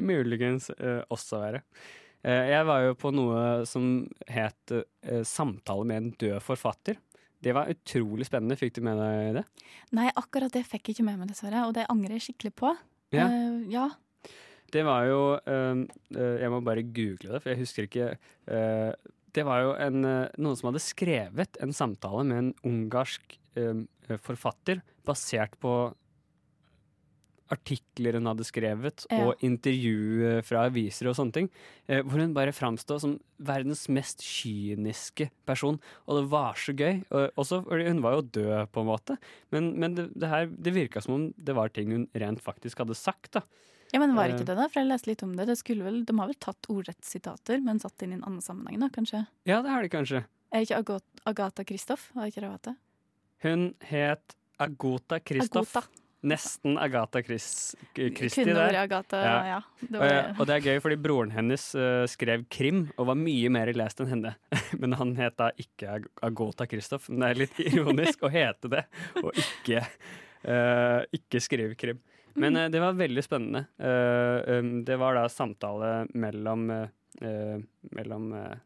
muligens 0.00 0.70
uh, 0.78 1.02
også 1.12 1.42
være. 1.42 1.62
Uh, 2.24 2.44
jeg 2.48 2.66
var 2.70 2.86
jo 2.86 2.96
på 2.98 3.12
noe 3.14 3.42
som 3.68 3.90
het 4.26 4.74
uh, 4.74 5.20
Samtale 5.28 5.86
med 5.86 6.00
en 6.00 6.10
død 6.24 6.40
forfatter. 6.42 6.98
Det 7.44 7.54
var 7.54 7.70
utrolig 7.70 8.26
spennende. 8.26 8.58
Fikk 8.58 8.78
du 8.78 8.82
med 8.86 8.98
deg 8.98 9.38
det? 9.38 9.44
Nei, 9.96 10.08
akkurat 10.18 10.52
det 10.54 10.64
fikk 10.66 10.90
jeg 10.90 10.98
ikke 10.98 11.06
med 11.06 11.20
meg, 11.20 11.30
dessverre. 11.30 11.66
Og 11.68 11.76
det 11.76 11.86
angrer 11.92 12.16
jeg 12.18 12.28
skikkelig 12.28 12.54
på. 12.58 12.72
Ja. 13.14 13.28
Uh, 13.30 13.62
ja. 13.72 13.86
Det 14.68 14.82
var 14.84 15.06
jo 15.08 15.20
eh, 15.48 15.78
Jeg 16.12 16.50
må 16.52 16.58
bare 16.60 16.82
google 16.84 17.30
det, 17.32 17.38
for 17.40 17.54
jeg 17.54 17.62
husker 17.62 17.86
ikke 17.86 18.10
Uh, 18.48 18.92
Det 19.32 19.44
var 19.44 19.62
jo 19.64 19.70
en, 19.76 20.02
noen 20.04 20.56
som 20.56 20.68
hadde 20.68 20.80
skrevet 20.80 21.56
en 21.64 21.72
samtale 21.76 22.24
med 22.24 22.38
en 22.40 22.54
ungarsk 22.68 23.36
forfatter 24.24 24.80
basert 25.04 25.56
på 25.60 25.72
artikler 27.50 28.18
hun 28.18 28.26
hadde 28.26 28.44
skrevet, 28.44 29.06
Ja. 29.10 29.24
og 29.28 29.40
intervju 29.44 30.42
fra 30.44 30.66
aviser 30.68 31.08
og 31.08 31.16
sånne 31.16 31.32
ting. 31.32 31.50
eh, 31.88 32.02
hvor 32.02 32.20
hun 32.20 32.34
bare 32.34 32.52
framstod 32.52 33.00
som 33.00 33.20
verdens 33.40 33.88
mest 33.88 34.20
kyniske 34.20 35.30
person. 35.46 35.80
Og 36.06 36.22
det 36.22 36.30
var 36.30 36.54
så 36.54 36.74
gøy. 36.76 37.04
Og, 37.10 37.30
også 37.36 37.62
fordi 37.64 37.88
hun 37.88 38.02
var 38.02 38.16
jo 38.18 38.22
død, 38.22 38.68
på 38.72 38.80
en 38.80 38.86
måte. 38.90 39.16
Men, 39.50 39.70
men 39.78 39.94
det, 39.94 40.08
det, 40.14 40.28
her, 40.28 40.46
det 40.46 40.74
virka 40.74 41.00
som 41.00 41.14
om 41.14 41.34
det 41.36 41.54
var 41.56 41.68
ting 41.72 41.90
hun 41.90 42.08
rent 42.14 42.40
faktisk 42.44 42.78
hadde 42.78 42.94
sagt. 42.98 43.32
da. 43.32 43.42
ja, 43.92 43.98
men 44.00 44.14
var 44.14 44.28
Eh. 44.28 44.34
ikke 44.36 44.44
det, 44.46 44.56
da? 44.56 44.68
For 44.68 44.80
jeg 44.82 44.88
leste 44.90 45.08
litt 45.08 45.22
om 45.22 45.36
det. 45.36 45.46
det 45.46 45.56
vel, 45.84 46.04
de 46.04 46.18
har 46.18 46.26
vel 46.28 46.34
tatt 46.38 46.66
ordrett 46.68 47.00
sitater, 47.04 47.60
men 47.64 47.78
satt 47.80 48.02
inn 48.02 48.12
i 48.12 48.14
en 48.20 48.24
annen 48.24 48.42
sammenheng, 48.44 48.80
da, 48.80 48.88
kanskje? 48.88 49.26
Ja, 49.46 49.62
det 49.62 49.70
har 49.70 49.82
de 49.82 49.88
kanskje. 49.88 50.24
Er 50.52 50.60
ikke 50.64 51.00
Agatha 51.26 51.64
Kristoff? 51.64 52.10
Var 52.14 52.26
ikke 52.30 52.40
det 52.40 52.48
hun 52.48 52.58
het? 52.58 52.76
Hun 53.42 53.74
het 53.80 54.34
Agota 54.58 55.20
Kristoff. 55.20 55.74
Nesten 56.26 56.74
Agatha 56.82 57.22
Chris, 57.22 57.76
Christie 57.94 58.42
Kunne 58.44 58.56
der. 58.56 58.78
Agatha, 58.80 59.20
ja. 59.46 59.58
Det 59.80 59.92
Og, 59.92 60.00
var, 60.02 60.10
eh, 60.10 60.32
og 60.40 60.48
det 60.50 60.54
er 60.56 60.64
gøy, 60.64 60.80
fordi 60.82 60.98
broren 60.98 61.30
hennes 61.30 61.68
eh, 61.78 62.02
skrev 62.10 62.42
krim 62.50 62.88
og 62.96 63.06
var 63.12 63.18
mye 63.20 63.52
mer 63.54 63.70
lest 63.78 64.02
enn 64.02 64.10
henne. 64.10 64.34
Men 64.82 64.96
han 64.98 65.14
het 65.20 65.38
da 65.38 65.52
ikke 65.54 65.92
Ag 65.94 66.08
Agota 66.26 66.66
Kristoff. 66.66 67.06
Men 67.08 67.22
det 67.22 67.30
er 67.30 67.40
litt 67.44 67.60
ironisk 67.70 68.26
å 68.26 68.32
hete 68.34 68.72
det, 68.74 68.84
og 69.22 69.30
ikke, 69.38 69.84
uh, 70.48 71.00
ikke 71.14 71.42
skrive 71.44 71.78
krim. 71.78 72.02
Men 72.38 72.58
uh, 72.58 72.66
det 72.70 72.82
var 72.82 72.98
veldig 72.98 73.22
spennende. 73.26 73.66
Uh, 73.78 74.58
um, 74.58 74.72
det 74.86 74.98
var 74.98 75.18
da 75.18 75.28
samtale 75.30 75.92
mellom 76.18 76.68
eh, 76.74 76.88
eh, 77.22 77.58
mellom 77.94 78.32
eh, 78.34 78.58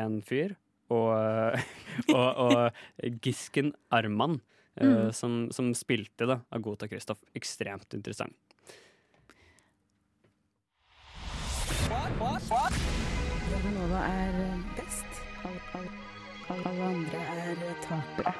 en 0.00 0.18
fyr 0.24 0.56
og, 0.92 1.12
eh, 1.16 1.70
og, 2.16 2.42
og 2.46 3.10
Gisken 3.24 3.72
Arman, 3.94 4.38
eh, 4.40 4.55
Mm. 4.76 5.12
som, 5.12 5.48
som 5.52 5.74
spilte 5.74 6.26
da 6.28 6.40
Agota 6.52 6.88
Kristoff. 6.88 7.22
Ekstremt 7.34 7.94
interessant. 7.94 8.36
Radio 13.52 13.70
Nova 13.78 14.00
er 14.06 14.32
best. 14.76 15.22
Alle, 15.44 15.60
alle, 15.74 15.90
alle 16.48 16.84
andre 16.84 17.18
er 17.18 17.56
tapere. 17.82 18.32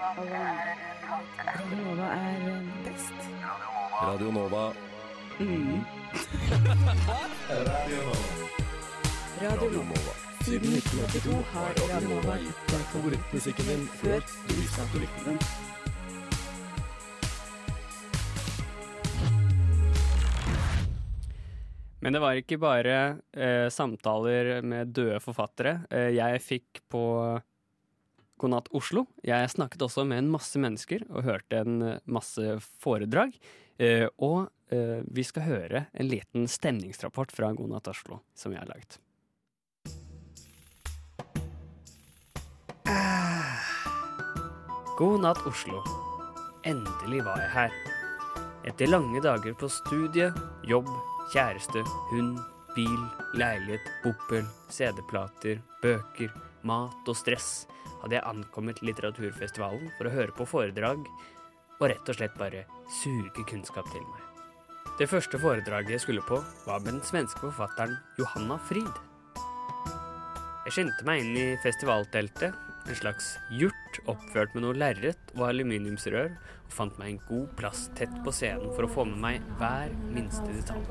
Radio 1.47 1.84
Nova 1.84 2.07
er 2.12 2.62
best. 2.84 3.30
Radio 4.03 4.30
Nova. 4.30 4.72
Radio 9.43 9.70
Nova. 9.70 10.12
Siden 10.45 10.72
1982 10.72 11.43
har 11.53 11.72
Radio 11.95 12.09
Nova 12.09 12.37
gitt 12.39 12.68
deg 12.70 12.84
favorittmusikken 12.93 13.66
din 13.72 13.89
før 14.03 14.20
du 14.20 14.55
visste 14.61 14.82
at 14.82 14.93
du 14.93 14.99
likte 15.03 15.24
den. 15.30 15.41
Men 22.07 22.15
det 22.15 22.21
var 22.23 22.39
ikke 22.39 22.61
bare 22.63 22.97
eh, 23.35 23.67
samtaler 23.67 24.61
med 24.63 24.93
døde 24.95 25.19
forfattere. 25.19 25.81
Eh, 25.91 26.13
jeg 26.15 26.39
fikk 26.39 26.79
på 26.87 27.01
God 28.39 28.53
natt 28.53 28.69
Oslo. 28.79 29.09
Jeg 29.27 29.49
snakket 29.51 29.83
også 29.83 30.05
med 30.07 30.21
en 30.23 30.29
masse 30.31 30.61
mennesker 30.63 31.03
og 31.11 31.27
hørte 31.27 31.65
en 31.65 31.81
eh, 31.83 31.97
masse 32.07 32.61
foredrag. 32.79 33.35
Eh, 33.83 34.07
og 34.23 34.53
eh, 34.71 35.03
vi 35.03 35.25
skal 35.27 35.49
høre 35.49 35.83
en 35.91 36.07
liten 36.07 36.47
stemningsrapport 36.47 37.35
fra 37.35 37.51
God 37.59 37.75
natt 37.75 37.91
Oslo 37.91 38.21
som 38.39 38.55
jeg 38.55 38.63
har 38.63 38.71
laget. 38.71 39.01
God 44.95 45.27
natt 45.27 45.43
Oslo. 45.43 45.83
Endelig 46.63 47.27
var 47.27 47.43
jeg 47.43 47.53
her. 47.59 47.77
Etter 48.71 48.95
lange 48.95 49.27
dager 49.27 49.59
på 49.59 49.67
studie, 49.75 50.31
jobb, 50.71 50.95
kjæreste, 51.33 51.83
hund, 52.11 52.37
bil, 52.77 53.01
leilighet, 53.35 53.89
boppel, 54.05 54.45
CD-plater, 54.70 55.62
bøker, 55.83 56.33
mat 56.66 57.09
og 57.09 57.16
stress 57.16 57.64
hadde 58.03 58.18
jeg 58.18 58.29
ankommet 58.29 58.83
litteraturfestivalen 58.85 59.91
for 59.97 60.09
å 60.09 60.14
høre 60.14 60.35
på 60.37 60.47
foredrag 60.49 61.03
og 61.77 61.89
rett 61.91 62.09
og 62.09 62.18
slett 62.18 62.37
bare 62.39 62.64
suge 63.01 63.45
kunnskap 63.49 63.89
til 63.93 64.05
meg. 64.05 64.22
Det 64.97 65.09
første 65.11 65.39
foredraget 65.41 65.97
jeg 65.97 66.05
skulle 66.07 66.24
på, 66.24 66.39
var 66.64 66.81
med 66.85 66.95
den 66.95 67.05
svenske 67.05 67.43
forfatteren 67.43 67.99
Johanna 68.20 68.57
Frid. 68.68 69.03
Jeg 70.66 70.74
skyndte 70.79 71.05
meg 71.07 71.22
inn 71.22 71.37
i 71.37 71.49
festivalteltet, 71.62 72.55
en 72.87 72.99
slags 72.99 73.35
hjort 73.59 73.86
oppført 74.11 74.55
med 74.55 74.66
noe 74.66 74.76
lerret 74.76 75.32
og 75.36 75.49
aluminiumsrør, 75.49 76.36
og 76.66 76.74
fant 76.74 76.99
meg 77.01 77.14
en 77.14 77.22
god 77.28 77.49
plass 77.59 77.86
tett 77.99 78.12
på 78.24 78.34
scenen 78.34 78.72
for 78.76 78.86
å 78.86 78.92
få 78.92 79.07
med 79.09 79.22
meg 79.22 79.51
hver 79.61 79.94
minste 80.12 80.49
detalj. 80.53 80.84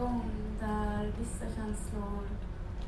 där 0.59 1.11
vissa 1.19 1.45
känslor 1.55 2.23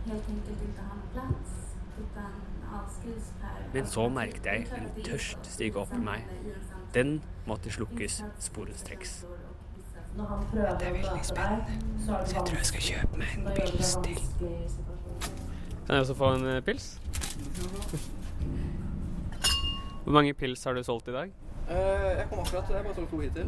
helt 0.05 0.29
enkelt 0.29 0.61
inte 0.61 0.81
har 0.81 0.95
någon 0.95 1.09
plats 1.13 1.75
utan 1.99 2.31
avskrivs 2.73 3.33
per... 3.41 3.69
Men 3.73 3.87
så 3.87 4.09
merket 4.09 4.45
jeg 4.45 4.67
en 4.77 5.03
tørst 5.03 5.49
stige 5.51 5.79
opp 5.81 5.93
i 5.93 6.01
meg. 6.01 6.23
Den 6.93 7.21
måtte 7.45 7.71
slukkes 7.71 8.23
sporenstreks. 8.39 9.25
Det 10.53 10.87
er 10.87 10.93
veldig 10.93 11.23
spennende. 11.23 11.79
Så 12.05 12.19
jeg 12.35 12.45
tror 12.47 12.57
jeg 12.57 12.69
skal 12.71 12.81
kjøpe 12.81 13.21
meg 13.21 13.35
en 13.37 13.49
pils 13.55 13.97
til. 14.03 14.21
Kan 15.85 15.95
jeg 15.95 15.99
også 15.99 16.17
få 16.17 16.33
en 16.35 16.47
eh, 16.55 16.63
pils? 16.65 16.89
Hvor 20.07 20.15
mange 20.15 20.31
pils 20.39 20.61
har 20.63 20.71
du 20.71 20.79
solgt 20.87 21.09
i 21.11 21.11
dag? 21.11 21.27
Eh, 21.67 22.15
jeg 22.15 22.29
kom 22.29 22.39
akkurat, 22.39 22.69
jeg 22.71 22.77
har 22.77 22.85
bare 22.85 22.95
solgt 22.95 23.09
to 23.11 23.17
hittil. 23.19 23.47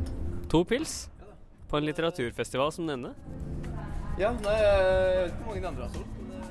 To 0.51 0.59
pils? 0.67 1.07
På 1.71 1.79
en 1.79 1.85
litteraturfestival 1.87 2.73
som 2.75 2.83
denne? 2.89 3.13
Ja, 4.19 4.33
nei, 4.43 4.57
jeg 4.59 5.21
vet 5.21 5.29
ikke 5.29 5.37
hvor 5.37 5.47
mange 5.53 5.63
de 5.63 5.69
andre 5.69 5.85
har 5.85 5.93
solgt. 5.93 6.17
men, 6.27 6.41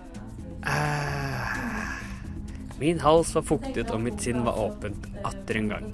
eh, 0.65 1.61
Min 2.81 3.05
hals 3.05 3.35
var 3.35 3.43
fuktet 3.43 3.91
og 3.93 4.01
mitt 4.01 4.21
sinn 4.25 4.41
var 4.47 4.57
åpent 4.57 5.05
atter 5.29 5.57
en 5.61 5.69
gang. 5.69 5.93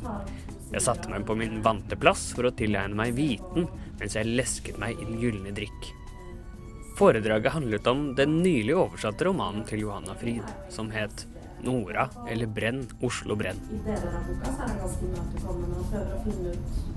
Jeg 0.70 0.82
satte 0.86 1.10
meg 1.10 1.26
på 1.26 1.34
min 1.34 1.58
vante 1.64 1.96
plass 1.98 2.32
for 2.36 2.44
å 2.46 2.54
tilegne 2.54 2.94
meg 2.94 3.14
viten 3.18 3.66
mens 3.98 4.14
jeg 4.14 4.30
lesket 4.30 4.78
meg 4.78 4.94
i 4.94 5.04
den 5.10 5.18
gylne 5.18 5.50
drikk. 5.56 5.90
Foredraget 6.94 7.50
handlet 7.50 7.82
om 7.90 8.14
den 8.14 8.38
nylig 8.44 8.76
oversatte 8.78 9.24
romanen 9.26 9.64
til 9.66 9.80
Johanna 9.80 10.14
Frid, 10.14 10.44
som 10.70 10.90
het 10.94 11.26
Nora 11.64 12.08
eller 12.28 12.50
Brenn, 12.50 12.84
Oslo 13.04 13.36
Brenn. 13.40 13.60
I 13.72 13.80
deler 13.86 14.18
av 14.18 14.28
boka 14.28 14.52
så 14.52 14.60
er 14.60 14.70
han 14.70 14.80
ganske 14.82 15.08
imøtekommende 15.08 15.80
og 15.80 15.90
prøver 15.92 16.14
å 16.14 16.22
finne 16.26 16.54
ut 16.54 16.94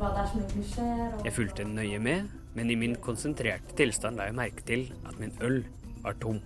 hva 0.00 0.10
det 0.14 0.22
er 0.22 0.30
som 0.30 0.40
egentlig 0.40 0.64
skjer. 0.70 1.02
Og 1.18 1.26
Jeg 1.28 1.36
fulgte 1.36 1.68
nøye 1.68 2.00
med, 2.00 2.30
men 2.56 2.72
i 2.72 2.78
min 2.80 2.96
konsentrerte 3.04 3.76
tilstand 3.76 4.20
la 4.20 4.28
jeg 4.30 4.38
merke 4.38 4.64
til 4.68 4.86
at 5.04 5.18
min 5.20 5.34
øl 5.44 5.62
var 6.04 6.16
tom. 6.22 6.40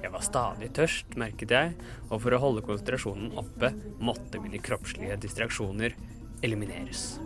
Jeg 0.00 0.14
var 0.14 0.22
stadig 0.24 0.70
tørst, 0.76 1.16
merket 1.20 1.52
jeg, 1.52 1.72
og 2.08 2.22
for 2.22 2.32
å 2.32 2.40
holde 2.40 2.62
konsentrasjonen 2.64 3.34
oppe 3.40 3.72
måtte 4.00 4.40
mine 4.40 4.62
kroppslige 4.64 5.18
distraksjoner 5.20 5.96
elimineres. 6.46 7.18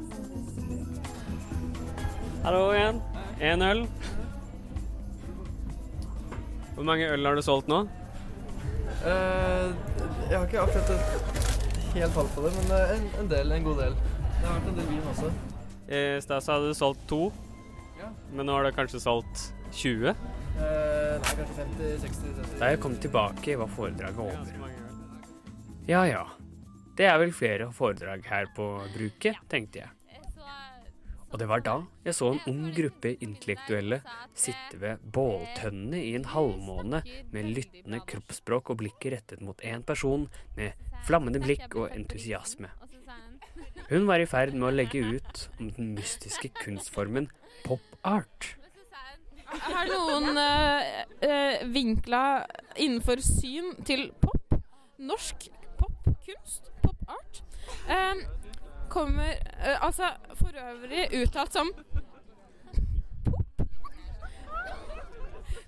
Hallo 2.44 2.66
igjen. 2.74 2.98
Én 3.40 3.62
øl. 3.64 3.84
Hvor 6.74 6.88
mange 6.88 7.06
øl 7.14 7.28
har 7.28 7.38
du 7.38 7.44
solgt 7.46 7.70
nå? 7.70 7.84
Eh, 9.06 9.72
jeg 10.30 10.38
har 10.38 10.46
ikke 10.46 10.62
akkurat 10.64 10.90
et 10.94 11.94
helt 11.94 12.14
tall 12.16 12.30
på 12.34 12.44
det, 12.46 12.52
men 12.58 12.72
eh, 12.78 12.92
en, 12.96 13.08
en 13.22 13.28
del, 13.30 13.52
en 13.58 13.66
god 13.68 13.82
del. 13.84 13.96
Det 13.98 14.44
har 14.46 14.56
vært 14.58 14.70
en 14.72 14.78
del 14.80 14.88
vin 14.92 15.10
også. 15.12 15.32
I 15.84 16.04
stad 16.24 16.44
så 16.46 16.56
hadde 16.56 16.70
du 16.72 16.78
solgt 16.78 17.02
to, 17.10 17.20
Ja. 18.00 18.08
men 18.32 18.46
nå 18.48 18.54
har 18.56 18.64
du 18.64 18.72
kanskje 18.76 19.00
solgt 19.04 19.50
20? 19.74 20.14
Uh, 20.54 21.18
nei, 21.20 21.34
kanskje 21.34 21.54
50, 21.58 21.98
60, 22.04 22.32
70. 22.38 22.58
Da 22.60 22.70
jeg 22.72 22.80
kom 22.84 22.94
tilbake, 23.02 23.56
var 23.58 23.70
foredraget 23.74 24.18
over. 24.22 24.72
Ja 25.88 26.04
ja. 26.08 26.24
Det 26.96 27.08
er 27.10 27.18
vel 27.18 27.32
flere 27.34 27.66
foredrag 27.74 28.22
her 28.30 28.46
på 28.56 28.68
bruket, 28.94 29.40
tenkte 29.50 29.80
jeg. 29.82 29.90
Og 31.34 31.40
det 31.40 31.48
var 31.50 31.64
da 31.66 31.80
jeg 32.06 32.14
så 32.14 32.28
en 32.30 32.44
ung 32.46 32.66
gruppe 32.76 33.10
intellektuelle 33.24 33.96
sitte 34.38 34.78
ved 34.78 35.00
båltønnene 35.16 35.98
i 35.98 36.12
en 36.14 36.28
halvmåne 36.30 37.00
med 37.34 37.48
lyttende 37.56 37.98
kroppsspråk 38.06 38.70
og 38.70 38.78
blikket 38.84 39.16
rettet 39.16 39.42
mot 39.42 39.64
én 39.66 39.82
person 39.82 40.28
med 40.54 40.78
flammende 41.08 41.40
blikk 41.42 41.74
og 41.74 41.88
entusiasme. 41.90 42.70
Hun 43.88 44.06
var 44.06 44.22
i 44.22 44.28
ferd 44.30 44.54
med 44.54 44.68
å 44.68 44.76
legge 44.76 45.02
ut 45.02 45.42
om 45.58 45.72
den 45.74 45.90
mystiske 45.96 46.52
kunstformen 46.60 47.26
pop 47.64 47.82
art. 48.06 48.54
Har 49.44 49.90
noen 49.90 50.38
øh, 50.38 51.66
vinkla 51.74 52.22
innenfor 52.78 53.18
syn 53.26 53.74
til 53.82 54.06
pop, 54.22 54.54
norsk 55.02 55.50
popkunst, 55.82 56.70
pop 56.86 57.10
art, 57.18 57.42
eh, 57.90 58.22
kommer 58.94 59.34
eh, 59.34 59.76
altså 59.82 60.12
for 60.38 60.54
øvrig 60.54 61.08
uttalt 61.22 61.56
som. 61.56 61.70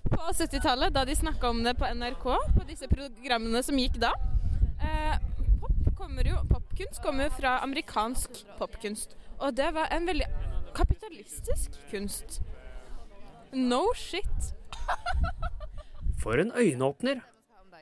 På 0.07 0.21
70-tallet, 0.31 0.93
da 0.95 1.03
de 1.05 1.15
snakka 1.19 1.49
om 1.51 1.63
det 1.65 1.75
på 1.77 1.87
NRK, 1.99 2.25
på 2.55 2.65
disse 2.69 2.87
programmene 2.87 3.61
som 3.65 3.79
gikk 3.79 3.99
da. 3.99 4.13
Eh, 4.79 5.17
pop 5.59 5.89
kommer 5.99 6.29
jo, 6.29 6.37
popkunst 6.47 7.01
kommer 7.03 7.33
fra 7.35 7.57
amerikansk 7.65 8.45
popkunst. 8.59 9.17
Og 9.43 9.57
det 9.57 9.67
var 9.75 9.91
en 9.93 10.07
veldig 10.07 10.29
kapitalistisk 10.77 11.75
kunst. 11.91 12.39
No 13.51 13.83
shit. 13.95 14.53
For 16.21 16.39
en 16.39 16.55
øyenåpner! 16.55 17.21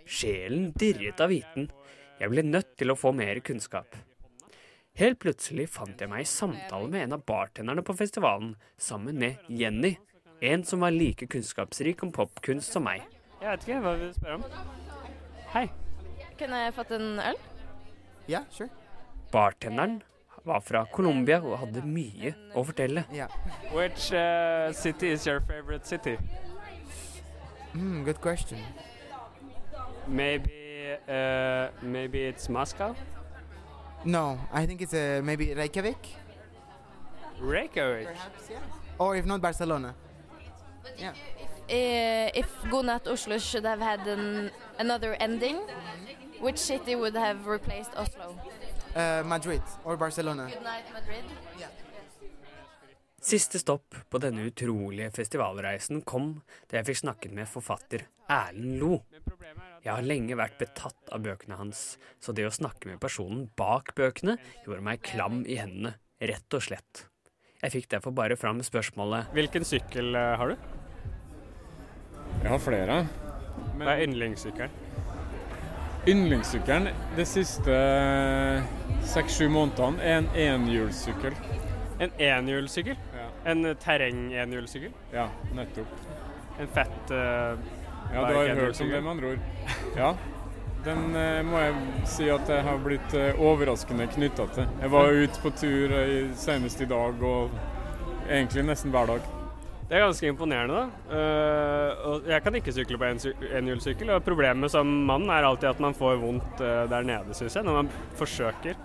Sjelen 0.05 0.69
dirret 0.77 1.21
av 1.21 1.31
viten. 1.33 1.69
Jeg 2.19 2.31
ble 2.31 2.43
nødt 2.45 2.75
til 2.79 2.93
å 2.93 2.97
få 2.97 3.13
mer 3.15 3.39
kunnskap. 3.45 3.95
Helt 4.95 5.19
plutselig 5.19 5.65
fant 5.73 5.99
jeg 5.99 6.07
meg 6.07 6.23
i 6.23 6.27
samtale 6.29 6.87
med 6.87 7.01
en 7.03 7.15
av 7.17 7.23
bartenderne 7.27 7.83
på 7.83 7.93
festivalen, 7.99 8.53
sammen 8.79 9.17
med 9.19 9.41
Jenny, 9.51 9.97
en 10.39 10.61
som 10.63 10.85
var 10.85 10.93
like 10.95 11.27
kunnskapsrik 11.27 12.03
om 12.05 12.13
popkunst 12.15 12.71
som 12.71 12.85
meg. 12.87 13.03
Jeg 13.41 13.49
vet 13.49 13.65
ikke, 13.65 13.79
hva 13.83 13.91
vil 13.99 14.13
du 14.13 14.15
spørre 14.15 14.37
om? 14.37 14.45
Hei. 15.51 15.65
Kunne 16.39 16.61
jeg 16.63 16.75
fått 16.77 16.93
en 16.95 17.19
øl? 17.19 17.39
Ja, 18.31 18.45
sure. 18.55 18.69
Bartenderen 19.33 19.97
var 20.47 20.63
fra 20.63 20.85
Colombia 20.93 21.41
og 21.43 21.57
hadde 21.65 21.83
mye 21.83 22.31
å 22.55 22.63
fortelle. 22.63 23.03
Which 23.73 24.13
uh, 24.15 24.71
city 24.71 25.11
is 25.11 25.27
your 25.27 25.41
favorite 25.43 25.83
city? 25.85 26.15
Mm, 27.73 28.05
good 28.05 28.21
question. 28.21 28.63
Maybe, 30.07 30.95
uh, 31.09 31.67
maybe 31.81 32.23
it's 32.29 32.47
Moscow? 32.47 32.95
No, 34.05 34.39
I 34.53 34.65
think 34.65 34.81
it's 34.81 34.93
uh, 34.93 35.21
maybe 35.23 35.53
Reykjavik. 35.53 35.97
Reykjavik? 37.39 38.07
Perhaps, 38.07 38.49
yeah. 38.51 38.59
Or 38.99 39.15
if 39.15 39.25
not, 39.25 39.41
Barcelona. 39.41 39.95
Yeah. 40.97 41.13
Uh, 41.67 42.29
if 42.35 42.47
Gunat 42.69 43.07
Oslo 43.07 43.39
should 43.39 43.65
have 43.65 43.81
had 43.81 44.07
an, 44.07 44.51
another 44.77 45.15
ending, 45.19 45.57
which 46.39 46.59
city 46.59 46.95
would 46.95 47.15
have 47.15 47.47
replaced 47.47 47.91
Oslo? 47.97 48.37
Uh, 48.95 49.23
Madrid 49.25 49.61
or 49.83 49.97
Barcelona. 49.97 50.47
Good 50.53 50.63
night, 50.63 50.85
Madrid. 50.93 51.23
Siste 53.25 53.57
stopp 53.59 53.95
på 54.09 54.19
denne 54.21 54.43
utrolige 54.45 55.09
festivalreisen 55.15 56.03
kom 56.05 56.43
da 56.69 56.77
jeg 56.77 56.85
fikk 56.91 56.99
snakket 56.99 57.31
med 57.33 57.49
forfatter 57.49 58.05
Erlend 58.29 58.77
Lo. 58.77 58.99
Jeg 59.85 59.93
har 59.93 60.01
lenge 60.01 60.33
vært 60.33 60.55
betatt 60.57 61.11
av 61.13 61.21
bøkene 61.21 61.59
hans, 61.59 61.99
så 62.17 62.33
det 62.33 62.47
å 62.47 62.53
snakke 62.53 62.89
med 62.89 62.97
personen 63.03 63.43
bak 63.53 63.91
bøkene 63.93 64.33
gjorde 64.63 64.81
meg 64.81 65.03
klam 65.05 65.43
i 65.45 65.59
hendene, 65.59 65.91
rett 66.17 66.57
og 66.57 66.63
slett. 66.65 67.03
Jeg 67.61 67.73
fikk 67.75 67.91
derfor 67.93 68.15
bare 68.17 68.37
fram 68.37 68.63
spørsmålet 68.65 69.29
Hvilken 69.37 69.65
sykkel 69.65 70.17
eh, 70.17 70.33
har 70.41 70.51
du? 70.51 70.65
Jeg 72.41 72.49
har 72.49 72.59
flere. 72.65 72.97
Hva 73.77 73.93
er 73.93 74.03
yndlingssykkelen? 74.07 74.73
Yndlingssykkelen 76.09 76.89
de 77.17 77.29
siste 77.29 77.77
seks-sju 79.13 79.47
månedene 79.53 80.01
er 80.01 80.19
en 80.23 80.33
enhjulssykkel. 80.47 81.37
En 82.01 82.19
enhjulssykkel? 82.31 82.97
En 83.45 83.69
eh, 83.69 83.77
terreng-enhjulssykkel? 83.85 84.97
Ja, 85.13 85.29
nettopp. 85.53 86.05
En 86.57 86.69
fett 86.73 87.11
uh, 87.13 87.59
Ja, 88.13 88.23
du 88.29 88.37
har 88.37 88.55
hørt 88.55 88.81
om 88.81 88.89
det, 88.89 89.01
med 89.01 89.11
andre 89.11 89.27
ord. 89.33 89.39
Ja. 89.97 90.15
Den 90.85 91.15
eh, 91.17 91.39
må 91.45 91.61
jeg 91.63 91.77
si 92.09 92.27
at 92.29 92.49
jeg 92.51 92.61
har 92.67 92.81
blitt 92.83 93.15
eh, 93.17 93.39
overraskende 93.41 94.05
knytta 94.11 94.45
til. 94.53 94.67
Jeg 94.83 94.91
var 94.93 95.17
ute 95.17 95.41
på 95.41 95.51
tur 95.57 95.95
eh, 95.97 96.27
senest 96.37 96.83
i 96.85 96.89
dag, 96.89 97.23
og 97.25 97.55
egentlig 98.29 98.67
nesten 98.67 98.93
hver 98.93 99.15
dag. 99.15 99.31
Det 99.85 99.97
er 99.97 100.01
ganske 100.01 100.25
imponerende, 100.25 100.79
og 102.09 102.23
jeg 102.25 102.41
kan 102.41 102.55
ikke 102.57 102.71
sykle 102.73 102.97
på 102.97 103.05
enhjulssykkel, 103.05 104.07
en 104.09 104.15
og 104.15 104.23
problemet 104.25 104.73
som 104.73 104.89
mann 105.05 105.27
er 105.29 105.45
alltid 105.45 105.69
at 105.69 105.83
man 105.83 105.93
får 105.93 106.15
vondt 106.23 106.63
uh, 106.65 106.87
der 106.89 107.05
nede, 107.05 107.35
syns 107.37 107.53
jeg, 107.53 107.67
når 107.67 107.83
man 107.83 107.91
forsøker. 108.17 108.79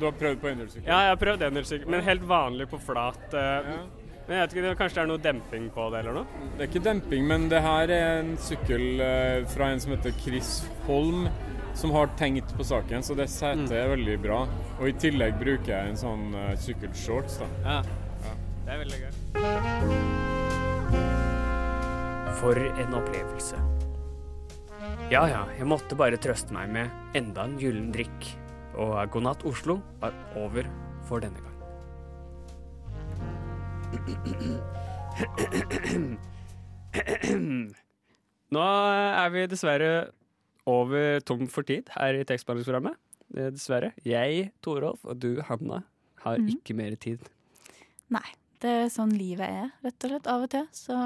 Du 0.00 0.08
har 0.08 0.16
prøvd 0.18 0.40
på 0.42 0.50
enhjulssykkel? 0.50 0.88
Ja, 0.88 1.04
jeg 1.06 1.12
har 1.12 1.20
prøvd 1.20 1.44
enhjulssykkel, 1.46 1.90
men 1.94 2.02
helt 2.08 2.26
vanlig 2.26 2.66
på 2.72 2.80
flat. 2.82 3.22
eh, 3.30 3.70
Men 4.26 4.38
jeg 4.38 4.42
vet 4.46 4.52
ikke, 4.54 4.62
det- 4.68 4.78
Kanskje 4.78 4.94
det 4.94 5.02
er 5.02 5.06
noe 5.06 5.18
demping 5.18 5.70
på 5.70 5.90
det, 5.92 5.98
eller 6.00 6.12
noe? 6.14 6.26
Det 6.56 6.62
er 6.64 6.70
ikke 6.72 6.84
demping, 6.84 7.26
men 7.28 7.48
det 7.48 7.60
her 7.62 7.90
er 7.92 8.20
en 8.22 8.36
sykkel 8.40 9.00
eh, 9.00 9.44
fra 9.52 9.64
en 9.72 9.80
som 9.80 9.92
heter 9.92 10.12
Chris 10.22 10.64
Holm, 10.86 11.28
som 11.74 11.90
har 11.90 12.06
tenkt 12.16 12.54
på 12.56 12.64
saken, 12.64 13.02
så 13.02 13.14
det 13.18 13.28
setet 13.28 13.70
er 13.74 13.88
veldig 13.96 14.22
bra. 14.22 14.46
Og 14.78 14.88
i 14.88 14.92
tillegg 14.92 15.36
bruker 15.40 15.72
jeg 15.74 15.88
en 15.90 15.96
sånn 15.98 16.34
uh, 16.34 16.54
sykkelshorts, 16.54 17.40
da. 17.42 17.46
Ja. 17.64 17.82
Det 18.64 18.72
er 18.72 18.78
veldig 18.84 19.00
gøy. 19.02 19.10
For 22.38 22.54
en 22.56 22.94
opplevelse. 22.94 23.58
Ja 25.10 25.26
ja, 25.28 25.42
jeg 25.58 25.66
måtte 25.68 25.96
bare 25.98 26.16
trøste 26.16 26.54
meg 26.54 26.70
med 26.72 26.90
enda 27.18 27.44
en 27.44 27.58
gyllen 27.60 27.90
drikk, 27.92 28.30
og 28.78 28.94
God 29.12 29.26
natt 29.26 29.44
Oslo 29.44 29.80
var 30.00 30.14
over 30.38 30.64
for 31.08 31.20
denne 31.20 31.42
gang. 31.42 31.53
Nå 38.54 38.64
er 38.64 39.32
vi 39.34 39.46
dessverre 39.50 39.92
over 40.70 41.20
tom 41.26 41.46
for 41.50 41.66
tid 41.66 41.90
her 41.96 42.16
i 42.16 42.24
tekstbehandlingsprogrammet. 42.28 42.96
Eh, 43.34 43.50
Dessverre. 43.52 43.92
Jeg, 44.06 44.50
Torolf, 44.64 45.04
og 45.04 45.18
du, 45.20 45.42
Hanna, 45.48 45.82
har 46.24 46.40
mm. 46.40 46.48
ikke 46.56 46.76
mer 46.78 46.94
tid. 47.00 47.24
Nei, 48.14 48.26
det 48.62 48.70
er 48.84 48.92
sånn 48.92 49.14
livet 49.16 49.48
er, 49.48 49.72
rett 49.84 50.06
og 50.06 50.12
slett. 50.12 50.28
Av 50.30 50.44
og 50.46 50.52
til 50.54 50.68
så 50.76 51.00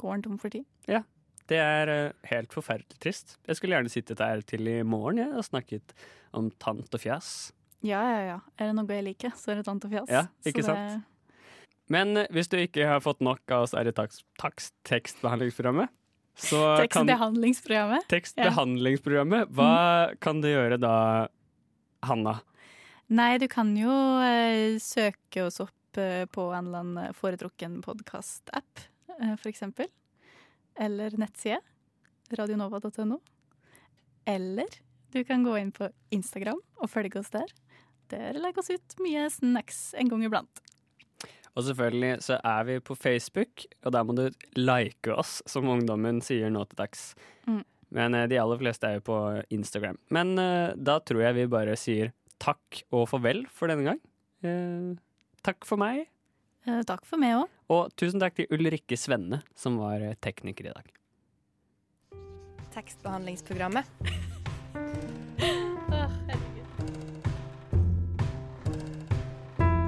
går 0.00 0.16
en 0.16 0.24
tom 0.28 0.38
for 0.40 0.54
tid. 0.54 0.66
Ja. 0.90 1.04
Det 1.50 1.58
er 1.60 1.90
eh, 1.92 2.14
helt 2.30 2.54
forferdelig 2.56 2.96
trist. 3.04 3.36
Jeg 3.44 3.58
skulle 3.58 3.76
gjerne 3.76 3.92
sittet 3.92 4.22
her 4.24 4.40
til 4.48 4.64
i 4.70 4.78
morgen 4.80 5.20
ja, 5.20 5.26
og 5.36 5.44
snakket 5.44 5.92
om 6.32 6.48
tant 6.62 6.88
og 6.88 7.02
fjas. 7.02 7.52
Ja, 7.84 8.00
ja, 8.00 8.20
ja. 8.30 8.38
Er 8.56 8.70
det 8.70 8.76
noe 8.78 8.96
jeg 8.96 9.04
liker, 9.10 9.34
så 9.36 9.52
er 9.52 9.60
det 9.60 9.66
tant 9.68 9.84
og 9.84 9.92
fjas. 9.92 10.08
Ja, 10.08 10.24
ikke 10.40 10.62
Så 10.64 10.72
det- 10.72 10.78
sant? 10.78 11.10
Men 11.92 12.16
eh, 12.16 12.30
hvis 12.34 12.48
du 12.52 12.56
ikke 12.60 12.86
har 12.88 13.02
fått 13.04 13.22
nok 13.24 13.42
av 13.52 13.66
oss 13.66 13.74
her 13.76 13.88
i 13.90 13.94
tekstbehandlingsprogrammet, 13.94 15.92
så 16.34 16.60
Tekstbehandlingsprogrammet. 16.82 18.08
Tekstbehandlingsprogrammet, 18.10 19.52
hva 19.54 20.14
kan 20.24 20.40
du 20.42 20.50
gjøre 20.50 20.80
da, 20.82 20.96
Hanna? 22.04 22.38
Nei, 23.14 23.36
du 23.38 23.46
kan 23.52 23.74
jo 23.76 23.92
eh, 24.24 24.80
søke 24.82 25.44
oss 25.46 25.60
opp 25.62 26.00
eh, 26.00 26.24
på 26.24 26.48
en 26.56 26.70
eller 26.70 26.80
annen 26.80 27.16
foretrukken 27.16 27.78
podkast-app, 27.84 28.86
eh, 29.18 29.36
for 29.36 29.52
eksempel. 29.52 29.90
Eller 30.80 31.14
nettside. 31.20 31.60
Radionova.no. 32.34 33.20
Eller 34.26 34.80
du 35.12 35.20
kan 35.28 35.44
gå 35.44 35.52
inn 35.60 35.70
på 35.70 35.90
Instagram 36.16 36.58
og 36.80 36.90
følge 36.90 37.20
oss 37.20 37.30
der. 37.30 37.52
Der 38.10 38.40
legger 38.40 38.64
oss 38.64 38.72
ut 38.72 38.96
mye 39.04 39.28
snacks 39.30 39.92
en 40.00 40.10
gang 40.10 40.24
iblant. 40.26 40.63
Og 41.54 41.66
selvfølgelig 41.68 42.16
så 42.26 42.38
er 42.42 42.66
vi 42.66 42.80
på 42.82 42.96
Facebook, 42.98 43.64
og 43.86 43.94
der 43.94 44.06
må 44.06 44.16
du 44.18 44.24
like 44.58 45.12
oss, 45.14 45.38
som 45.46 45.68
ungdommen 45.70 46.18
sier 46.24 46.50
nå 46.50 46.64
til 46.66 46.80
dags. 46.80 47.12
Mm. 47.46 47.62
Men 47.94 48.18
eh, 48.18 48.26
de 48.30 48.40
aller 48.42 48.58
fleste 48.58 48.88
er 48.88 48.98
jo 48.98 49.06
på 49.06 49.18
Instagram. 49.54 50.00
Men 50.14 50.34
uh, 50.40 50.74
da 50.74 50.98
tror 50.98 51.22
jeg 51.28 51.38
vi 51.38 51.46
bare 51.52 51.78
sier 51.78 52.10
takk 52.42 52.82
og 52.90 53.06
farvel 53.12 53.44
for 53.54 53.70
denne 53.70 53.86
gang. 53.86 54.02
Uh, 54.42 54.98
takk 55.46 55.62
for 55.68 55.80
meg. 55.80 56.08
Uh, 56.66 56.82
takk 56.88 57.06
for 57.06 57.22
meg 57.22 57.38
òg. 57.38 57.56
Og 57.74 57.94
tusen 58.00 58.20
takk 58.22 58.36
til 58.40 58.50
Ulrikke 58.52 58.98
Svenne, 58.98 59.44
som 59.56 59.78
var 59.80 60.02
tekniker 60.26 60.72
i 60.72 60.74
dag. 60.74 60.94
Tekstbehandlingsprogrammet. 62.74 63.86